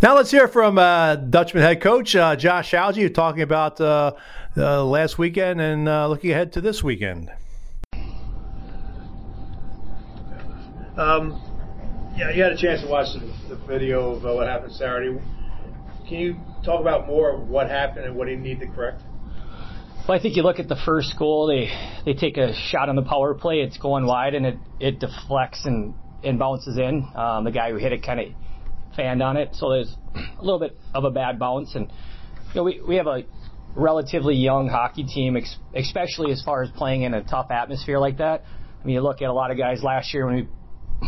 Now 0.02 0.16
let's 0.16 0.32
hear 0.32 0.48
from 0.48 0.78
uh, 0.78 1.16
Dutchman 1.16 1.64
head 1.64 1.82
coach 1.82 2.16
uh, 2.16 2.36
Josh 2.36 2.72
Hauge 2.72 3.14
talking 3.14 3.42
about 3.42 3.80
uh, 3.80 4.14
last 4.56 5.18
weekend 5.18 5.62
and 5.62 5.88
uh, 5.88 6.08
looking 6.08 6.32
ahead 6.32 6.54
to 6.54 6.62
this 6.62 6.84
weekend. 6.84 7.32
Um, 10.98 11.42
yeah, 12.16 12.30
you 12.30 12.44
had 12.44 12.52
a 12.52 12.58
chance 12.58 12.82
to 12.82 12.88
watch 12.88 13.08
the, 13.14 13.56
the 13.56 13.62
video 13.66 14.16
of 14.16 14.26
uh, 14.26 14.34
what 14.34 14.48
happened 14.48 14.74
Saturday. 14.74 15.20
Can 16.08 16.20
you 16.20 16.36
talk 16.64 16.80
about 16.80 17.08
more 17.08 17.32
of 17.32 17.48
what 17.48 17.70
happened 17.70 18.06
and 18.06 18.16
what 18.16 18.28
he 18.28 18.36
needed 18.36 18.68
to 18.68 18.76
correct? 18.76 19.02
Well, 20.08 20.18
I 20.18 20.22
think 20.22 20.36
you 20.36 20.44
look 20.44 20.60
at 20.60 20.68
the 20.68 20.80
first 20.86 21.18
goal. 21.18 21.48
They 21.48 21.70
they 22.06 22.14
take 22.14 22.38
a 22.38 22.54
shot 22.54 22.90
on 22.90 22.96
the 22.96 23.04
power 23.04 23.34
play. 23.34 23.62
It's 23.62 23.78
going 23.78 24.06
wide 24.06 24.36
and 24.36 24.46
it 24.46 24.58
it 24.80 25.00
deflects 25.00 25.66
and 25.66 25.96
and 26.24 26.38
bounces 26.38 26.78
in. 26.78 27.08
Um, 27.16 27.46
the 27.46 27.52
guy 27.52 27.72
who 27.72 27.78
hit 27.78 27.94
it 27.94 28.04
kind 28.04 28.20
of 28.20 28.28
fanned 28.96 29.24
on 29.24 29.38
it, 29.38 29.56
so 29.56 29.70
there's 29.72 29.96
a 30.16 30.44
little 30.44 30.60
bit 30.60 30.78
of 30.94 31.06
a 31.06 31.12
bad 31.12 31.40
bounce. 31.40 31.74
And 31.74 31.88
you 31.88 32.56
know 32.56 32.64
we 32.64 32.82
we 32.86 32.96
have 32.98 33.08
a 33.08 33.24
relatively 33.76 34.36
young 34.36 34.68
hockey 34.68 35.04
team, 35.06 35.38
especially 35.74 36.32
as 36.32 36.44
far 36.44 36.62
as 36.64 36.70
playing 36.72 37.04
in 37.04 37.14
a 37.14 37.24
tough 37.24 37.50
atmosphere 37.50 37.98
like 37.98 38.18
that. 38.18 38.44
I 38.82 38.86
mean, 38.86 38.96
you 38.96 39.02
look 39.02 39.22
at 39.22 39.30
a 39.30 39.34
lot 39.34 39.52
of 39.52 39.58
guys 39.58 39.82
last 39.82 40.14
year 40.14 40.26
when 40.26 40.36
we 40.36 40.48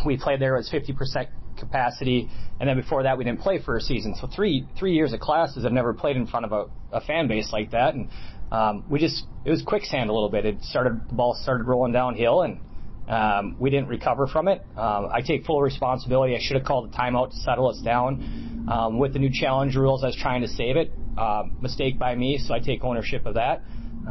we 0.06 0.18
played 0.18 0.40
there 0.40 0.56
was 0.56 0.70
50% 0.70 1.28
capacity, 1.58 2.30
and 2.60 2.68
then 2.68 2.78
before 2.78 3.04
that 3.04 3.18
we 3.18 3.24
didn't 3.24 3.40
play 3.40 3.62
for 3.64 3.78
a 3.78 3.82
season. 3.82 4.16
So 4.20 4.28
three 4.28 4.68
three 4.78 4.94
years 4.94 5.14
of 5.14 5.20
classes, 5.20 5.66
I've 5.66 5.72
never 5.72 5.94
played 5.94 6.18
in 6.18 6.28
front 6.28 6.46
of 6.46 6.52
a, 6.52 6.98
a 6.98 7.02
fan 7.02 7.28
base 7.28 7.52
like 7.52 7.72
that, 7.72 7.96
and 7.96 8.10
um, 8.52 8.84
we 8.90 9.00
just 9.00 9.24
it 9.46 9.50
was 9.50 9.62
quicksand 9.64 10.10
a 10.10 10.14
little 10.14 10.30
bit. 10.30 10.46
It 10.46 10.62
started 10.64 11.00
the 11.08 11.14
ball 11.14 11.38
started 11.42 11.66
rolling 11.66 11.94
downhill, 11.94 12.42
and 12.42 12.60
um, 13.08 13.56
we 13.60 13.70
didn't 13.70 13.88
recover 13.88 14.28
from 14.28 14.48
it. 14.48 14.62
Um, 14.78 15.10
I 15.12 15.22
take 15.22 15.46
full 15.46 15.62
responsibility. 15.62 16.36
I 16.36 16.40
should 16.42 16.58
have 16.58 16.66
called 16.66 16.94
a 16.94 16.98
timeout 16.98 17.32
to 17.32 17.38
settle 17.38 17.70
us 17.70 17.80
down. 17.84 18.66
Um, 18.72 18.98
with 18.98 19.14
the 19.14 19.20
new 19.20 19.30
challenge 19.32 19.76
rules, 19.76 20.04
I 20.04 20.08
was 20.08 20.16
trying 20.16 20.42
to 20.42 20.48
save 20.48 20.76
it. 20.76 20.92
Uh, 21.18 21.44
mistake 21.62 22.00
by 22.00 22.16
me, 22.16 22.40
so 22.40 22.54
I 22.54 22.60
take 22.60 22.84
ownership 22.84 23.26
of 23.26 23.36
that. 23.36 23.62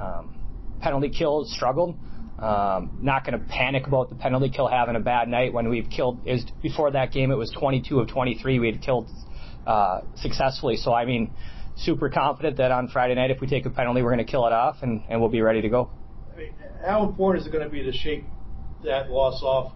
Um, 0.01 0.37
penalty 0.81 1.11
kill 1.11 1.45
struggled. 1.45 1.97
Um, 2.39 2.99
not 3.01 3.25
going 3.25 3.39
to 3.39 3.47
panic 3.47 3.87
about 3.87 4.09
the 4.09 4.17
penalty 4.17 4.51
kill 4.51 4.67
having 4.67 4.97
a 4.97 5.01
bad 5.01 5.29
night 5.29 5.53
when 5.53 5.69
we've 5.69 5.89
killed. 5.89 6.21
Is 6.27 6.45
before 6.63 6.91
that 6.91 7.13
game 7.13 7.31
it 7.31 7.37
was 7.37 7.51
22 7.51 8.01
of 8.01 8.09
23 8.09 8.59
we 8.59 8.67
had 8.67 8.83
killed 8.83 9.09
uh, 9.67 10.01
successfully. 10.17 10.77
So 10.77 10.93
I 10.93 11.05
mean, 11.05 11.31
super 11.77 12.11
confident 12.11 12.57
that 12.57 12.73
on 12.73 12.89
Friday 12.89 13.15
night 13.15 13.31
if 13.31 13.41
we 13.41 13.47
take 13.47 13.67
a 13.67 13.71
penalty 13.71 14.03
we're 14.03 14.13
going 14.13 14.25
to 14.25 14.31
kill 14.31 14.47
it 14.47 14.53
off 14.53 14.79
and, 14.83 15.03
and 15.09 15.21
we'll 15.21 15.31
be 15.31 15.43
ready 15.43 15.63
to 15.63 15.69
go. 15.69 15.91
I 16.33 16.37
mean, 16.37 16.55
how 16.85 17.07
important 17.09 17.43
is 17.43 17.47
it 17.47 17.53
going 17.53 17.65
to 17.65 17.71
be 17.71 17.83
to 17.85 17.93
shake 17.93 18.25
that 18.85 19.11
loss 19.11 19.41
off, 19.43 19.73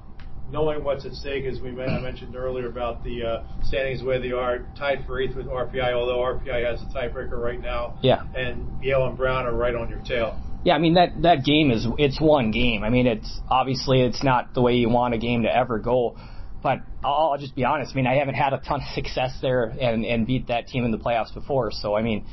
knowing 0.51 0.83
what's 0.83 1.07
at 1.07 1.13
stake? 1.13 1.45
As 1.45 1.61
we 1.61 1.71
mentioned 1.71 2.35
earlier 2.35 2.69
about 2.69 3.05
the 3.05 3.25
uh, 3.25 3.63
standings 3.63 4.03
where 4.03 4.21
they 4.21 4.33
are, 4.33 4.67
tied 4.77 5.05
for 5.07 5.21
eighth 5.21 5.37
with 5.37 5.47
RPI, 5.47 5.93
although 5.93 6.19
RPI 6.19 6.65
has 6.69 6.83
a 6.83 6.87
tiebreaker 6.87 7.39
right 7.39 7.61
now. 7.61 7.99
Yeah. 8.03 8.25
And 8.35 8.83
Yale 8.83 9.07
and 9.07 9.17
Brown 9.17 9.47
are 9.47 9.55
right 9.55 9.75
on 9.75 9.89
your 9.89 10.01
tail. 10.01 10.41
Yeah, 10.65 10.75
I 10.75 10.79
mean 10.79 10.95
that 10.95 11.23
that 11.23 11.45
game 11.45 11.71
is 11.71 11.87
it's 11.99 12.21
one 12.21 12.51
game. 12.51 12.83
I 12.83 12.91
mean 12.91 13.07
it's 13.07 13.41
obviously 13.49 14.01
it's 14.03 14.23
not 14.23 14.55
the 14.55 14.63
way 14.63 14.75
you 14.75 14.89
want 14.89 15.15
a 15.15 15.19
game 15.19 15.43
to 15.43 15.55
ever 15.55 15.79
go, 15.79 16.17
but 16.63 16.81
I'll, 17.05 17.31
I'll 17.33 17.39
just 17.39 17.55
be 17.55 17.65
honest. 17.65 17.93
I 17.93 17.97
mean 17.97 18.07
I 18.07 18.17
haven't 18.17 18.35
had 18.35 18.53
a 18.53 18.59
ton 18.59 18.81
of 18.81 18.89
success 18.95 19.39
there 19.41 19.65
and 19.65 20.05
and 20.05 20.27
beat 20.27 20.49
that 20.49 20.67
team 20.67 20.85
in 20.85 20.91
the 20.91 20.99
playoffs 20.99 21.33
before. 21.33 21.71
So 21.71 21.95
I 21.95 22.03
mean, 22.03 22.27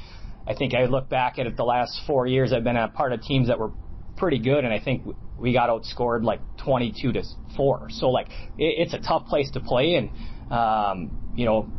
I 0.48 0.56
think 0.56 0.74
I 0.74 0.86
look 0.86 1.10
back 1.10 1.40
at 1.40 1.48
it 1.48 1.56
the 1.56 1.64
last 1.64 2.02
four 2.08 2.28
years. 2.28 2.52
I've 2.52 2.64
been 2.64 2.78
a 2.78 2.88
part 2.88 3.14
of 3.14 3.22
teams 3.22 3.48
that 3.48 3.60
were 3.60 3.72
pretty 4.18 4.40
good, 4.40 4.64
and 4.64 4.74
I 4.74 4.80
think 4.80 5.04
we 5.38 5.54
got 5.54 5.70
outscored 5.70 6.24
like 6.24 6.40
22 6.64 7.14
to 7.14 7.24
four. 7.56 7.88
So 7.90 8.10
like 8.10 8.28
it, 8.58 8.88
it's 8.88 8.94
a 8.94 9.00
tough 9.00 9.28
place 9.28 9.52
to 9.52 9.60
play, 9.60 9.96
and 9.96 10.10
um, 10.52 11.12
you 11.36 11.46
know 11.46 11.70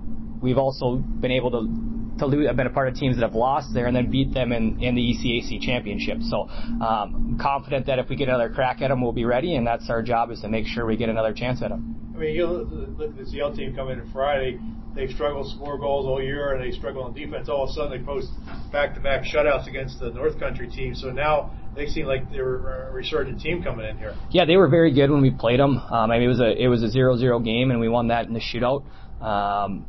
we've 0.40 0.58
also 0.58 0.96
been 0.96 1.32
able 1.32 1.50
to 1.52 1.96
to 2.18 2.26
lose. 2.26 2.46
I've 2.48 2.56
been 2.56 2.66
a 2.66 2.70
part 2.70 2.88
of 2.88 2.94
teams 2.94 3.16
that 3.16 3.22
have 3.22 3.34
lost 3.34 3.74
there 3.74 3.86
and 3.86 3.94
then 3.94 4.10
beat 4.10 4.32
them 4.32 4.52
in, 4.52 4.80
in 4.80 4.94
the 4.94 5.02
ECAC 5.02 5.60
championship. 5.60 6.18
So 6.22 6.42
um, 6.42 6.80
I'm 6.80 7.38
confident 7.38 7.86
that 7.86 7.98
if 7.98 8.08
we 8.08 8.16
get 8.16 8.28
another 8.28 8.48
crack 8.48 8.80
at 8.80 8.88
them, 8.88 9.02
we'll 9.02 9.12
be 9.12 9.24
ready, 9.26 9.54
and 9.54 9.66
that's 9.66 9.90
our 9.90 10.02
job 10.02 10.30
is 10.30 10.40
to 10.40 10.48
make 10.48 10.66
sure 10.66 10.86
we 10.86 10.96
get 10.96 11.08
another 11.08 11.34
chance 11.34 11.62
at 11.62 11.68
them. 11.68 12.12
I 12.14 12.18
mean, 12.18 12.34
you 12.34 12.46
look 12.46 13.10
at 13.10 13.16
this 13.18 13.32
Yale 13.32 13.54
team 13.54 13.74
coming 13.74 13.98
in 13.98 14.10
Friday. 14.10 14.58
They've 14.94 15.10
struggled 15.10 15.44
to 15.44 15.54
score 15.54 15.76
goals 15.76 16.06
all 16.06 16.22
year, 16.22 16.54
and 16.54 16.64
they 16.64 16.74
struggle 16.74 17.02
on 17.02 17.12
defense. 17.12 17.50
All 17.50 17.64
of 17.64 17.68
a 17.68 17.72
sudden, 17.74 17.98
they 17.98 18.02
post 18.02 18.28
back-to-back 18.72 19.24
shutouts 19.24 19.68
against 19.68 20.00
the 20.00 20.08
North 20.08 20.40
Country 20.40 20.70
team. 20.70 20.94
So 20.94 21.10
now 21.10 21.50
they 21.76 21.86
seem 21.86 22.06
like 22.06 22.30
they're 22.32 22.88
a 22.88 22.92
resurgent 22.92 23.42
team 23.42 23.62
coming 23.62 23.86
in 23.86 23.98
here. 23.98 24.14
Yeah, 24.30 24.46
they 24.46 24.56
were 24.56 24.68
very 24.68 24.94
good 24.94 25.10
when 25.10 25.20
we 25.20 25.30
played 25.30 25.60
them. 25.60 25.76
Um, 25.76 26.10
I 26.10 26.18
mean, 26.18 26.22
it 26.22 26.28
was 26.28 26.40
a 26.40 26.50
it 26.50 26.68
was 26.68 26.82
a 26.82 26.88
zero-zero 26.88 27.40
game, 27.40 27.70
and 27.70 27.78
we 27.78 27.90
won 27.90 28.08
that 28.08 28.26
in 28.26 28.32
the 28.32 28.40
shootout. 28.40 28.84
Um, 29.20 29.84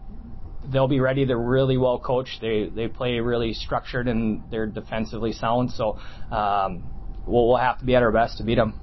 they'll 0.71 0.87
be 0.87 0.99
ready. 0.99 1.25
They're 1.25 1.37
really 1.37 1.77
well 1.77 1.99
coached. 1.99 2.41
They 2.41 2.69
they 2.69 2.87
play 2.87 3.19
really 3.19 3.53
structured 3.53 4.07
and 4.07 4.43
they're 4.51 4.67
defensively 4.67 5.33
sound. 5.33 5.71
So 5.71 5.97
um, 6.31 6.83
we'll, 7.25 7.49
we'll 7.49 7.57
have 7.57 7.79
to 7.79 7.85
be 7.85 7.95
at 7.95 8.03
our 8.03 8.11
best 8.11 8.37
to 8.37 8.43
beat 8.43 8.55
them. 8.55 8.79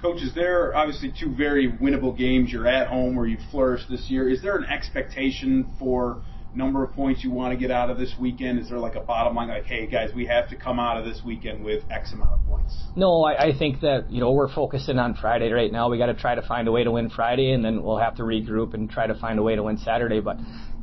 Coach, 0.00 0.22
is 0.22 0.32
there 0.34 0.76
obviously 0.76 1.12
two 1.18 1.34
very 1.34 1.72
winnable 1.72 2.16
games? 2.16 2.52
You're 2.52 2.68
at 2.68 2.86
home 2.86 3.16
where 3.16 3.26
you 3.26 3.36
flourished 3.50 3.88
this 3.90 4.08
year. 4.08 4.28
Is 4.28 4.40
there 4.42 4.56
an 4.56 4.64
expectation 4.64 5.72
for 5.78 6.22
number 6.54 6.82
of 6.84 6.92
points 6.92 7.22
you 7.22 7.30
want 7.30 7.52
to 7.52 7.58
get 7.58 7.70
out 7.70 7.90
of 7.90 7.98
this 7.98 8.14
weekend? 8.18 8.58
Is 8.58 8.68
there 8.68 8.78
like 8.78 8.94
a 8.94 9.00
bottom 9.00 9.34
line, 9.34 9.48
like, 9.48 9.64
hey 9.64 9.86
guys, 9.86 10.10
we 10.14 10.26
have 10.26 10.48
to 10.50 10.56
come 10.56 10.78
out 10.78 10.98
of 10.98 11.04
this 11.04 11.22
weekend 11.24 11.64
with 11.64 11.84
X 11.90 12.12
amount 12.12 12.30
of 12.30 12.46
points? 12.46 12.76
No, 12.96 13.24
I, 13.24 13.48
I 13.48 13.58
think 13.58 13.80
that 13.80 14.10
you 14.10 14.20
know 14.20 14.32
we're 14.32 14.52
focusing 14.52 14.98
on 14.98 15.14
Friday 15.14 15.50
right 15.50 15.70
now. 15.70 15.88
We 15.88 15.98
got 15.98 16.06
to 16.06 16.14
try 16.14 16.34
to 16.34 16.42
find 16.42 16.68
a 16.68 16.72
way 16.72 16.84
to 16.84 16.90
win 16.90 17.10
Friday, 17.10 17.52
and 17.52 17.64
then 17.64 17.82
we'll 17.82 17.98
have 17.98 18.16
to 18.16 18.22
regroup 18.22 18.74
and 18.74 18.90
try 18.90 19.06
to 19.06 19.14
find 19.14 19.38
a 19.38 19.42
way 19.42 19.56
to 19.56 19.62
win 19.62 19.78
Saturday. 19.78 20.20
But 20.20 20.38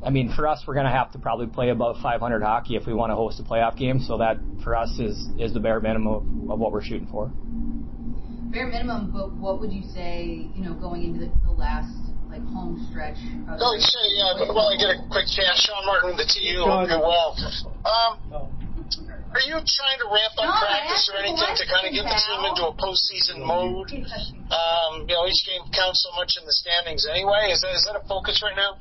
I 0.06 0.10
mean, 0.10 0.34
for 0.36 0.48
us, 0.48 0.64
we're 0.68 0.76
going 0.76 0.86
to 0.86 0.92
have 0.92 1.12
to 1.14 1.20
probably 1.20 1.48
play 1.48 1.70
above 1.70 1.98
500 2.02 2.42
hockey 2.42 2.76
if 2.76 2.86
we 2.86 2.94
want 2.94 3.12
to 3.12 3.16
host 3.16 3.40
a 3.40 3.44
playoff 3.44 3.78
game. 3.78 4.00
So 4.00 4.18
that 4.20 4.38
for 4.64 4.76
us 4.76 4.98
is 5.00 5.28
is 5.40 5.54
the 5.54 5.60
bare 5.60 5.80
minimum 5.80 6.08
of, 6.44 6.52
of 6.52 6.60
what 6.60 6.72
we're 6.72 6.84
shooting 6.84 7.08
for. 7.12 7.32
Bare 8.52 8.68
minimum, 8.68 9.12
but 9.12 9.34
what 9.34 9.60
would 9.60 9.74
you 9.74 9.84
say? 9.94 10.48
You 10.56 10.64
know, 10.64 10.74
going 10.76 11.04
into 11.04 11.20
the, 11.26 11.32
the 11.44 11.52
last 11.52 12.05
like 12.36 12.48
home 12.52 12.76
stretch. 12.92 13.18
Of 13.48 13.60
no, 13.60 13.70
say, 13.80 14.08
uh, 14.28 14.52
while 14.52 14.68
I 14.68 14.76
get 14.76 14.92
a 14.92 15.00
quick 15.08 15.28
chance, 15.32 15.64
Sean 15.64 15.86
Martin, 15.88 16.20
the 16.20 16.28
TU, 16.28 16.68
hope 16.68 16.90
you're 16.92 17.00
well. 17.00 17.36
Um, 17.88 18.12
are 19.32 19.44
you 19.44 19.56
trying 19.56 20.00
to 20.00 20.08
ramp 20.08 20.36
up 20.40 20.48
No, 20.48 20.60
practice 20.60 21.12
or 21.12 21.20
anything 21.20 21.56
to 21.56 21.66
kind 21.68 21.88
of 21.88 21.92
get 21.92 22.04
the 22.04 22.16
team 22.16 22.42
into 22.48 22.64
a 22.68 22.74
postseason 22.76 23.44
mode? 23.44 23.92
Um, 24.52 25.08
you 25.08 25.16
know, 25.16 25.28
each 25.28 25.44
game 25.48 25.64
counts 25.72 26.08
so 26.08 26.16
much 26.16 26.36
in 26.40 26.46
the 26.46 26.54
standings 26.54 27.08
anyway. 27.10 27.52
Is 27.52 27.62
that 27.62 27.76
is 27.76 27.88
that 27.88 28.00
a 28.00 28.08
focus 28.08 28.44
right 28.44 28.56
now? 28.56 28.78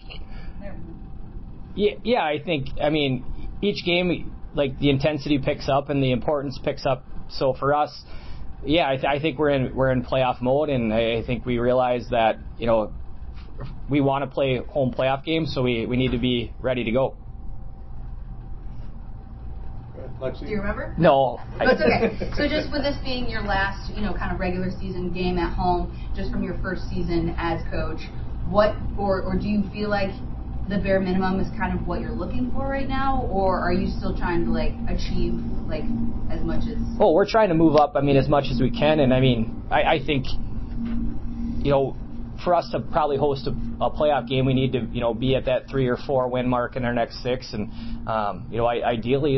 Yeah, 1.74 1.94
yeah, 2.04 2.22
I 2.22 2.38
think. 2.42 2.68
I 2.80 2.90
mean, 2.90 3.24
each 3.62 3.84
game, 3.84 4.32
like 4.54 4.78
the 4.78 4.90
intensity 4.90 5.38
picks 5.38 5.68
up 5.68 5.90
and 5.90 6.02
the 6.02 6.12
importance 6.12 6.58
picks 6.62 6.86
up. 6.86 7.04
So 7.30 7.54
for 7.54 7.74
us, 7.74 7.90
yeah, 8.64 8.88
I, 8.88 8.94
th- 8.94 9.06
I 9.06 9.18
think 9.18 9.38
we're 9.38 9.50
in 9.50 9.74
we're 9.74 9.90
in 9.90 10.04
playoff 10.04 10.40
mode, 10.40 10.68
and 10.68 10.94
I, 10.94 11.16
I 11.16 11.24
think 11.26 11.44
we 11.44 11.58
realize 11.58 12.06
that 12.10 12.38
you 12.58 12.66
know 12.66 12.92
we 13.88 14.00
want 14.00 14.24
to 14.24 14.31
play 14.31 14.59
home 14.68 14.92
playoff 14.92 15.24
games, 15.24 15.53
so 15.55 15.62
we 15.62 15.87
we 15.87 15.96
need 15.96 16.12
to 16.12 16.18
be 16.18 16.53
ready 16.61 16.85
to 16.85 16.90
go. 16.90 17.16
Do 20.20 20.46
you 20.46 20.57
remember? 20.57 20.94
No, 20.96 21.38
No, 21.61 21.70
it's 21.70 21.83
okay. 21.83 22.31
So 22.35 22.48
just 22.48 22.72
with 22.72 22.83
this 22.83 22.96
being 23.05 23.29
your 23.29 23.42
last, 23.42 23.92
you 23.94 24.00
know, 24.00 24.14
kind 24.14 24.33
of 24.33 24.40
regular 24.40 24.70
season 24.70 25.12
game 25.12 25.38
at 25.38 25.53
home, 25.53 25.94
just 26.16 26.31
from 26.31 26.42
your 26.42 26.57
first 26.62 26.88
season 26.88 27.35
as 27.37 27.61
coach, 27.70 28.00
what 28.48 28.74
or 28.98 29.22
or 29.22 29.38
do 29.38 29.48
you 29.48 29.68
feel 29.70 29.90
like 29.90 30.11
the 30.68 30.79
bare 30.79 31.00
minimum 31.00 31.40
is 31.40 31.48
kind 31.59 31.79
of 31.79 31.87
what 31.87 32.00
you're 32.00 32.12
looking 32.12 32.50
for 32.53 32.66
right 32.68 32.88
now, 32.88 33.27
or 33.31 33.59
are 33.59 33.72
you 33.72 33.88
still 33.98 34.16
trying 34.16 34.44
to 34.46 34.50
like 34.50 34.72
achieve 34.88 35.35
like 35.68 35.85
as 36.31 36.40
much 36.42 36.62
as? 36.68 36.79
Well, 36.98 37.12
we're 37.12 37.29
trying 37.29 37.50
to 37.50 37.55
move 37.55 37.77
up. 37.77 37.92
I 37.94 38.00
mean, 38.00 38.16
as 38.16 38.29
much 38.29 38.46
as 38.50 38.61
we 38.61 38.70
can, 38.70 39.00
and 39.00 39.12
I 39.12 39.20
mean, 39.20 39.62
I, 39.70 39.83
I 39.83 40.05
think, 40.05 40.27
you 41.64 41.70
know, 41.70 41.96
for 42.44 42.54
us 42.54 42.68
to 42.70 42.80
probably 42.80 43.16
host 43.16 43.46
a, 43.46 43.50
a 43.83 43.90
playoff 43.90 44.28
game, 44.28 44.44
we 44.44 44.54
need 44.54 44.72
to, 44.72 44.87
you 44.92 45.00
know, 45.00 45.14
be 45.14 45.35
at 45.35 45.46
that 45.46 45.68
three 45.68 45.88
or 45.88 45.96
four 45.96 46.28
win 46.28 46.48
mark 46.48 46.76
in 46.76 46.85
our 46.85 46.92
next 46.92 47.22
six, 47.22 47.52
and 47.54 47.70
um, 48.07 48.46
you 48.50 48.59
know, 48.59 48.66
I, 48.66 48.87
ideally, 48.87 49.33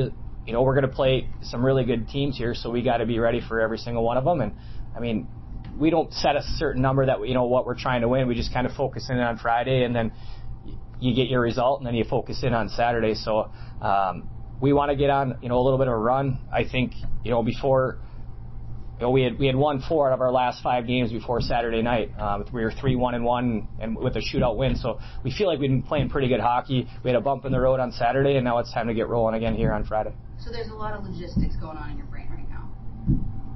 you 0.46 0.52
know, 0.52 0.62
we're 0.62 0.74
going 0.74 0.88
to 0.88 0.94
play 0.94 1.28
some 1.42 1.64
really 1.64 1.84
good 1.84 2.08
teams 2.08 2.36
here, 2.36 2.54
so 2.54 2.70
we 2.70 2.82
got 2.82 2.98
to 2.98 3.06
be 3.06 3.18
ready 3.18 3.40
for 3.46 3.60
every 3.60 3.78
single 3.78 4.04
one 4.04 4.16
of 4.16 4.24
them. 4.24 4.40
And 4.40 4.52
I 4.96 5.00
mean, 5.00 5.28
we 5.78 5.90
don't 5.90 6.12
set 6.12 6.36
a 6.36 6.42
certain 6.56 6.82
number 6.82 7.06
that 7.06 7.26
you 7.26 7.34
know 7.34 7.44
what 7.44 7.66
we're 7.66 7.78
trying 7.78 8.00
to 8.02 8.08
win. 8.08 8.28
We 8.28 8.34
just 8.34 8.52
kind 8.52 8.66
of 8.66 8.74
focus 8.74 9.08
in 9.08 9.18
on 9.18 9.38
Friday, 9.38 9.84
and 9.84 9.94
then 9.94 10.12
you 11.00 11.14
get 11.14 11.28
your 11.28 11.40
result, 11.40 11.80
and 11.80 11.86
then 11.86 11.94
you 11.94 12.04
focus 12.04 12.42
in 12.42 12.52
on 12.54 12.68
Saturday. 12.68 13.14
So 13.14 13.50
um, 13.80 14.28
we 14.60 14.72
want 14.72 14.90
to 14.90 14.96
get 14.96 15.10
on, 15.10 15.38
you 15.42 15.48
know, 15.48 15.58
a 15.58 15.64
little 15.64 15.78
bit 15.78 15.88
of 15.88 15.94
a 15.94 15.98
run. 15.98 16.38
I 16.52 16.64
think, 16.64 16.92
you 17.24 17.30
know, 17.30 17.42
before. 17.42 17.98
You 18.98 19.04
know, 19.04 19.10
we 19.10 19.22
had 19.24 19.38
we 19.38 19.46
had 19.46 19.56
won 19.56 19.82
four 19.86 20.10
out 20.10 20.14
of 20.14 20.22
our 20.22 20.32
last 20.32 20.62
five 20.62 20.86
games 20.86 21.12
before 21.12 21.42
Saturday 21.42 21.82
night. 21.82 22.18
Um, 22.18 22.46
we 22.50 22.64
were 22.64 22.72
three 22.72 22.96
one 22.96 23.14
and 23.14 23.24
one, 23.24 23.68
and 23.78 23.94
with 23.94 24.16
a 24.16 24.20
shootout 24.20 24.56
win. 24.56 24.74
So 24.74 25.00
we 25.22 25.30
feel 25.30 25.48
like 25.48 25.58
we've 25.58 25.68
been 25.68 25.82
playing 25.82 26.08
pretty 26.08 26.28
good 26.28 26.40
hockey. 26.40 26.88
We 27.04 27.10
had 27.10 27.16
a 27.16 27.20
bump 27.20 27.44
in 27.44 27.52
the 27.52 27.60
road 27.60 27.78
on 27.78 27.92
Saturday, 27.92 28.36
and 28.36 28.44
now 28.44 28.56
it's 28.58 28.72
time 28.72 28.86
to 28.86 28.94
get 28.94 29.08
rolling 29.08 29.34
again 29.34 29.54
here 29.54 29.70
on 29.72 29.84
Friday. 29.84 30.14
So 30.38 30.50
there's 30.50 30.68
a 30.68 30.74
lot 30.74 30.94
of 30.94 31.04
logistics 31.04 31.56
going 31.56 31.76
on 31.76 31.90
in 31.90 31.98
your 31.98 32.06
brain 32.06 32.28
right 32.30 32.48
now. 32.48 32.70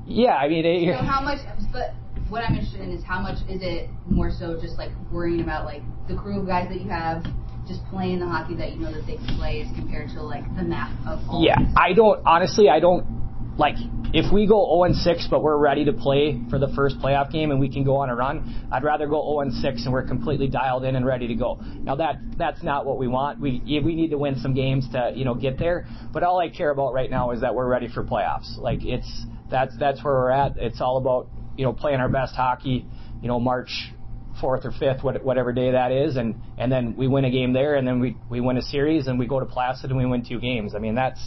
Yeah, 0.07 0.35
I 0.35 0.47
mean, 0.47 0.67
it, 0.67 0.95
So 0.95 1.05
how 1.07 1.23
much? 1.23 1.39
But 1.73 1.95
what 2.29 2.45
I'm 2.45 2.55
interested 2.55 2.83
in 2.83 2.91
is 2.91 3.03
how 3.03 3.21
much 3.21 3.39
is 3.49 3.63
it 3.63 3.89
more 4.07 4.31
so 4.31 4.61
just 4.61 4.77
like 4.77 4.91
worrying 5.11 5.41
about 5.41 5.65
like 5.65 5.83
the 6.07 6.17
crew 6.17 6.41
of 6.41 6.47
guys 6.47 6.69
that 6.69 6.83
you 6.83 6.91
have, 6.91 7.25
just 7.67 7.81
playing 7.87 8.21
the 8.21 8.27
hockey 8.27 8.57
that 8.57 8.73
you 8.73 8.81
know 8.81 8.93
that 8.93 9.07
they 9.07 9.17
can 9.17 9.39
play, 9.39 9.63
as 9.63 9.75
compared 9.75 10.11
to 10.11 10.23
like 10.23 10.45
the 10.55 10.65
math 10.65 10.93
of 11.07 11.21
all. 11.31 11.43
Yeah, 11.43 11.57
I 11.79 11.95
don't 11.95 12.21
honestly. 12.27 12.69
I 12.69 12.79
don't 12.79 13.20
like 13.61 13.77
if 14.15 14.33
we 14.33 14.47
go 14.47 14.65
0 14.65 14.85
and 14.85 14.97
6, 14.97 15.29
but 15.31 15.43
we're 15.43 15.59
ready 15.59 15.85
to 15.85 15.93
play 15.93 16.41
for 16.49 16.59
the 16.59 16.69
first 16.75 16.99
playoff 16.99 17.31
game 17.31 17.51
and 17.51 17.61
we 17.61 17.69
can 17.69 17.85
go 17.85 17.97
on 17.97 18.09
a 18.09 18.17
run. 18.17 18.67
I'd 18.73 18.83
rather 18.83 19.07
go 19.07 19.23
0 19.23 19.41
and 19.41 19.53
6 19.53 19.85
and 19.85 19.93
we're 19.93 20.07
completely 20.07 20.49
dialed 20.49 20.83
in 20.85 20.97
and 20.97 21.05
ready 21.05 21.29
to 21.29 21.35
go. 21.35 21.61
Now 21.61 21.95
that 21.97 22.17
that's 22.39 22.63
not 22.63 22.87
what 22.87 22.99
we 22.99 23.07
want. 23.07 23.39
We 23.39 23.61
we 23.85 23.95
need 23.95 24.11
to 24.11 24.19
win 24.19 24.41
some 24.41 24.55
games 24.55 24.89
to 24.93 25.13
you 25.15 25.27
know 25.27 25.35
get 25.35 25.59
there. 25.59 25.87
But 26.11 26.23
all 26.23 26.41
I 26.41 26.49
care 26.49 26.71
about 26.71 26.95
right 26.95 27.11
now 27.11 27.33
is 27.33 27.43
that 27.43 27.55
we're 27.55 27.69
ready 27.69 27.89
for 27.89 28.03
playoffs. 28.03 28.57
Like 28.57 28.81
it's 28.83 29.27
that's 29.51 29.77
that's 29.79 30.03
where 30.03 30.15
we're 30.15 30.31
at. 30.31 30.57
It's 30.57 30.81
all 30.81 30.97
about 30.97 31.29
you 31.59 31.67
know 31.67 31.75
playing 31.75 32.01
our 32.01 32.09
best 32.09 32.35
hockey. 32.35 32.87
You 33.21 33.29
know 33.29 33.39
March 33.39 33.93
fourth 34.41 34.65
or 34.65 34.73
fifth, 34.73 35.05
whatever 35.05 35.53
day 35.53 35.73
that 35.73 35.93
is, 35.93 36.17
and 36.17 36.35
and 36.57 36.73
then 36.73 36.97
we 36.97 37.09
win 37.09 37.27
a 37.27 37.31
game 37.31 37.53
there, 37.53 37.77
and 37.77 37.87
then 37.87 38.01
we 38.01 38.17
we 38.31 38.41
win 38.41 38.57
a 38.57 38.63
series, 38.63 39.07
and 39.07 39.19
we 39.19 39.27
go 39.27 39.39
to 39.39 39.47
Placid 39.47 39.91
and 39.91 39.99
we 39.99 40.07
win 40.07 40.25
two 40.27 40.41
games. 40.41 40.75
I 40.75 40.79
mean 40.79 40.95
that's 40.95 41.21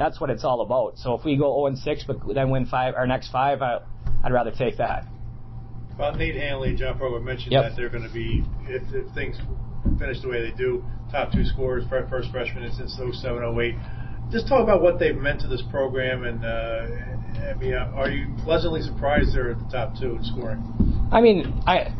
that's 0.00 0.18
what 0.18 0.30
it's 0.30 0.44
all 0.44 0.62
about. 0.62 0.96
So 0.96 1.12
if 1.12 1.26
we 1.26 1.36
go 1.36 1.54
0 1.54 1.66
and 1.66 1.78
6, 1.78 2.04
but 2.06 2.16
then 2.34 2.48
win 2.48 2.64
five 2.64 2.94
our 2.94 3.06
next 3.06 3.30
five, 3.30 3.60
I, 3.60 3.80
I'd 4.24 4.32
rather 4.32 4.50
take 4.50 4.78
that. 4.78 5.04
Well, 5.98 6.14
Nate 6.14 6.36
Hanley, 6.36 6.74
John 6.74 6.98
Prokop 6.98 7.22
mentioned 7.22 7.52
Yep. 7.52 7.62
that 7.62 7.76
they're 7.76 7.90
going 7.90 8.08
to 8.08 8.12
be, 8.12 8.42
if, 8.66 8.82
if 8.94 9.12
things 9.14 9.36
finish 9.98 10.22
the 10.22 10.28
way 10.28 10.40
they 10.50 10.56
do, 10.56 10.82
top 11.12 11.30
two 11.32 11.44
scorers, 11.44 11.84
first 11.90 12.30
freshman 12.30 12.72
since 12.72 12.96
07, 12.96 13.60
08. 13.60 13.74
Just 14.32 14.48
talk 14.48 14.62
about 14.62 14.80
what 14.80 14.98
they've 14.98 15.16
meant 15.16 15.42
to 15.42 15.48
this 15.48 15.62
program, 15.70 16.24
and 16.24 16.44
uh, 16.46 17.50
I 17.50 17.54
mean, 17.58 17.74
uh, 17.74 17.92
are 17.94 18.08
you 18.08 18.34
pleasantly 18.42 18.80
surprised 18.80 19.34
they're 19.34 19.50
at 19.50 19.58
the 19.58 19.68
top 19.70 19.98
two 20.00 20.16
in 20.16 20.24
scoring? 20.24 20.62
I 21.12 21.20
mean, 21.20 21.62
I, 21.66 21.92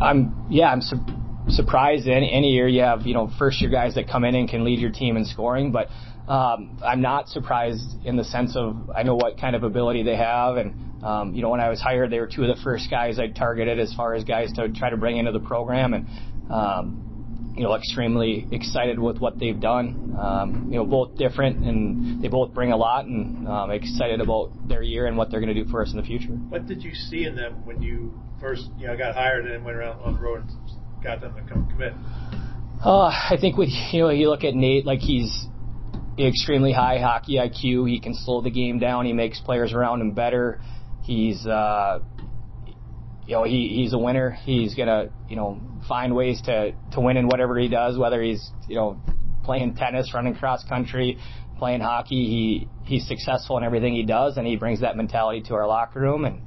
I'm 0.00 0.46
yeah, 0.48 0.70
I'm 0.70 0.80
su- 0.80 1.04
surprised. 1.48 2.08
Any 2.08 2.32
any 2.32 2.52
year 2.52 2.68
you 2.68 2.82
have 2.82 3.06
you 3.06 3.14
know 3.14 3.30
first 3.38 3.60
year 3.60 3.70
guys 3.70 3.94
that 3.94 4.08
come 4.08 4.24
in 4.24 4.34
and 4.34 4.48
can 4.48 4.64
lead 4.64 4.78
your 4.78 4.90
team 4.90 5.16
in 5.16 5.24
scoring, 5.24 5.72
but 5.72 5.88
um, 6.28 6.78
I'm 6.84 7.00
not 7.00 7.28
surprised 7.28 8.04
in 8.04 8.16
the 8.16 8.24
sense 8.24 8.56
of 8.56 8.90
I 8.94 9.02
know 9.02 9.16
what 9.16 9.38
kind 9.38 9.56
of 9.56 9.62
ability 9.64 10.02
they 10.02 10.16
have, 10.16 10.56
and 10.56 11.04
um, 11.04 11.34
you 11.34 11.42
know 11.42 11.50
when 11.50 11.60
I 11.60 11.68
was 11.68 11.80
hired, 11.80 12.10
they 12.10 12.20
were 12.20 12.28
two 12.28 12.44
of 12.44 12.56
the 12.56 12.62
first 12.62 12.90
guys 12.90 13.18
I 13.18 13.28
targeted 13.28 13.78
as 13.78 13.92
far 13.94 14.14
as 14.14 14.24
guys 14.24 14.52
to 14.54 14.68
try 14.68 14.90
to 14.90 14.96
bring 14.96 15.16
into 15.16 15.32
the 15.32 15.40
program, 15.40 15.94
and 15.94 16.06
um, 16.50 17.52
you 17.56 17.64
know 17.64 17.74
extremely 17.74 18.46
excited 18.52 18.98
with 18.98 19.18
what 19.18 19.38
they've 19.38 19.58
done. 19.58 20.16
Um, 20.18 20.68
you 20.70 20.76
know 20.76 20.84
both 20.84 21.16
different, 21.16 21.64
and 21.64 22.22
they 22.22 22.28
both 22.28 22.54
bring 22.54 22.72
a 22.72 22.76
lot, 22.76 23.06
and 23.06 23.48
um, 23.48 23.70
excited 23.70 24.20
about 24.20 24.52
their 24.68 24.82
year 24.82 25.06
and 25.06 25.16
what 25.16 25.30
they're 25.30 25.40
going 25.40 25.54
to 25.54 25.64
do 25.64 25.68
for 25.70 25.82
us 25.82 25.90
in 25.90 25.96
the 25.96 26.04
future. 26.04 26.28
What 26.28 26.66
did 26.66 26.82
you 26.82 26.94
see 26.94 27.24
in 27.24 27.34
them 27.34 27.64
when 27.66 27.82
you 27.82 28.20
first, 28.42 28.68
you 28.76 28.88
know, 28.88 28.96
got 28.96 29.14
hired 29.14 29.46
and 29.46 29.64
went 29.64 29.76
around 29.76 30.00
on 30.00 30.14
the 30.14 30.20
road 30.20 30.42
and 30.42 30.50
got 31.02 31.20
them 31.20 31.34
to 31.34 31.42
come 31.42 31.68
commit? 31.70 31.92
Uh, 32.84 33.06
I 33.06 33.36
think 33.40 33.56
with 33.56 33.70
you 33.92 34.02
know 34.02 34.10
you 34.10 34.28
look 34.28 34.44
at 34.44 34.54
Nate 34.54 34.86
like 34.86 35.00
he's 35.00 35.46
extremely 36.18 36.72
high 36.72 36.98
hockey 36.98 37.36
IQ. 37.36 37.88
He 37.88 38.00
can 38.00 38.14
slow 38.14 38.40
the 38.40 38.50
game 38.50 38.78
down. 38.78 39.06
He 39.06 39.12
makes 39.12 39.40
players 39.40 39.72
around 39.72 40.00
him 40.00 40.12
better. 40.12 40.60
He's 41.02 41.46
uh, 41.46 42.00
you 43.26 43.34
know 43.34 43.44
he 43.44 43.68
he's 43.68 43.92
a 43.92 43.98
winner. 43.98 44.30
He's 44.30 44.74
gonna 44.74 45.10
you 45.28 45.36
know 45.36 45.60
find 45.88 46.14
ways 46.14 46.40
to 46.42 46.72
to 46.92 47.00
win 47.00 47.16
in 47.16 47.26
whatever 47.26 47.58
he 47.58 47.68
does, 47.68 47.98
whether 47.98 48.22
he's 48.22 48.50
you 48.68 48.76
know 48.76 49.00
playing 49.44 49.74
tennis, 49.74 50.12
running 50.14 50.34
cross 50.34 50.64
country, 50.68 51.18
playing 51.58 51.80
hockey. 51.80 52.26
He 52.26 52.68
he's 52.84 53.06
successful 53.06 53.58
in 53.58 53.64
everything 53.64 53.94
he 53.94 54.04
does, 54.04 54.36
and 54.36 54.46
he 54.46 54.56
brings 54.56 54.80
that 54.80 54.96
mentality 54.96 55.42
to 55.48 55.54
our 55.54 55.66
locker 55.66 56.00
room 56.00 56.24
and. 56.24 56.42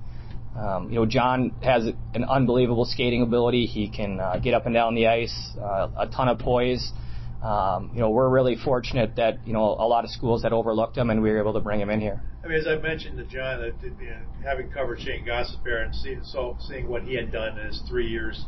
Um, 0.57 0.89
you 0.89 0.95
know, 0.95 1.05
John 1.05 1.53
has 1.61 1.85
an 2.13 2.23
unbelievable 2.23 2.85
skating 2.85 3.21
ability. 3.21 3.65
He 3.65 3.89
can 3.89 4.19
uh, 4.19 4.39
get 4.39 4.53
up 4.53 4.65
and 4.65 4.73
down 4.73 4.95
the 4.95 5.07
ice, 5.07 5.51
uh, 5.59 5.89
a 5.97 6.07
ton 6.07 6.29
of 6.29 6.39
poise. 6.39 6.91
Um, 7.43 7.91
you 7.93 7.99
know, 7.99 8.09
we're 8.09 8.29
really 8.29 8.55
fortunate 8.55 9.17
that 9.17 9.45
you 9.45 9.53
know 9.53 9.63
a 9.63 9.87
lot 9.87 10.03
of 10.03 10.09
schools 10.09 10.43
had 10.43 10.53
overlooked 10.53 10.97
him, 10.97 11.09
and 11.09 11.21
we 11.21 11.29
were 11.29 11.39
able 11.39 11.53
to 11.53 11.59
bring 11.59 11.79
him 11.79 11.89
in 11.89 11.99
here. 11.99 12.21
I 12.43 12.47
mean, 12.47 12.57
as 12.57 12.67
I 12.67 12.77
mentioned 12.77 13.17
to 13.17 13.25
John, 13.25 13.59
that 13.59 13.73
you 13.83 13.89
know, 13.89 14.17
having 14.43 14.71
covered 14.71 15.01
Shane 15.01 15.25
Gostisbehere 15.25 15.85
and 15.85 15.95
see, 15.95 16.17
so 16.23 16.57
seeing 16.67 16.87
what 16.87 17.03
he 17.03 17.15
had 17.15 17.31
done 17.31 17.59
in 17.59 17.67
his 17.67 17.81
three 17.89 18.07
years 18.07 18.45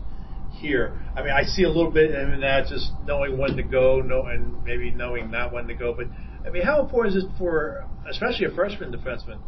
here, 0.53 0.97
I 1.15 1.21
mean, 1.21 1.31
I 1.31 1.43
see 1.43 1.63
a 1.63 1.69
little 1.69 1.91
bit 1.91 2.11
in 2.11 2.39
that 2.39 2.67
just 2.67 2.91
knowing 3.05 3.37
when 3.37 3.57
to 3.57 3.63
go, 3.63 4.01
know, 4.01 4.23
and 4.23 4.63
maybe 4.63 4.91
knowing 4.91 5.29
not 5.29 5.51
when 5.51 5.67
to 5.67 5.73
go. 5.73 5.93
But 5.93 6.07
I 6.47 6.51
mean, 6.51 6.63
how 6.63 6.81
important 6.81 7.17
is 7.17 7.23
it 7.25 7.29
for, 7.37 7.85
especially 8.09 8.45
a 8.45 8.51
freshman 8.51 8.91
defenseman, 8.91 9.39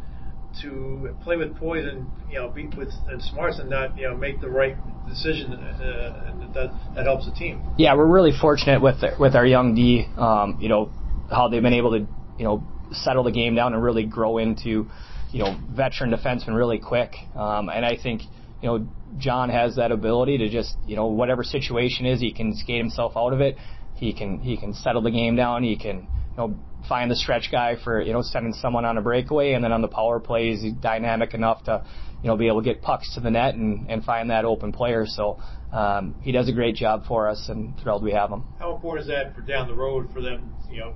to 0.62 1.16
play 1.24 1.38
with 1.38 1.56
poise 1.58 1.86
and 1.86 2.08
you 2.30 2.40
know 2.40 2.50
be 2.50 2.68
with 2.68 2.92
and 3.08 3.22
smarts 3.22 3.60
and 3.60 3.70
not 3.70 3.98
you 3.98 4.08
know 4.08 4.16
make 4.16 4.42
the 4.42 4.50
right 4.50 4.76
decision, 5.08 5.54
uh, 5.54 6.26
and 6.28 6.54
that 6.54 6.72
that 6.96 7.06
helps 7.06 7.26
the 7.26 7.32
team. 7.32 7.62
Yeah, 7.78 7.96
we're 7.96 8.06
really 8.06 8.32
fortunate 8.40 8.82
with 8.82 8.98
with 9.20 9.36
our 9.36 9.46
young 9.46 9.76
D. 9.76 10.06
Um, 10.18 10.58
you 10.60 10.70
know 10.70 10.92
how 11.32 11.48
they've 11.48 11.62
been 11.62 11.74
able 11.74 11.92
to 11.92 12.08
you 12.38 12.46
know 12.46 12.64
settle 12.92 13.24
the 13.24 13.32
game 13.32 13.56
down 13.56 13.74
and 13.74 13.84
really 13.84 14.06
grow 14.06 14.38
into 14.38 14.88
you 15.32 15.44
know 15.44 15.60
veteran 15.70 16.12
defensemen 16.12 16.56
really 16.56 16.80
quick. 16.80 17.14
Um, 17.36 17.70
and 17.70 17.86
I 17.86 17.98
think 18.02 18.24
you 18.62 18.68
know 18.70 18.88
John 19.18 19.50
has 19.50 19.76
that 19.76 19.92
ability 19.92 20.38
to 20.40 20.50
just 20.50 20.76
you 20.86 20.96
know 20.96 21.08
whatever 21.08 21.44
situation 21.44 22.06
is, 22.06 22.20
he 22.20 22.34
can 22.34 22.56
skate 22.56 22.80
himself 22.80 23.14
out 23.16 23.34
of 23.34 23.42
it. 23.42 23.58
He 23.96 24.14
can 24.14 24.40
he 24.40 24.58
can 24.58 24.74
settle 24.74 25.02
the 25.02 25.12
game 25.12 25.36
down. 25.36 25.64
He 25.64 25.78
can 25.78 26.08
you 26.32 26.38
know 26.38 26.56
find 26.88 27.12
the 27.12 27.16
stretch 27.16 27.50
guy 27.52 27.76
for 27.84 28.02
you 28.02 28.14
know 28.14 28.22
sending 28.22 28.54
someone 28.54 28.86
on 28.86 28.98
a 28.98 29.02
breakaway, 29.02 29.54
and 29.54 29.64
then 29.64 29.72
on 29.72 29.82
the 29.82 29.88
power 29.88 30.20
plays, 30.20 30.62
he's 30.62 30.74
dynamic 30.74 31.34
enough 31.34 31.64
to 31.66 31.84
you 32.24 32.28
know 32.28 32.38
be 32.38 32.48
able 32.48 32.62
to 32.62 32.66
get 32.66 32.82
pucks 32.82 33.14
to 33.16 33.20
the 33.20 33.32
net 33.32 33.56
and, 33.56 33.90
and 33.90 34.04
find 34.04 34.30
that 34.30 34.46
open 34.46 34.72
player. 34.72 35.06
So 35.06 35.40
um, 35.72 36.16
he 36.22 36.32
does 36.32 36.50
a 36.50 36.54
great 36.54 36.76
job 36.76 37.06
for 37.08 37.28
us, 37.28 37.48
and 37.50 37.80
thrilled 37.82 38.04
we 38.04 38.12
have 38.12 38.32
him. 38.32 38.44
How 38.60 38.76
important 38.76 39.10
is 39.10 39.16
that 39.16 39.36
for 39.36 39.42
down 39.42 39.68
the 39.68 39.76
road 39.76 40.12
for 40.14 40.22
them, 40.22 40.54
you 40.70 40.80
know, 40.80 40.94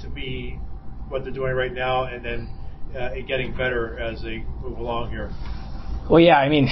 to 0.00 0.08
be 0.08 0.58
what 1.08 1.24
they're 1.24 1.32
doing 1.32 1.54
right 1.54 1.72
now 1.72 2.04
and 2.04 2.24
then 2.24 2.48
uh, 2.96 3.10
getting 3.26 3.52
better 3.56 3.98
as 3.98 4.22
they 4.22 4.44
move 4.62 4.78
along 4.78 5.10
here? 5.10 5.30
Well, 6.08 6.20
yeah, 6.20 6.36
I 6.38 6.48
mean, 6.48 6.68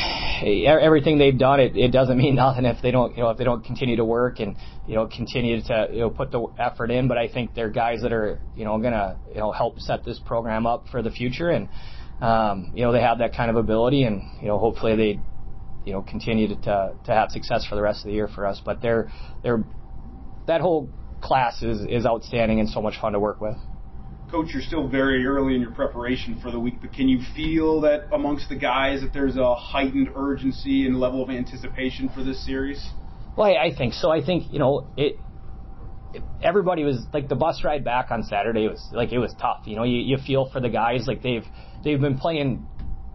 everything 0.65 1.19
they've 1.19 1.37
done, 1.37 1.59
it, 1.59 1.77
it 1.77 1.91
doesn't 1.91 2.17
mean 2.17 2.35
nothing 2.37 2.65
if 2.65 2.81
they 2.83 2.93
don't, 2.93 3.17
you 3.17 3.23
know, 3.25 3.31
if 3.31 3.39
they 3.39 3.45
don't 3.45 3.65
continue 3.65 3.97
to 3.97 4.05
work 4.05 4.39
and, 4.39 4.57
you 4.87 4.95
know, 4.95 5.07
continue 5.09 5.61
to, 5.63 5.89
you 5.91 6.01
know, 6.01 6.11
put 6.11 6.31
the 6.31 6.47
effort 6.59 6.91
in. 6.91 7.09
But 7.09 7.19
I 7.19 7.29
think 7.29 7.53
they're 7.55 7.71
guys 7.71 8.03
that 8.03 8.13
are, 8.13 8.39
you 8.55 8.65
know, 8.65 8.79
gonna, 8.79 9.19
you 9.31 9.41
know, 9.41 9.51
help 9.51 9.81
set 9.81 10.05
this 10.05 10.21
program 10.25 10.67
up 10.67 10.87
for 10.91 11.03
the 11.03 11.11
future. 11.11 11.51
And, 11.51 11.69
um, 12.21 12.71
you 12.75 12.83
know, 12.83 12.93
they 12.93 13.01
have 13.01 13.19
that 13.19 13.35
kind 13.35 13.51
of 13.51 13.57
ability 13.57 14.05
and, 14.05 14.23
you 14.41 14.47
know, 14.47 14.59
hopefully 14.59 14.95
they, 14.95 15.21
you 15.85 15.93
know, 15.93 16.03
continue 16.03 16.49
to, 16.49 16.55
to, 16.55 16.95
to 17.05 17.11
have 17.13 17.31
success 17.31 17.67
for 17.69 17.75
the 17.75 17.83
rest 17.83 18.01
of 18.01 18.07
the 18.07 18.13
year 18.13 18.29
for 18.29 18.47
us. 18.47 18.63
But 18.65 18.81
they're, 18.83 19.11
they're, 19.43 19.65
that 20.47 20.61
whole 20.61 20.89
class 21.21 21.61
is, 21.61 21.81
is 21.89 22.07
outstanding 22.07 22.61
and 22.61 22.69
so 22.69 22.81
much 22.81 23.01
fun 23.01 23.15
to 23.15 23.21
work 23.21 23.41
with. 23.41 23.57
Coach, 24.31 24.49
you're 24.53 24.63
still 24.63 24.89
very 24.89 25.25
early 25.27 25.55
in 25.55 25.61
your 25.61 25.71
preparation 25.71 26.41
for 26.43 26.51
the 26.51 26.59
week, 26.59 26.75
but 26.81 26.93
can 26.93 27.09
you 27.09 27.21
feel 27.37 27.81
that 27.83 28.09
amongst 28.13 28.49
the 28.49 28.57
guys 28.57 29.01
that 29.03 29.13
there's 29.13 29.37
a 29.37 29.55
heightened 29.55 30.09
urgency 30.17 30.87
and 30.87 30.99
level 30.99 31.23
of 31.23 31.31
anticipation 31.31 32.09
for 32.09 32.25
this 32.25 32.45
series? 32.45 32.91
Well, 33.37 33.49
I, 33.49 33.75
think 33.77 33.95
so. 33.95 34.11
I 34.11 34.25
think 34.25 34.53
you 34.53 34.59
know 34.59 34.89
it, 34.97 35.19
it. 36.15 36.23
Everybody 36.43 36.85
was 36.85 37.05
like 37.13 37.29
the 37.29 37.35
bus 37.35 37.63
ride 37.65 37.85
back 37.85 38.11
on 38.11 38.23
Saturday 38.23 38.69
was 38.69 38.89
like 38.93 39.13
it 39.13 39.19
was 39.19 39.35
tough. 39.41 39.63
You 39.67 39.77
know, 39.77 39.85
you, 39.85 39.99
you 39.99 40.17
feel 40.25 40.49
for 40.51 40.61
the 40.61 40.69
guys 40.69 41.07
like 41.07 41.23
they've 41.23 41.45
they've 41.83 42.01
been 42.01 42.19
playing 42.19 42.67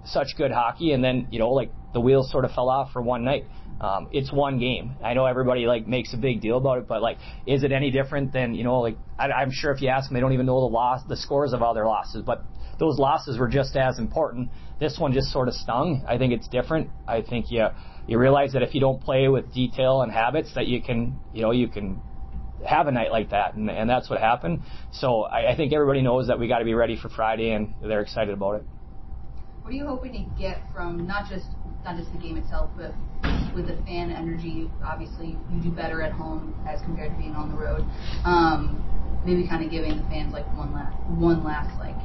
such 0.06 0.28
good 0.38 0.52
hockey, 0.52 0.92
and 0.92 1.04
then 1.04 1.28
you 1.32 1.40
know 1.40 1.50
like 1.50 1.72
the 1.94 2.00
wheels 2.02 2.32
sort 2.32 2.46
of 2.46 2.52
fell 2.52 2.70
off 2.70 2.92
for 2.92 3.02
one 3.02 3.24
night. 3.24 3.46
Um, 3.82 4.10
it's 4.12 4.32
one 4.32 4.60
game. 4.60 4.96
I 5.04 5.14
know 5.14 5.26
everybody 5.26 5.66
like 5.66 5.88
makes 5.88 6.14
a 6.14 6.18
big 6.18 6.42
deal 6.42 6.58
about 6.58 6.80
it, 6.80 6.88
but 6.88 7.02
like, 7.02 7.18
is 7.46 7.64
it 7.64 7.72
any 7.72 7.92
different 7.92 8.34
than 8.34 8.54
you 8.54 8.64
know? 8.64 8.80
Like, 8.82 8.98
I, 9.18 9.32
I'm 9.32 9.52
sure 9.52 9.72
if 9.72 9.82
you 9.82 9.88
ask 9.88 10.10
them, 10.10 10.16
they 10.16 10.20
don't 10.20 10.34
even 10.34 10.46
know 10.46 10.60
the 10.60 10.74
loss, 10.74 11.02
the 11.08 11.16
scores 11.16 11.54
of 11.54 11.62
other 11.62 11.86
losses, 11.86 12.24
but 12.26 12.44
those 12.78 12.98
losses 13.00 13.38
were 13.38 13.48
just 13.48 13.76
as 13.76 13.98
important. 13.98 14.50
This 14.80 14.98
one 15.00 15.14
just 15.14 15.32
sort 15.32 15.48
of 15.48 15.54
stung. 15.54 16.04
I 16.08 16.18
think 16.18 16.34
it's 16.34 16.48
different. 16.48 16.90
I 17.08 17.22
think 17.22 17.52
you 17.52 17.68
you 18.08 18.18
realize 18.18 18.54
that 18.54 18.64
if 18.64 18.74
you 18.74 18.82
don't 18.82 19.02
play 19.02 19.28
with 19.28 19.54
detail 19.54 20.02
and 20.02 20.12
habits, 20.12 20.54
that 20.56 20.68
you 20.68 20.82
can 20.82 21.18
you 21.34 21.42
know 21.42 21.52
you 21.52 21.68
can 21.68 22.02
have 22.68 22.88
a 22.88 22.92
night 22.92 23.12
like 23.12 23.30
that, 23.30 23.54
and, 23.54 23.70
and 23.70 23.90
that's 23.90 24.10
what 24.10 24.20
happened. 24.20 24.62
So 24.92 25.24
I, 25.24 25.54
I 25.54 25.56
think 25.56 25.72
everybody 25.72 26.02
knows 26.02 26.28
that 26.28 26.38
we 26.38 26.48
got 26.50 26.60
to 26.60 26.66
be 26.66 26.74
ready 26.74 26.98
for 26.98 27.08
Friday, 27.08 27.52
and 27.52 27.74
they're 27.82 28.02
excited 28.02 28.34
about 28.34 28.56
it. 28.56 28.64
What 29.62 29.72
are 29.72 29.78
you 29.78 29.86
hoping 29.86 30.12
to 30.14 30.42
get 30.42 30.58
from 30.74 31.06
not 31.06 31.30
just 31.30 31.46
not 31.86 31.96
just 31.96 32.12
the 32.12 32.18
game 32.18 32.38
itself, 32.38 32.72
but 32.76 32.94
with 33.54 33.68
the 33.68 33.76
fan 33.84 34.12
energy, 34.12 34.70
obviously 34.84 35.38
you 35.52 35.62
do 35.62 35.72
better 35.72 36.02
at 36.02 36.12
home 36.12 36.56
as 36.68 36.82
compared 36.82 37.12
to 37.12 37.18
being 37.18 37.36
on 37.36 37.50
the 37.50 37.58
road. 37.58 37.82
Um, 38.26 38.84
maybe 39.26 39.48
kind 39.48 39.64
of 39.64 39.72
giving 39.72 39.98
the 39.98 40.04
fans 40.04 40.34
like 40.34 40.46
one 40.58 40.74
last, 40.74 40.96
one 41.10 41.44
last 41.44 41.78
like 41.80 41.96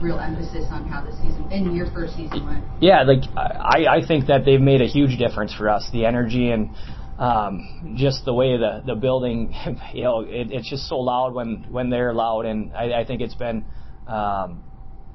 real 0.00 0.18
emphasis 0.18 0.64
on 0.70 0.86
how 0.88 1.04
the 1.04 1.12
season 1.12 1.50
in 1.50 1.74
your 1.74 1.90
first 1.92 2.16
season 2.16 2.46
went. 2.46 2.64
Yeah, 2.80 3.02
like 3.02 3.24
I, 3.36 3.98
I 3.98 4.06
think 4.06 4.26
that 4.26 4.44
they've 4.44 4.60
made 4.60 4.80
a 4.80 4.86
huge 4.86 5.18
difference 5.18 5.52
for 5.54 5.68
us. 5.68 5.88
The 5.92 6.06
energy 6.06 6.50
and 6.50 6.70
um, 7.18 7.94
just 7.96 8.24
the 8.24 8.32
way 8.32 8.56
the 8.56 8.82
the 8.86 8.94
building, 8.94 9.52
you 9.92 10.04
know, 10.04 10.20
it, 10.20 10.52
it's 10.52 10.68
just 10.68 10.88
so 10.88 10.98
loud 10.98 11.34
when 11.34 11.66
when 11.70 11.90
they're 11.90 12.14
loud, 12.14 12.46
and 12.46 12.72
I, 12.74 13.00
I 13.00 13.04
think 13.04 13.20
it's 13.20 13.34
been. 13.34 13.64
Um, 14.06 14.64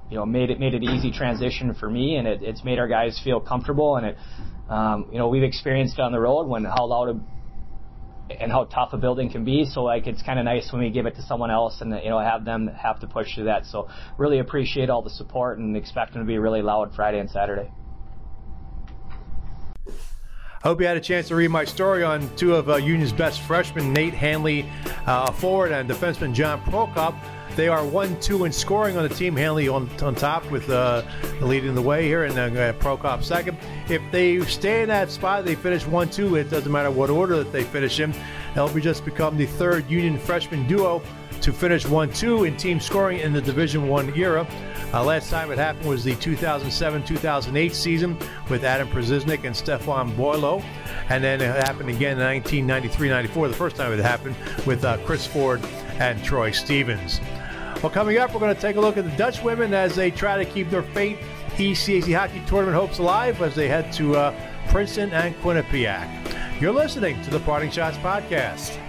you 0.09 0.19
know, 0.19 0.27
made 0.27 0.51
it 0.51 0.59
made 0.59 0.75
it 0.75 0.83
easy 0.83 1.11
transition 1.11 1.73
for 1.73 1.89
me, 1.89 2.17
and 2.17 2.27
it, 2.27 2.43
it's 2.43 2.63
made 2.63 2.77
our 2.77 2.87
guys 2.87 3.19
feel 3.23 3.39
comfortable, 3.39 3.95
and 3.95 4.05
it 4.05 4.17
um, 4.69 5.07
you 5.11 5.17
know, 5.17 5.27
we've 5.27 5.43
experienced 5.43 5.99
on 5.99 6.11
the 6.11 6.19
road 6.19 6.47
when 6.47 6.63
how 6.63 6.85
loud 6.85 7.09
a, 7.09 7.19
and 8.41 8.51
how 8.51 8.63
tough 8.65 8.93
a 8.93 8.97
building 8.97 9.29
can 9.29 9.43
be. 9.43 9.65
So 9.65 9.83
like 9.83 10.07
it's 10.07 10.21
kind 10.21 10.39
of 10.39 10.45
nice 10.45 10.71
when 10.71 10.81
we 10.81 10.89
give 10.89 11.05
it 11.05 11.15
to 11.15 11.21
someone 11.23 11.51
else 11.51 11.81
and 11.81 11.91
you 12.03 12.09
know 12.09 12.19
have 12.19 12.45
them 12.45 12.67
have 12.67 12.99
to 13.01 13.07
push 13.07 13.35
through 13.35 13.45
that. 13.45 13.65
So 13.65 13.89
really 14.17 14.39
appreciate 14.39 14.89
all 14.89 15.01
the 15.01 15.09
support 15.09 15.59
and 15.59 15.75
expect 15.75 16.13
them 16.13 16.21
to 16.21 16.27
be 16.27 16.37
really 16.37 16.61
loud 16.61 16.95
Friday 16.95 17.19
and 17.19 17.29
Saturday. 17.29 17.69
Hope 20.63 20.79
you 20.79 20.87
had 20.87 20.95
a 20.95 21.01
chance 21.01 21.27
to 21.27 21.35
read 21.35 21.49
my 21.49 21.65
story 21.65 22.03
on 22.03 22.33
two 22.37 22.55
of 22.55 22.69
uh, 22.69 22.77
Union's 22.77 23.11
best 23.11 23.41
freshmen, 23.41 23.91
Nate 23.91 24.13
Hanley, 24.13 24.65
uh, 25.05 25.29
forward, 25.33 25.73
and 25.73 25.89
defenseman 25.89 26.33
John 26.33 26.61
Prokop. 26.61 27.21
They 27.55 27.67
are 27.67 27.85
1 27.85 28.19
2 28.19 28.45
in 28.45 28.51
scoring 28.51 28.97
on 28.97 29.07
the 29.07 29.13
team. 29.13 29.35
Hanley 29.35 29.67
on, 29.67 29.89
on 30.01 30.15
top 30.15 30.49
with 30.49 30.69
uh, 30.69 31.03
leading 31.41 31.75
the 31.75 31.81
way 31.81 32.03
here, 32.03 32.23
and 32.23 32.37
uh, 32.37 32.73
Prokop 32.73 33.23
second. 33.23 33.57
If 33.89 34.01
they 34.11 34.39
stay 34.41 34.81
in 34.81 34.89
that 34.89 35.11
spot, 35.11 35.45
they 35.45 35.55
finish 35.55 35.85
1 35.85 36.09
2. 36.09 36.35
It 36.35 36.49
doesn't 36.49 36.71
matter 36.71 36.89
what 36.89 37.09
order 37.09 37.37
that 37.37 37.51
they 37.51 37.63
finish 37.63 37.99
in. 37.99 38.13
They'll 38.55 38.73
be 38.73 38.81
just 38.81 39.05
become 39.05 39.37
the 39.37 39.45
third 39.45 39.89
Union 39.89 40.17
freshman 40.17 40.67
duo 40.67 41.01
to 41.41 41.51
finish 41.51 41.85
1 41.85 42.11
2 42.13 42.45
in 42.45 42.57
team 42.57 42.79
scoring 42.79 43.19
in 43.19 43.33
the 43.33 43.41
Division 43.41 43.87
One 43.87 44.15
era. 44.17 44.47
Uh, 44.93 45.03
last 45.03 45.29
time 45.29 45.51
it 45.51 45.57
happened 45.57 45.89
was 45.89 46.03
the 46.03 46.15
2007 46.15 47.03
2008 47.03 47.73
season 47.73 48.17
with 48.49 48.63
Adam 48.63 48.87
Presizniuk 48.87 49.43
and 49.43 49.55
Stephane 49.55 50.15
Boileau, 50.15 50.63
And 51.09 51.23
then 51.23 51.41
it 51.41 51.65
happened 51.65 51.89
again 51.89 52.19
in 52.19 52.23
1993 52.23 53.09
94, 53.09 53.47
the 53.47 53.53
first 53.53 53.75
time 53.75 53.91
it 53.91 53.99
happened 53.99 54.35
with 54.65 54.85
uh, 54.85 54.97
Chris 55.05 55.27
Ford 55.27 55.61
and 55.99 56.23
Troy 56.23 56.51
Stevens. 56.51 57.19
Well, 57.83 57.91
coming 57.91 58.17
up, 58.17 58.33
we're 58.33 58.39
going 58.39 58.55
to 58.55 58.61
take 58.61 58.77
a 58.77 58.79
look 58.79 58.95
at 58.95 59.03
the 59.03 59.17
Dutch 59.17 59.43
women 59.43 59.73
as 59.73 59.93
they 59.93 60.09
try 60.09 60.41
to 60.41 60.49
keep 60.49 60.69
their 60.69 60.83
fate 60.83 61.17
ECAC 61.57 62.15
hockey 62.17 62.41
tournament 62.47 62.77
hopes 62.77 62.99
alive 62.99 63.41
as 63.41 63.55
they 63.55 63.67
head 63.67 63.91
to 63.91 64.15
uh, 64.15 64.33
Princeton 64.69 65.11
and 65.11 65.35
Quinnipiac. 65.41 66.61
You're 66.61 66.71
listening 66.71 67.21
to 67.23 67.29
the 67.29 67.41
Parting 67.41 67.69
Schotts 67.69 68.01
podcast. 68.01 68.79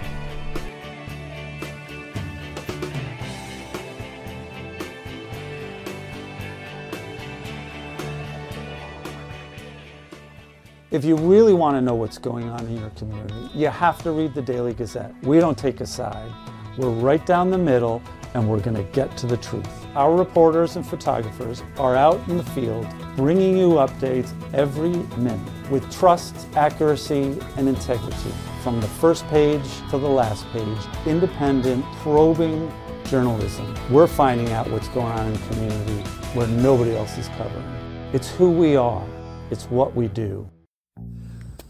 If 10.92 11.04
you 11.04 11.16
really 11.16 11.52
want 11.52 11.76
to 11.76 11.80
know 11.80 11.96
what's 11.96 12.18
going 12.18 12.48
on 12.48 12.64
in 12.68 12.78
your 12.78 12.90
community, 12.90 13.50
you 13.57 13.66
have 13.66 14.00
to 14.04 14.12
read 14.12 14.35
the 14.35 14.42
Daily 14.42 14.72
Gazette. 14.72 15.12
We 15.24 15.40
don't 15.40 15.59
take 15.59 15.80
a 15.80 15.87
side. 15.87 16.33
We're 16.78 16.90
right 16.90 17.26
down 17.26 17.50
the 17.50 17.59
middle 17.59 18.00
and 18.35 18.49
we're 18.49 18.61
going 18.61 18.77
to 18.77 18.83
get 18.92 19.16
to 19.18 19.27
the 19.27 19.37
truth. 19.37 19.87
Our 19.94 20.14
reporters 20.14 20.77
and 20.77 20.87
photographers 20.87 21.62
are 21.79 21.97
out 21.97 22.20
in 22.29 22.37
the 22.37 22.44
field 22.44 22.87
bringing 23.16 23.57
you 23.57 23.70
updates 23.75 24.33
every 24.53 24.90
minute 25.16 25.70
with 25.70 25.90
trust, 25.92 26.35
accuracy, 26.57 27.38
and 27.57 27.68
integrity. 27.68 28.33
From 28.62 28.81
the 28.81 28.88
first 28.88 29.27
page 29.29 29.62
to 29.90 29.99
the 29.99 30.09
last 30.09 30.47
page, 30.53 30.79
independent, 31.07 31.85
probing 31.99 32.73
journalism. 33.05 33.75
We're 33.90 34.07
finding 34.07 34.51
out 34.53 34.68
what's 34.70 34.88
going 34.88 35.12
on 35.12 35.27
in 35.27 35.33
the 35.35 35.38
community 35.49 36.09
where 36.35 36.49
nobody 36.49 36.97
else 36.97 37.16
is 37.18 37.29
covering. 37.29 37.64
It's 38.12 38.31
who 38.31 38.51
we 38.51 38.77
are, 38.77 39.07
it's 39.51 39.64
what 39.66 39.94
we 39.94 40.09
do. 40.09 40.49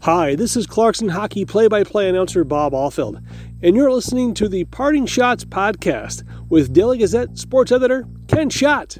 Hi, 0.05 0.35
this 0.35 0.55
is 0.55 0.67
Clarkson 0.67 1.09
Hockey 1.09 1.45
play 1.45 1.67
by 1.67 1.83
play 1.83 2.07
announcer 2.07 2.43
Bob 2.43 2.73
Alfeld, 2.73 3.25
and 3.63 3.75
you're 3.75 3.91
listening 3.91 4.35
to 4.35 4.47
the 4.47 4.65
Parting 4.65 5.07
Schotts 5.07 5.43
podcast 5.43 6.21
with 6.47 6.73
Daily 6.73 6.99
Gazette 6.99 7.39
sports 7.39 7.71
editor 7.71 8.07
Ken 8.27 8.51
Schott. 8.51 8.99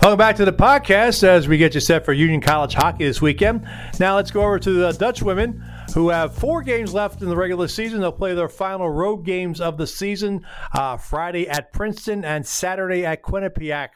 Welcome 0.00 0.18
back 0.18 0.36
to 0.36 0.44
the 0.44 0.52
podcast 0.52 1.24
as 1.24 1.48
we 1.48 1.58
get 1.58 1.74
you 1.74 1.80
set 1.80 2.04
for 2.04 2.12
Union 2.12 2.40
College 2.40 2.74
hockey 2.74 3.06
this 3.06 3.20
weekend. 3.20 3.66
Now 3.98 4.14
let's 4.14 4.30
go 4.30 4.42
over 4.42 4.60
to 4.60 4.70
the 4.70 4.92
Dutch 4.92 5.20
women 5.20 5.60
who 5.94 6.08
have 6.08 6.34
four 6.34 6.62
games 6.62 6.94
left 6.94 7.22
in 7.22 7.28
the 7.28 7.36
regular 7.36 7.68
season. 7.68 8.00
They'll 8.00 8.12
play 8.12 8.34
their 8.34 8.48
final 8.48 8.88
road 8.88 9.24
games 9.24 9.60
of 9.60 9.76
the 9.76 9.86
season 9.86 10.46
uh, 10.72 10.96
Friday 10.96 11.48
at 11.48 11.72
Princeton 11.72 12.24
and 12.24 12.46
Saturday 12.46 13.04
at 13.04 13.22
Quinnipiac. 13.22 13.88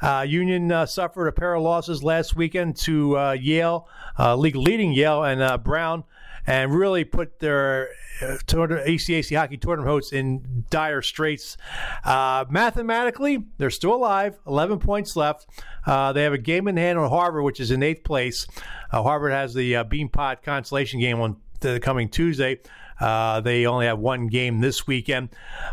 Uh, 0.00 0.24
Union 0.28 0.70
uh, 0.70 0.86
suffered 0.86 1.28
a 1.28 1.32
pair 1.32 1.54
of 1.54 1.62
losses 1.62 2.02
last 2.02 2.36
weekend 2.36 2.76
to 2.76 3.18
uh, 3.18 3.32
Yale, 3.32 3.88
uh, 4.18 4.36
league 4.36 4.56
leading 4.56 4.92
Yale 4.92 5.24
and 5.24 5.42
uh, 5.42 5.58
Brown 5.58 6.04
and 6.46 6.74
really 6.74 7.04
put 7.04 7.38
their 7.38 7.88
uh, 8.20 8.36
ECAC 8.46 9.36
hockey 9.36 9.56
tournament 9.56 9.88
hosts 9.88 10.12
in 10.12 10.64
dire 10.70 11.02
straits. 11.02 11.56
Uh, 12.04 12.44
mathematically, 12.50 13.44
they're 13.58 13.70
still 13.70 13.94
alive, 13.94 14.38
11 14.46 14.78
points 14.78 15.16
left. 15.16 15.46
Uh, 15.86 16.12
they 16.12 16.22
have 16.22 16.32
a 16.32 16.38
game 16.38 16.68
in 16.68 16.76
hand 16.76 16.98
on 16.98 17.08
Harvard, 17.08 17.44
which 17.44 17.60
is 17.60 17.70
in 17.70 17.82
eighth 17.82 18.04
place. 18.04 18.46
Uh, 18.90 19.02
Harvard 19.02 19.32
has 19.32 19.54
the 19.54 19.76
uh, 19.76 19.84
Beanpot 19.84 20.42
consolation 20.42 21.00
game 21.00 21.20
on 21.20 21.36
the 21.60 21.80
coming 21.80 22.08
Tuesday. 22.08 22.60
Uh, 23.00 23.40
they 23.40 23.66
only 23.66 23.86
have 23.86 23.98
one 23.98 24.28
game 24.28 24.60
this 24.60 24.86
weekend, 24.86 25.30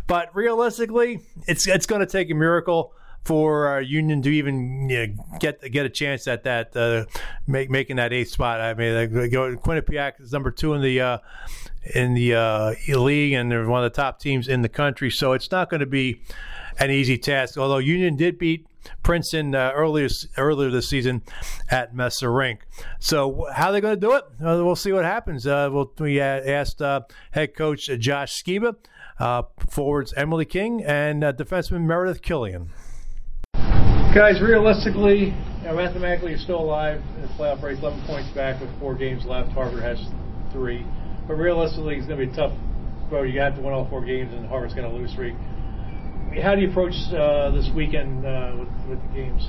but 0.07 0.33
realistically, 0.35 1.19
it's 1.47 1.67
it's 1.67 1.85
going 1.85 1.99
to 1.99 2.07
take 2.07 2.31
a 2.31 2.33
miracle 2.33 2.93
for 3.29 3.77
uh, 3.77 3.79
Union 3.79 4.23
to 4.23 4.29
even 4.31 4.89
you 4.89 5.05
know, 5.05 5.25
get 5.39 5.61
get 5.71 5.85
a 5.85 5.89
chance 5.89 6.27
at 6.27 6.45
that 6.45 6.75
uh, 6.75 7.05
make, 7.45 7.69
making 7.69 7.97
that 7.97 8.11
eighth 8.11 8.31
spot. 8.31 8.59
I 8.59 8.73
mean, 8.73 8.91
Quinnipiac 9.07 10.19
is 10.19 10.33
number 10.33 10.49
two 10.49 10.73
in 10.73 10.81
the 10.81 10.99
uh, 10.99 11.17
in 11.93 12.15
the 12.15 12.33
uh, 12.33 12.73
league, 12.87 13.33
and 13.33 13.51
they're 13.51 13.67
one 13.67 13.85
of 13.85 13.93
the 13.93 13.95
top 13.95 14.19
teams 14.19 14.47
in 14.47 14.63
the 14.63 14.67
country. 14.67 15.11
So 15.11 15.33
it's 15.33 15.51
not 15.51 15.69
going 15.69 15.81
to 15.81 15.85
be 15.85 16.23
an 16.79 16.89
easy 16.89 17.19
task. 17.19 17.55
Although 17.55 17.77
Union 17.77 18.15
did 18.15 18.39
beat 18.39 18.65
Princeton 19.03 19.53
uh, 19.53 19.73
earlier 19.75 20.09
earlier 20.35 20.71
this 20.71 20.89
season 20.89 21.21
at 21.69 21.93
Messa 21.93 22.27
Rink. 22.27 22.65
So 22.97 23.45
how 23.53 23.67
are 23.67 23.73
they 23.73 23.81
going 23.81 23.93
to 23.93 24.07
do 24.07 24.15
it? 24.15 24.23
Uh, 24.43 24.65
we'll 24.65 24.75
see 24.75 24.91
what 24.91 25.05
happens. 25.05 25.45
Uh, 25.45 25.69
we'll, 25.71 25.91
we 25.99 26.19
asked 26.19 26.81
uh, 26.81 27.01
head 27.29 27.55
coach 27.55 27.91
Josh 27.99 28.43
Sciba, 28.43 28.75
uh, 29.19 29.43
forwards 29.69 30.13
Emily 30.13 30.45
King, 30.45 30.83
and 30.83 31.23
uh, 31.23 31.31
defenseman 31.31 31.83
Meredith 31.83 32.23
Killian. 32.23 32.71
Guys, 34.15 34.41
realistically, 34.41 35.35
mathematically, 35.61 36.31
you're 36.31 36.39
still 36.39 36.59
alive 36.59 36.99
in 37.15 37.21
the 37.21 37.27
playoff 37.37 37.61
race, 37.61 37.77
11 37.77 38.07
points 38.07 38.27
back 38.33 38.59
with 38.59 38.69
four 38.79 38.95
games 38.95 39.23
left. 39.23 39.51
Harvard 39.51 39.83
has 39.83 40.03
three. 40.51 40.83
But 41.27 41.35
realistically, 41.35 41.97
it's 41.97 42.07
going 42.07 42.19
to 42.19 42.25
be 42.25 42.35
tough 42.35 42.51
road. 43.11 43.25
You 43.25 43.39
have 43.39 43.53
to 43.57 43.61
win 43.61 43.71
all 43.71 43.87
four 43.87 44.03
games, 44.03 44.33
and 44.33 44.47
Harvard's 44.47 44.73
going 44.73 44.89
to 44.89 44.97
lose 44.97 45.13
three. 45.13 45.33
I 45.33 46.31
mean, 46.31 46.41
how 46.41 46.55
do 46.55 46.61
you 46.61 46.71
approach 46.71 46.95
uh, 47.13 47.51
this 47.51 47.69
weekend 47.75 48.25
uh, 48.25 48.55
with, 48.57 48.89
with 48.89 48.99
the 49.09 49.13
games? 49.13 49.47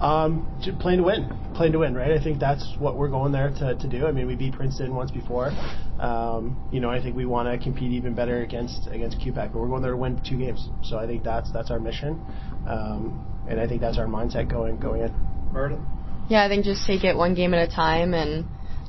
Um, 0.00 0.46
playing 0.78 0.98
to 0.98 1.04
win, 1.04 1.28
playing 1.56 1.72
to 1.72 1.78
win, 1.80 1.96
right? 1.96 2.12
I 2.12 2.22
think 2.22 2.38
that's 2.38 2.76
what 2.78 2.96
we're 2.96 3.08
going 3.08 3.32
there 3.32 3.50
to, 3.50 3.74
to 3.74 3.88
do. 3.88 4.06
I 4.06 4.12
mean, 4.12 4.28
we 4.28 4.36
beat 4.36 4.52
Princeton 4.52 4.94
once 4.94 5.10
before. 5.10 5.50
Um, 5.98 6.56
you 6.70 6.78
know, 6.78 6.90
I 6.90 7.02
think 7.02 7.16
we 7.16 7.26
want 7.26 7.48
to 7.48 7.58
compete 7.58 7.90
even 7.90 8.14
better 8.14 8.42
against 8.42 8.86
against 8.92 9.18
QPAC, 9.18 9.52
but 9.52 9.56
we're 9.56 9.66
going 9.66 9.82
there 9.82 9.90
to 9.90 9.96
win 9.96 10.22
two 10.24 10.38
games. 10.38 10.68
So 10.84 10.98
I 10.98 11.06
think 11.08 11.24
that's 11.24 11.50
that's 11.50 11.72
our 11.72 11.80
mission, 11.80 12.24
um, 12.68 13.26
and 13.48 13.60
I 13.60 13.66
think 13.66 13.80
that's 13.80 13.98
our 13.98 14.06
mindset 14.06 14.50
going 14.50 14.78
going 14.78 15.02
in. 15.02 15.14
Meredith? 15.52 15.80
Yeah, 16.28 16.44
I 16.44 16.48
think 16.48 16.64
just 16.64 16.86
take 16.86 17.04
it 17.04 17.16
one 17.16 17.34
game 17.34 17.54
at 17.54 17.68
a 17.68 17.74
time 17.74 18.12
and 18.12 18.46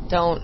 don't 0.09 0.43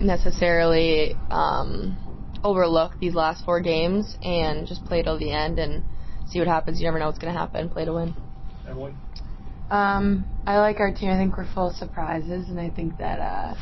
necessarily 0.00 1.16
um, 1.30 1.96
overlook 2.44 2.92
these 3.00 3.14
last 3.14 3.44
four 3.44 3.60
games 3.60 4.16
and 4.22 4.66
just 4.66 4.84
play 4.84 5.02
till 5.02 5.18
the 5.18 5.32
end 5.32 5.58
and 5.58 5.82
see 6.28 6.38
what 6.38 6.48
happens. 6.48 6.80
You 6.80 6.86
never 6.86 6.98
know 6.98 7.06
what's 7.06 7.18
going 7.18 7.32
to 7.32 7.38
happen. 7.38 7.68
Play 7.68 7.84
to 7.84 7.92
win. 7.92 8.14
Emily? 8.68 8.94
Um, 9.70 10.24
I 10.46 10.58
like 10.58 10.78
our 10.78 10.92
team. 10.92 11.10
I 11.10 11.16
think 11.16 11.36
we're 11.36 11.52
full 11.52 11.70
of 11.70 11.76
surprises, 11.76 12.48
and 12.48 12.60
I 12.60 12.70
think 12.70 12.98
that 12.98 13.18
uh, 13.18 13.54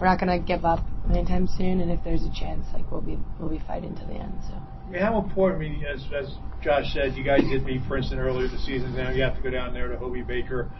we're 0.00 0.06
not 0.06 0.18
going 0.18 0.40
to 0.40 0.44
give 0.44 0.64
up 0.64 0.80
anytime 1.10 1.46
soon. 1.46 1.80
And 1.80 1.90
if 1.90 2.00
there's 2.04 2.22
a 2.22 2.32
chance, 2.32 2.66
like 2.72 2.90
we'll 2.90 3.00
be 3.00 3.18
we'll 3.38 3.50
be 3.50 3.62
fighting 3.66 3.94
to 3.96 4.04
the 4.06 4.14
end. 4.14 4.34
So. 4.48 4.54
I 4.54 4.90
mean, 4.90 5.02
how 5.02 5.18
important? 5.18 5.62
I 5.62 5.68
mean, 5.68 5.84
as 5.84 6.02
as 6.14 6.34
Josh 6.62 6.92
said, 6.92 7.14
you 7.14 7.24
guys 7.24 7.42
did 7.42 7.64
beat 7.64 7.82
Princeton 7.86 8.18
earlier 8.18 8.48
this 8.48 8.64
season. 8.66 8.96
Now 8.96 9.10
you 9.10 9.22
have 9.22 9.36
to 9.36 9.42
go 9.42 9.50
down 9.50 9.74
there 9.74 9.88
to 9.88 9.96
Hobey 9.96 10.22
Baker. 10.22 10.70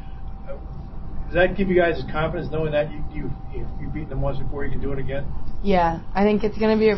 Uh, 0.49 0.57
does 1.27 1.35
that 1.35 1.57
give 1.57 1.69
you 1.69 1.77
guys 1.77 2.03
confidence 2.11 2.51
knowing 2.51 2.73
that 2.73 2.91
you 2.91 3.05
you 3.15 3.31
you 3.55 3.67
you've 3.81 3.95
beaten 3.95 4.09
them 4.09 4.21
once 4.21 4.39
before, 4.39 4.65
you 4.65 4.71
can 4.73 4.81
do 4.81 4.93
it 4.93 4.99
again? 4.99 5.25
Yeah, 5.63 6.01
I 6.15 6.25
think 6.25 6.43
it's 6.43 6.59
going 6.59 6.77
to 6.77 6.81
be 6.81 6.91
a 6.91 6.97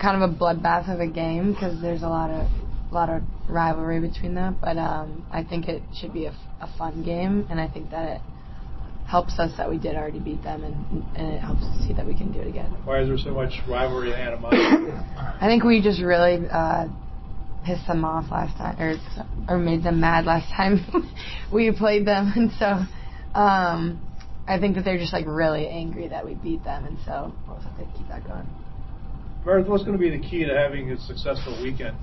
kind 0.00 0.22
of 0.22 0.30
a 0.30 0.32
bloodbath 0.32 0.92
of 0.92 1.00
a 1.00 1.06
game 1.06 1.52
because 1.52 1.80
there's 1.82 2.02
a 2.02 2.08
lot 2.08 2.30
of 2.30 2.46
a 2.90 2.94
lot 2.94 3.08
of 3.08 3.22
rivalry 3.48 4.00
between 4.00 4.34
them. 4.34 4.56
But 4.60 4.78
um, 4.78 5.26
I 5.32 5.42
think 5.42 5.68
it 5.68 5.82
should 5.94 6.12
be 6.12 6.26
a, 6.26 6.34
a 6.60 6.68
fun 6.78 7.02
game, 7.02 7.46
and 7.50 7.60
I 7.60 7.68
think 7.68 7.90
that 7.90 8.16
it 8.16 8.20
helps 9.10 9.40
us 9.40 9.50
that 9.56 9.68
we 9.68 9.76
did 9.76 9.96
already 9.96 10.20
beat 10.20 10.40
them, 10.44 10.62
and, 10.62 11.04
and 11.16 11.34
it 11.34 11.40
helps 11.40 11.62
us 11.64 11.84
see 11.84 11.92
that 11.92 12.06
we 12.06 12.14
can 12.14 12.30
do 12.32 12.38
it 12.38 12.46
again. 12.46 12.70
Why 12.84 13.00
is 13.00 13.08
there 13.08 13.18
so 13.18 13.32
much 13.32 13.54
rivalry 13.68 14.12
and 14.12 14.20
animosity? 14.20 14.92
I 15.18 15.48
think 15.48 15.64
we 15.64 15.82
just 15.82 16.00
really 16.00 16.46
uh, 16.48 16.86
pissed 17.66 17.88
them 17.88 18.04
off 18.04 18.30
last 18.30 18.56
time, 18.56 18.80
or 18.80 18.94
or 19.48 19.58
made 19.58 19.82
them 19.82 20.00
mad 20.00 20.26
last 20.26 20.48
time 20.54 20.78
we 21.52 21.72
played 21.72 22.06
them, 22.06 22.32
and 22.36 22.52
so 22.56 22.66
um, 23.36 24.00
I 24.46 24.60
think 24.60 24.76
that 24.76 24.84
they're 24.84 24.98
just 24.98 25.12
like 25.12 25.26
really 25.26 25.66
angry 25.66 26.06
that 26.06 26.24
we 26.24 26.34
beat 26.34 26.62
them, 26.62 26.84
and 26.84 26.96
so 27.04 27.32
we'll 27.48 27.58
have 27.58 27.76
to 27.78 27.98
keep 27.98 28.06
that 28.08 28.24
going. 28.24 28.46
Meredith, 29.44 29.68
what's 29.68 29.82
going 29.82 29.98
to 29.98 30.00
be 30.00 30.10
the 30.10 30.22
key 30.22 30.44
to 30.44 30.54
having 30.54 30.92
a 30.92 31.00
successful 31.00 31.58
weekend? 31.60 31.96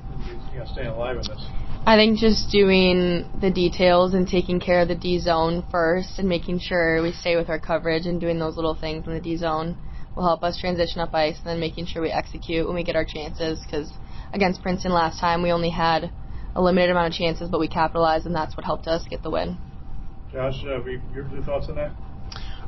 You 0.52 0.60
know, 0.60 0.66
staying 0.74 0.88
alive 0.88 1.16
in 1.16 1.22
this. 1.22 1.48
I 1.88 1.96
think 1.96 2.20
just 2.20 2.52
doing 2.52 3.24
the 3.40 3.50
details 3.50 4.14
and 4.14 4.28
taking 4.28 4.60
care 4.60 4.82
of 4.82 4.90
the 4.90 4.96
D 4.96 5.20
zone 5.20 5.64
first 5.72 6.20
and 6.20 6.28
making 6.28 6.60
sure 6.60 7.02
we 7.02 7.14
stay 7.14 7.38
with 7.38 7.48
our 7.48 7.60
coverage 7.60 8.06
and 8.06 8.20
doing 8.20 8.40
those 8.40 8.58
little 8.58 8.76
things 8.76 9.08
in 9.08 9.14
the 9.14 9.22
D 9.22 9.38
zone 9.38 9.78
will 10.14 10.26
help 10.26 10.44
us 10.44 10.60
transition 10.60 11.00
up 11.00 11.16
ice 11.16 11.38
and 11.38 11.46
then 11.46 11.62
making 11.62 11.86
sure 11.86 12.02
we 12.02 12.12
execute 12.12 12.68
when 12.68 12.76
we 12.76 12.84
get 12.84 12.98
our 12.98 13.06
chances 13.06 13.62
because 13.64 13.90
against 14.34 14.62
Princeton 14.62 14.92
last 14.92 15.22
time 15.22 15.42
we 15.42 15.54
only 15.54 15.70
had 15.70 16.12
a 16.58 16.62
limited 16.62 16.90
amount 16.90 17.08
of 17.08 17.14
chances 17.14 17.50
but 17.50 17.58
we 17.58 17.70
capitalized 17.70 18.26
and 18.26 18.36
that's 18.36 18.58
what 18.58 18.66
helped 18.66 18.88
us 18.88 19.06
get 19.10 19.24
the 19.24 19.30
win. 19.30 19.58
Josh, 20.34 20.56
uh, 20.66 20.84
your, 20.84 21.00
your 21.16 21.44
thoughts 21.46 21.68
on 21.70 21.76
that? 21.76 21.94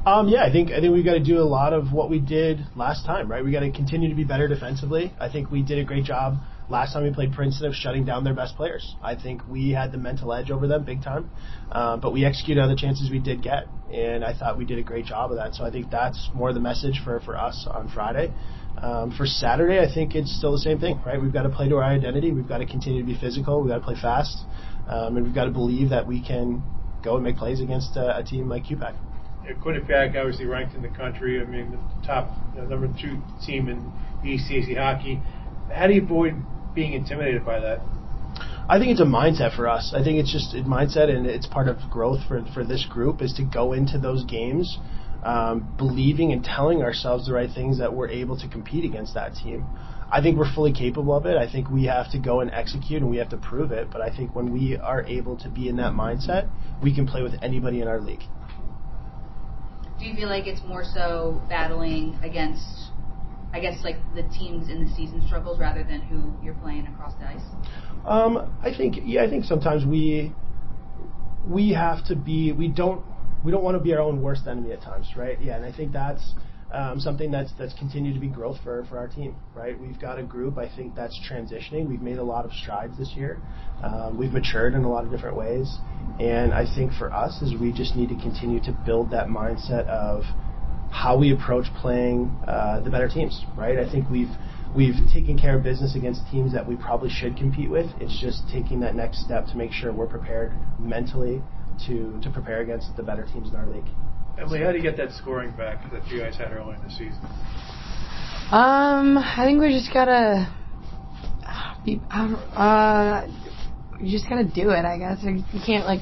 Um, 0.05 0.29
yeah, 0.29 0.45
I 0.45 0.49
think 0.49 0.71
I 0.71 0.79
think 0.79 0.93
we've 0.93 1.03
got 1.03 1.15
to 1.15 1.19
do 1.19 1.39
a 1.39 1.43
lot 1.43 1.73
of 1.73 1.91
what 1.91 2.09
we 2.09 2.21
did 2.21 2.61
last 2.73 3.05
time, 3.05 3.29
right? 3.29 3.43
We 3.43 3.51
got 3.51 3.59
to 3.59 3.71
continue 3.73 4.07
to 4.07 4.15
be 4.15 4.23
better 4.23 4.47
defensively. 4.47 5.13
I 5.19 5.27
think 5.27 5.51
we 5.51 5.61
did 5.61 5.77
a 5.77 5.83
great 5.83 6.05
job 6.05 6.37
last 6.69 6.93
time 6.93 7.03
we 7.03 7.11
played 7.11 7.33
Princeton 7.33 7.67
of 7.67 7.73
shutting 7.73 8.05
down 8.05 8.23
their 8.23 8.33
best 8.33 8.55
players. 8.55 8.95
I 9.01 9.15
think 9.15 9.41
we 9.49 9.71
had 9.71 9.91
the 9.91 9.97
mental 9.97 10.33
edge 10.33 10.51
over 10.51 10.67
them 10.67 10.85
big 10.85 11.03
time, 11.03 11.29
um, 11.71 11.99
but 11.99 12.13
we 12.13 12.25
executed 12.25 12.61
on 12.61 12.69
the 12.69 12.75
chances 12.75 13.09
we 13.09 13.19
did 13.19 13.41
get, 13.41 13.67
and 13.91 14.23
I 14.23 14.33
thought 14.33 14.57
we 14.57 14.65
did 14.65 14.77
a 14.77 14.83
great 14.83 15.05
job 15.05 15.31
of 15.31 15.37
that. 15.37 15.55
So 15.55 15.65
I 15.65 15.71
think 15.71 15.89
that's 15.89 16.29
more 16.33 16.53
the 16.53 16.59
message 16.59 17.01
for 17.03 17.19
for 17.21 17.37
us 17.37 17.67
on 17.69 17.89
Friday. 17.89 18.33
Um, 18.77 19.11
for 19.17 19.25
Saturday, 19.25 19.79
I 19.79 19.93
think 19.93 20.15
it's 20.15 20.33
still 20.37 20.53
the 20.53 20.59
same 20.59 20.79
thing, 20.79 21.01
right? 21.05 21.21
We've 21.21 21.33
got 21.33 21.43
to 21.43 21.49
play 21.49 21.67
to 21.67 21.75
our 21.75 21.83
identity. 21.83 22.31
We've 22.31 22.47
got 22.47 22.59
to 22.59 22.65
continue 22.65 23.01
to 23.01 23.07
be 23.07 23.17
physical. 23.19 23.61
We've 23.61 23.69
got 23.69 23.79
to 23.79 23.83
play 23.83 23.97
fast, 23.99 24.45
um, 24.87 25.17
and 25.17 25.25
we've 25.25 25.35
got 25.35 25.45
to 25.45 25.51
believe 25.51 25.89
that 25.89 26.07
we 26.07 26.21
can 26.21 26.63
go 27.03 27.15
and 27.15 27.23
make 27.23 27.37
plays 27.37 27.61
against 27.61 27.97
uh, 27.97 28.13
a 28.15 28.23
team 28.23 28.47
like 28.47 28.65
QPAC. 28.65 28.95
Quinnipiac 29.63 30.15
obviously 30.15 30.45
ranked 30.45 30.75
in 30.75 30.83
the 30.83 30.89
country. 30.89 31.41
I 31.41 31.45
mean, 31.45 31.71
the 31.71 32.07
top 32.07 32.29
number 32.55 32.87
two 33.01 33.19
team 33.43 33.67
in 33.67 33.91
ECAC 34.23 34.77
hockey. 34.77 35.19
How 35.73 35.87
do 35.87 35.93
you 35.93 36.03
avoid 36.03 36.35
being 36.73 36.93
intimidated 36.93 37.45
by 37.45 37.59
that? 37.59 37.79
I 38.69 38.77
think 38.77 38.91
it's 38.91 39.01
a 39.01 39.05
mindset 39.05 39.55
for 39.55 39.67
us. 39.67 39.93
I 39.95 40.03
think 40.03 40.19
it's 40.19 40.31
just 40.31 40.53
a 40.53 40.57
mindset, 40.57 41.09
and 41.09 41.25
it's 41.25 41.47
part 41.47 41.67
of 41.67 41.77
growth 41.89 42.19
for 42.27 42.43
for 42.53 42.63
this 42.63 42.85
group 42.85 43.21
is 43.21 43.33
to 43.33 43.43
go 43.43 43.73
into 43.73 43.97
those 43.97 44.23
games 44.25 44.77
um, 45.23 45.73
believing 45.77 46.31
and 46.31 46.43
telling 46.43 46.81
ourselves 46.83 47.25
the 47.25 47.33
right 47.33 47.49
things 47.53 47.79
that 47.79 47.93
we're 47.93 48.09
able 48.09 48.37
to 48.37 48.47
compete 48.47 48.85
against 48.85 49.15
that 49.15 49.33
team. 49.35 49.65
I 50.11 50.21
think 50.21 50.37
we're 50.37 50.51
fully 50.53 50.73
capable 50.73 51.15
of 51.15 51.25
it. 51.25 51.37
I 51.37 51.51
think 51.51 51.69
we 51.69 51.85
have 51.85 52.11
to 52.11 52.19
go 52.19 52.39
and 52.39 52.49
execute 52.51 53.01
and 53.01 53.11
we 53.11 53.17
have 53.17 53.29
to 53.29 53.37
prove 53.37 53.71
it. 53.71 53.89
But 53.91 54.01
I 54.01 54.15
think 54.15 54.35
when 54.35 54.51
we 54.51 54.77
are 54.77 55.03
able 55.05 55.37
to 55.37 55.49
be 55.49 55.67
in 55.67 55.75
that 55.77 55.93
mindset, 55.93 56.49
we 56.81 56.95
can 56.95 57.05
play 57.05 57.21
with 57.21 57.33
anybody 57.43 57.81
in 57.81 57.87
our 57.87 57.99
league 57.99 58.23
do 59.99 60.05
you 60.05 60.15
feel 60.15 60.29
like 60.29 60.47
it's 60.47 60.61
more 60.65 60.83
so 60.83 61.41
battling 61.49 62.17
against, 62.23 62.88
I 63.51 63.59
guess, 63.59 63.83
like 63.83 63.97
the 64.15 64.23
teams 64.23 64.69
in 64.69 64.85
the 64.85 64.91
season 64.95 65.23
struggles 65.25 65.59
rather 65.59 65.83
than 65.83 66.01
who 66.01 66.33
you're 66.43 66.55
playing 66.55 66.87
across 66.87 67.13
the 67.15 67.27
ice? 67.27 67.41
Um, 68.05 68.53
I 68.61 68.75
think 68.75 68.97
yeah, 69.03 69.23
I 69.23 69.29
think 69.29 69.45
sometimes 69.45 69.85
we 69.85 70.31
we 71.47 71.71
have 71.71 72.05
to 72.05 72.15
be 72.15 72.51
we 72.51 72.67
don't 72.67 73.03
we 73.43 73.51
don't 73.51 73.63
want 73.63 73.75
to 73.75 73.83
be 73.83 73.93
our 73.93 74.01
own 74.01 74.21
worst 74.21 74.47
enemy 74.47 74.71
at 74.71 74.81
times, 74.81 75.07
right? 75.15 75.41
Yeah, 75.41 75.55
and 75.55 75.65
I 75.65 75.71
think 75.71 75.91
that's 75.91 76.33
um, 76.71 76.99
something 76.99 77.31
that's 77.31 77.51
that's 77.57 77.73
continued 77.73 78.13
to 78.13 78.19
be 78.19 78.27
growth 78.27 78.57
for 78.63 78.85
for 78.85 78.99
our 78.99 79.07
team, 79.07 79.35
right? 79.55 79.79
We've 79.79 79.99
got 79.99 80.19
a 80.19 80.23
group 80.23 80.57
I 80.57 80.69
think 80.75 80.95
that's 80.95 81.19
transitioning. 81.29 81.87
We've 81.87 82.01
made 82.01 82.19
a 82.19 82.23
lot 82.23 82.45
of 82.45 82.51
strides 82.51 82.97
this 82.97 83.13
year. 83.15 83.41
Um, 83.83 84.17
we've 84.17 84.31
matured 84.31 84.73
in 84.73 84.83
a 84.83 84.89
lot 84.89 85.05
of 85.05 85.11
different 85.11 85.37
ways, 85.37 85.77
and 86.19 86.53
I 86.53 86.65
think 86.75 86.93
for 86.93 87.11
us 87.11 87.41
is 87.41 87.59
we 87.59 87.71
just 87.71 87.95
need 87.95 88.09
to 88.09 88.15
continue 88.15 88.59
to 88.61 88.71
build 88.85 89.09
that 89.11 89.27
mindset 89.27 89.87
of 89.87 90.23
how 90.91 91.17
we 91.17 91.31
approach 91.31 91.65
playing 91.81 92.35
uh, 92.47 92.81
the 92.81 92.89
better 92.89 93.07
teams, 93.07 93.45
right? 93.55 93.77
I 93.77 93.89
think 93.89 94.09
we've 94.09 94.31
we've 94.75 94.95
taken 95.13 95.37
care 95.37 95.57
of 95.57 95.63
business 95.63 95.95
against 95.95 96.21
teams 96.31 96.53
that 96.53 96.67
we 96.67 96.75
probably 96.75 97.09
should 97.09 97.37
compete 97.37 97.69
with. 97.69 97.87
It's 97.99 98.19
just 98.19 98.43
taking 98.51 98.79
that 98.81 98.95
next 98.95 99.23
step 99.23 99.45
to 99.47 99.57
make 99.57 99.71
sure 99.71 99.93
we're 99.93 100.07
prepared 100.07 100.53
mentally 100.79 101.41
to 101.87 102.19
to 102.21 102.29
prepare 102.31 102.61
against 102.61 102.95
the 102.97 103.03
better 103.03 103.25
teams 103.25 103.49
in 103.49 103.55
our 103.55 103.67
league. 103.67 103.87
Emily, 104.37 104.61
how 104.61 104.71
do 104.71 104.77
you 104.77 104.83
get 104.83 104.97
that 104.97 105.11
scoring 105.11 105.51
back 105.57 105.91
that 105.91 106.07
you 106.07 106.19
guys 106.19 106.37
had 106.37 106.51
early 106.51 106.75
in 106.75 106.83
the 106.83 106.89
season? 106.91 107.19
Um, 108.51 109.17
I 109.17 109.43
think 109.45 109.59
we 109.59 109.69
just 109.69 109.93
gotta 109.93 110.51
be. 111.85 112.01
Uh, 112.09 113.27
you 113.99 114.11
just 114.11 114.29
gotta 114.29 114.45
do 114.45 114.69
it. 114.71 114.85
I 114.85 114.97
guess 114.97 115.19
you 115.23 115.61
can't 115.65 115.85
like 115.85 116.01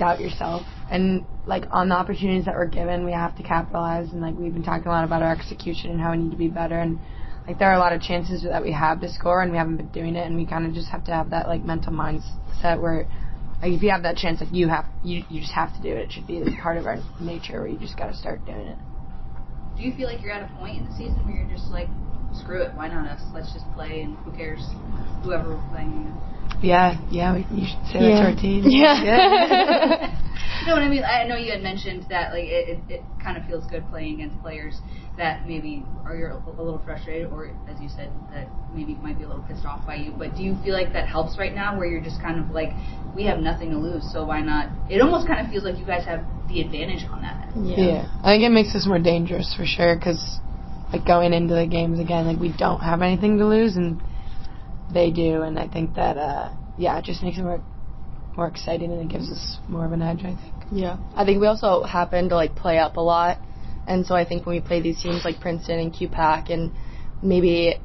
doubt 0.00 0.18
yourself, 0.18 0.62
and 0.90 1.24
like 1.46 1.64
on 1.70 1.88
the 1.90 1.94
opportunities 1.94 2.46
that 2.46 2.54
we're 2.54 2.66
given, 2.66 3.04
we 3.04 3.12
have 3.12 3.36
to 3.36 3.42
capitalize. 3.42 4.10
And 4.12 4.20
like 4.20 4.34
we've 4.36 4.52
been 4.52 4.64
talking 4.64 4.88
a 4.88 4.90
lot 4.90 5.04
about 5.04 5.22
our 5.22 5.32
execution 5.32 5.90
and 5.90 6.00
how 6.00 6.10
we 6.12 6.16
need 6.18 6.32
to 6.32 6.36
be 6.36 6.48
better. 6.48 6.78
And 6.78 6.98
like 7.46 7.58
there 7.58 7.70
are 7.70 7.74
a 7.74 7.78
lot 7.78 7.92
of 7.92 8.00
chances 8.00 8.42
that 8.42 8.62
we 8.62 8.72
have 8.72 9.00
to 9.02 9.08
score, 9.12 9.42
and 9.42 9.52
we 9.52 9.58
haven't 9.58 9.76
been 9.76 9.92
doing 9.92 10.16
it. 10.16 10.26
And 10.26 10.36
we 10.36 10.46
kind 10.46 10.66
of 10.66 10.72
just 10.72 10.88
have 10.88 11.04
to 11.04 11.12
have 11.12 11.30
that 11.30 11.46
like 11.46 11.62
mental 11.62 11.92
mindset 11.92 12.80
where 12.80 13.06
like 13.62 13.72
if 13.72 13.82
you 13.82 13.90
have 13.90 14.02
that 14.04 14.16
chance, 14.16 14.40
like 14.40 14.52
you 14.52 14.68
have, 14.68 14.86
you 15.04 15.22
you 15.28 15.40
just 15.40 15.52
have 15.52 15.74
to 15.76 15.82
do 15.82 15.90
it. 15.90 16.08
It 16.08 16.12
should 16.12 16.26
be 16.26 16.42
part 16.62 16.78
of 16.78 16.86
our 16.86 16.98
nature 17.20 17.60
where 17.60 17.68
you 17.68 17.78
just 17.78 17.96
got 17.96 18.08
to 18.08 18.16
start 18.16 18.44
doing 18.46 18.66
it. 18.66 18.78
Do 19.76 19.82
you 19.82 19.94
feel 19.94 20.08
like 20.08 20.22
you're 20.22 20.32
at 20.32 20.50
a 20.50 20.54
point 20.56 20.78
in 20.78 20.84
the 20.84 20.92
season 20.92 21.20
where 21.24 21.36
you're 21.36 21.48
just 21.56 21.70
like, 21.70 21.88
screw 22.32 22.62
it, 22.62 22.74
why 22.74 22.88
not 22.88 23.08
us? 23.08 23.20
Let's 23.32 23.52
just 23.52 23.64
play, 23.74 24.00
and 24.00 24.16
who 24.18 24.32
cares, 24.32 24.60
whoever 25.22 25.56
we're 25.56 25.68
playing. 25.70 26.08
Yeah, 26.62 27.00
yeah, 27.10 27.34
we, 27.34 27.46
you 27.50 27.66
should 27.66 27.86
say 27.86 28.00
yeah. 28.00 28.10
that 28.10 28.20
to 28.20 28.26
our 28.30 28.36
team. 28.36 28.64
Yeah. 28.66 29.02
yeah. 29.02 30.20
you 30.60 30.66
know 30.66 30.74
what 30.74 30.82
I 30.82 30.88
mean? 30.88 31.04
I 31.04 31.24
know 31.24 31.36
you 31.36 31.52
had 31.52 31.62
mentioned 31.62 32.06
that 32.10 32.32
like 32.32 32.44
it, 32.44 32.68
it, 32.68 32.78
it 33.00 33.02
kind 33.22 33.36
of 33.36 33.46
feels 33.46 33.66
good 33.66 33.88
playing 33.88 34.14
against 34.14 34.40
players 34.42 34.80
that 35.16 35.46
maybe 35.46 35.84
are 36.04 36.14
you're 36.16 36.30
a 36.30 36.62
little 36.62 36.80
frustrated, 36.84 37.30
or 37.32 37.50
as 37.68 37.80
you 37.80 37.88
said, 37.88 38.10
that 38.32 38.48
maybe 38.74 38.94
might 38.96 39.18
be 39.18 39.24
a 39.24 39.28
little 39.28 39.42
pissed 39.44 39.64
off 39.64 39.86
by 39.86 39.96
you. 39.96 40.12
But 40.12 40.36
do 40.36 40.42
you 40.42 40.56
feel 40.62 40.74
like 40.74 40.92
that 40.92 41.08
helps 41.08 41.38
right 41.38 41.54
now, 41.54 41.76
where 41.78 41.86
you're 41.86 42.00
just 42.00 42.20
kind 42.20 42.38
of 42.38 42.50
like, 42.50 42.70
we 43.14 43.24
have 43.24 43.38
nothing 43.38 43.70
to 43.70 43.78
lose, 43.78 44.04
so 44.12 44.24
why 44.24 44.40
not? 44.40 44.70
It 44.88 45.00
almost 45.00 45.26
kind 45.26 45.44
of 45.44 45.50
feels 45.52 45.64
like 45.64 45.78
you 45.78 45.84
guys 45.84 46.04
have 46.06 46.24
the 46.48 46.60
advantage 46.60 47.04
on 47.10 47.22
that. 47.22 47.50
Yeah, 47.56 47.76
yeah. 47.76 48.20
I 48.22 48.34
think 48.34 48.44
it 48.44 48.50
makes 48.50 48.74
us 48.74 48.86
more 48.86 48.98
dangerous 48.98 49.54
for 49.56 49.64
sure, 49.66 49.96
because 49.96 50.40
like 50.92 51.06
going 51.06 51.32
into 51.32 51.54
the 51.54 51.66
games 51.66 52.00
again, 52.00 52.26
like 52.26 52.38
we 52.38 52.52
don't 52.56 52.80
have 52.80 53.02
anything 53.02 53.38
to 53.38 53.46
lose, 53.46 53.76
and 53.76 54.00
they 54.92 55.10
do, 55.10 55.42
and 55.42 55.58
I 55.58 55.68
think 55.68 55.94
that 55.94 56.16
uh, 56.16 56.52
yeah, 56.78 56.98
it 56.98 57.04
just 57.04 57.22
makes 57.22 57.38
it 57.38 57.42
more 57.42 57.62
more 58.36 58.46
exciting 58.46 58.92
and 58.92 59.00
it 59.00 59.08
gives 59.08 59.30
us 59.30 59.58
more 59.68 59.84
of 59.84 59.92
an 59.92 60.02
edge. 60.02 60.20
I 60.20 60.34
think. 60.34 60.54
Yeah, 60.72 60.98
I 61.14 61.24
think 61.24 61.40
we 61.40 61.46
also 61.46 61.82
happen 61.82 62.28
to 62.28 62.36
like 62.36 62.54
play 62.54 62.78
up 62.78 62.96
a 62.96 63.00
lot, 63.00 63.38
and 63.86 64.06
so 64.06 64.14
I 64.14 64.24
think 64.24 64.46
when 64.46 64.56
we 64.56 64.60
play 64.60 64.80
these 64.80 65.02
teams 65.02 65.24
like 65.24 65.40
Princeton 65.40 65.78
and 65.78 65.92
QPAC 65.92 66.50
and 66.50 66.72
maybe 67.22 67.76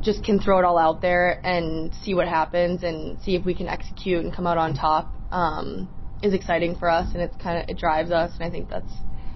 just 0.00 0.24
can 0.24 0.40
throw 0.40 0.58
it 0.58 0.64
all 0.64 0.78
out 0.78 1.02
there 1.02 1.40
and 1.44 1.94
see 2.02 2.14
what 2.14 2.26
happens 2.26 2.82
and 2.82 3.20
see 3.22 3.34
if 3.36 3.44
we 3.44 3.54
can 3.54 3.68
execute 3.68 4.24
and 4.24 4.34
come 4.34 4.46
out 4.46 4.56
on 4.56 4.74
top 4.74 5.12
um, 5.30 5.88
is 6.22 6.32
exciting 6.32 6.74
for 6.74 6.88
us 6.88 7.12
and 7.12 7.22
it's 7.22 7.36
kind 7.36 7.62
of 7.62 7.68
it 7.68 7.78
drives 7.78 8.10
us 8.10 8.32
and 8.34 8.44
I 8.44 8.50
think 8.50 8.70
that's 8.70 8.92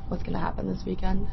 what's 0.09 0.22
going 0.22 0.32
to 0.34 0.38
happen 0.38 0.66
this 0.66 0.82
weekend. 0.86 1.28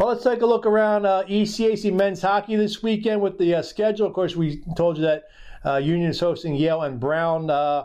Well, 0.00 0.08
let's 0.08 0.24
take 0.24 0.40
a 0.40 0.46
look 0.46 0.64
around 0.64 1.04
uh, 1.04 1.24
ECAC 1.24 1.92
men's 1.92 2.22
hockey 2.22 2.56
this 2.56 2.82
weekend 2.82 3.20
with 3.20 3.36
the 3.36 3.56
uh, 3.56 3.60
schedule. 3.60 4.06
Of 4.06 4.14
course, 4.14 4.34
we 4.34 4.62
told 4.74 4.96
you 4.96 5.02
that 5.02 5.24
uh, 5.62 5.76
Union 5.76 6.08
is 6.08 6.18
hosting 6.18 6.54
Yale 6.54 6.80
and 6.80 6.98
Brown 6.98 7.50
uh, 7.50 7.84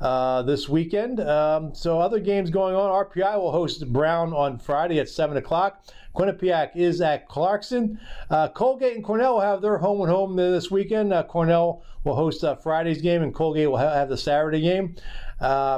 uh, 0.00 0.40
this 0.44 0.70
weekend. 0.70 1.20
Um, 1.20 1.74
so, 1.74 2.00
other 2.00 2.18
games 2.18 2.48
going 2.48 2.74
on. 2.74 3.04
RPI 3.04 3.36
will 3.36 3.52
host 3.52 3.86
Brown 3.92 4.32
on 4.32 4.58
Friday 4.58 5.00
at 5.00 5.10
7 5.10 5.36
o'clock. 5.36 5.84
Quinnipiac 6.16 6.76
is 6.76 7.02
at 7.02 7.28
Clarkson. 7.28 8.00
Uh, 8.30 8.48
Colgate 8.48 8.94
and 8.94 9.04
Cornell 9.04 9.34
will 9.34 9.42
have 9.42 9.60
their 9.60 9.76
home 9.76 10.00
and 10.00 10.08
home 10.08 10.36
this 10.36 10.70
weekend. 10.70 11.12
Cornell 11.28 11.82
will 12.04 12.14
host 12.14 12.42
Friday's 12.62 13.02
game, 13.02 13.22
and 13.22 13.34
Colgate 13.34 13.68
will 13.68 13.76
have, 13.76 13.92
have 13.92 14.08
the 14.08 14.16
Saturday 14.16 14.62
game. 14.62 14.96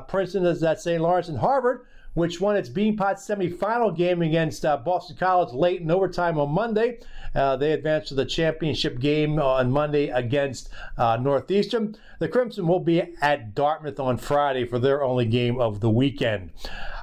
Princeton 0.07 0.47
is 0.47 0.63
at 0.63 0.81
St. 0.81 1.03
Lawrence 1.03 1.27
and 1.27 1.39
Harvard 1.39 1.87
which 2.15 2.41
won 2.41 2.57
its 2.57 2.69
Beanpot 2.69 3.15
semifinal 3.17 3.97
game 3.97 4.23
against 4.23 4.65
uh, 4.65 4.77
Boston 4.77 5.17
College 5.17 5.53
late 5.55 5.81
in 5.81 5.91
overtime 5.91 6.39
on 6.39 6.51
Monday. 6.51 6.99
Uh, 7.35 7.57
they 7.57 7.73
advanced 7.73 8.09
to 8.09 8.15
the 8.15 8.27
championship 8.27 8.99
game 9.01 9.39
on 9.39 9.71
Monday 9.71 10.09
against 10.09 10.69
uh, 10.99 11.17
Northeastern. 11.21 11.97
The 12.19 12.29
Crimson 12.29 12.67
will 12.67 12.81
be 12.81 13.03
at 13.23 13.55
Dartmouth 13.55 13.99
on 13.99 14.17
Friday 14.17 14.67
for 14.67 14.79
their 14.79 15.03
only 15.03 15.25
game 15.25 15.59
of 15.61 15.81
the 15.81 15.91
weekend. 15.91 16.51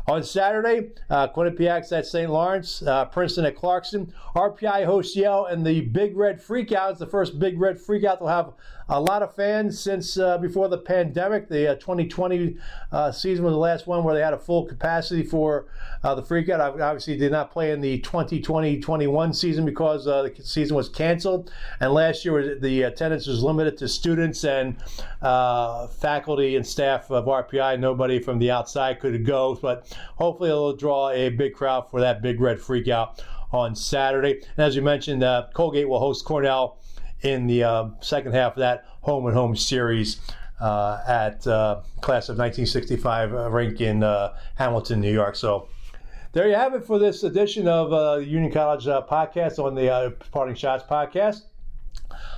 On 0.07 0.23
Saturday, 0.23 0.89
uh, 1.11 1.27
Quinnipiac's 1.27 1.91
at 1.91 2.05
St. 2.05 2.31
Lawrence, 2.31 2.81
uh, 2.81 3.05
Princeton 3.05 3.45
at 3.45 3.55
Clarkson. 3.55 4.11
RPI 4.35 4.85
hosts 4.85 5.15
Yale, 5.15 5.45
and 5.45 5.65
the 5.65 5.81
Big 5.81 6.17
Red 6.17 6.41
Freakout 6.41 6.93
is 6.93 6.99
the 6.99 7.05
first 7.05 7.37
Big 7.37 7.59
Red 7.59 7.77
Freakout. 7.77 8.17
They'll 8.17 8.27
have 8.27 8.53
a 8.89 8.99
lot 8.99 9.21
of 9.21 9.35
fans 9.35 9.79
since 9.79 10.17
uh, 10.17 10.37
before 10.39 10.67
the 10.67 10.77
pandemic. 10.77 11.47
The 11.47 11.73
uh, 11.73 11.75
2020 11.75 12.57
uh, 12.91 13.11
season 13.11 13.45
was 13.45 13.53
the 13.53 13.59
last 13.59 13.87
one 13.87 14.03
where 14.03 14.15
they 14.15 14.21
had 14.21 14.33
a 14.33 14.37
full 14.37 14.65
capacity 14.65 15.23
for 15.23 15.67
uh, 16.03 16.15
the 16.15 16.23
Freakout. 16.23 16.59
Obviously, 16.59 17.15
did 17.15 17.31
not 17.31 17.51
play 17.51 17.71
in 17.71 17.81
the 17.81 18.01
2020-21 18.01 19.35
season 19.35 19.65
because 19.65 20.07
uh, 20.07 20.23
the 20.23 20.43
season 20.43 20.75
was 20.75 20.89
canceled, 20.89 21.51
and 21.79 21.93
last 21.93 22.25
year 22.25 22.59
the 22.59 22.83
attendance 22.83 23.27
was 23.27 23.43
limited 23.43 23.77
to 23.77 23.87
students 23.87 24.43
and 24.43 24.77
uh, 25.21 25.87
faculty 25.87 26.55
and 26.55 26.65
staff 26.65 27.11
of 27.11 27.25
RPI. 27.25 27.79
Nobody 27.79 28.19
from 28.19 28.39
the 28.39 28.49
outside 28.49 28.99
could 28.99 29.25
go, 29.25 29.55
but 29.61 29.95
hopefully 30.15 30.49
it'll 30.49 30.75
draw 30.75 31.09
a 31.11 31.29
big 31.29 31.53
crowd 31.53 31.89
for 31.89 32.01
that 32.01 32.21
Big 32.21 32.41
Red 32.41 32.57
Freakout 32.57 33.19
on 33.51 33.75
Saturday. 33.75 34.41
And 34.57 34.65
as 34.65 34.75
you 34.75 34.81
mentioned, 34.81 35.23
Colgate 35.53 35.87
will 35.87 35.99
host 35.99 36.25
Cornell 36.25 36.79
in 37.21 37.47
the 37.47 37.63
uh, 37.63 37.89
second 38.01 38.33
half 38.33 38.53
of 38.53 38.59
that 38.59 38.85
home 39.01 39.25
and 39.25 39.35
home 39.35 39.55
series 39.55 40.19
uh, 40.59 41.01
at 41.07 41.45
uh, 41.47 41.81
class 42.01 42.29
of 42.29 42.37
1965 42.37 43.33
uh, 43.33 43.49
rink 43.49 43.81
in 43.81 44.03
uh, 44.03 44.35
Hamilton, 44.55 44.99
New 45.01 45.11
York. 45.11 45.35
So 45.35 45.69
there 46.33 46.47
you 46.47 46.55
have 46.55 46.73
it 46.73 46.85
for 46.85 46.99
this 46.99 47.23
edition 47.23 47.67
of 47.67 48.23
Union 48.23 48.51
College 48.51 48.85
podcast 48.85 49.63
on 49.63 49.75
the 49.75 50.15
Parting 50.31 50.55
Schotts 50.55 50.85
podcast. 50.87 51.43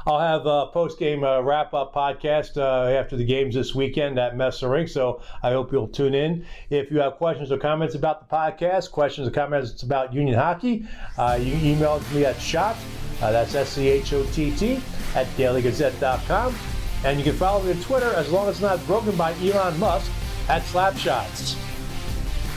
I'll 0.05 0.19
have 0.19 0.45
a 0.45 0.67
post 0.67 0.97
game 0.97 1.23
uh, 1.23 1.41
wrap 1.41 1.73
up 1.73 1.93
podcast 1.93 2.57
uh, 2.57 2.89
after 2.89 3.15
the 3.15 3.25
games 3.25 3.53
this 3.53 3.75
weekend 3.75 4.17
at 4.17 4.35
Messa 4.35 4.67
Rink. 4.67 4.89
So 4.89 5.21
I 5.43 5.51
hope 5.51 5.71
you'll 5.71 5.87
tune 5.87 6.15
in. 6.15 6.45
If 6.69 6.89
you 6.91 6.99
have 6.99 7.17
questions 7.17 7.51
or 7.51 7.57
comments 7.57 7.95
about 7.95 8.27
the 8.27 8.35
podcast, 8.35 8.91
questions 8.91 9.27
or 9.27 9.31
comments 9.31 9.83
about 9.83 10.13
Union 10.13 10.37
hockey, 10.37 10.85
uh, 11.17 11.37
you 11.39 11.51
can 11.51 11.65
email 11.65 12.01
me 12.13 12.25
at 12.25 12.39
schott 12.41 12.75
uh, 13.21 13.31
that's 13.31 13.53
S 13.53 13.69
C 13.69 13.87
H 13.87 14.13
O 14.13 14.23
T 14.31 14.51
T 14.55 14.81
at 15.15 15.27
dailygazette.com. 15.37 16.55
And 17.03 17.17
you 17.17 17.23
can 17.23 17.35
follow 17.35 17.63
me 17.63 17.71
on 17.71 17.79
Twitter 17.81 18.11
as 18.13 18.31
long 18.31 18.47
as 18.47 18.55
it's 18.55 18.61
not 18.61 18.85
broken 18.85 19.15
by 19.15 19.33
Elon 19.41 19.79
Musk 19.79 20.11
at 20.49 20.61
Slapschotts. 20.63 21.55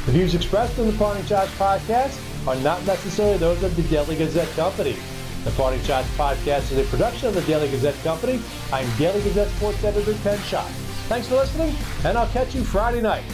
The 0.07 0.13
views 0.13 0.35
expressed 0.35 0.79
in 0.79 0.87
the 0.87 0.93
Parting 0.99 1.25
Schotts 1.25 1.57
podcast 1.57 2.21
are 2.47 2.57
not 2.57 2.85
necessarily 2.87 3.39
those 3.39 3.63
of 3.63 3.75
the 3.75 3.83
Daily 3.85 4.17
Gazette 4.17 4.51
Company. 4.51 4.97
The 5.45 5.51
Parting 5.51 5.81
Schotts 5.81 6.05
podcast 6.17 6.73
is 6.73 6.79
a 6.79 6.85
production 6.85 7.29
of 7.29 7.35
the 7.35 7.43
Daily 7.43 7.69
Gazette 7.71 8.03
Company. 8.03 8.41
I'm 8.73 8.89
Daily 8.97 9.23
Gazette 9.23 9.49
sports 9.51 9.85
editor 9.85 10.15
Ken 10.23 10.39
Schott. 10.39 10.71
Thanks 11.07 11.29
for 11.29 11.35
listening, 11.35 11.77
and 12.03 12.17
I'll 12.17 12.29
catch 12.29 12.55
you 12.55 12.65
Friday 12.65 13.03
night. 13.03 13.25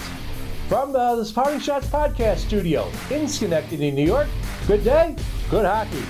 From 0.69 0.93
the, 0.93 1.15
the 1.15 1.33
Parting 1.33 1.61
Schotts 1.61 1.85
podcast 1.85 2.39
studio 2.39 2.91
in 3.13 3.29
Schenectady, 3.29 3.93
New 3.93 4.05
York, 4.05 4.27
good 4.67 4.83
day, 4.83 5.15
good 5.51 5.65
hockey. 5.65 6.03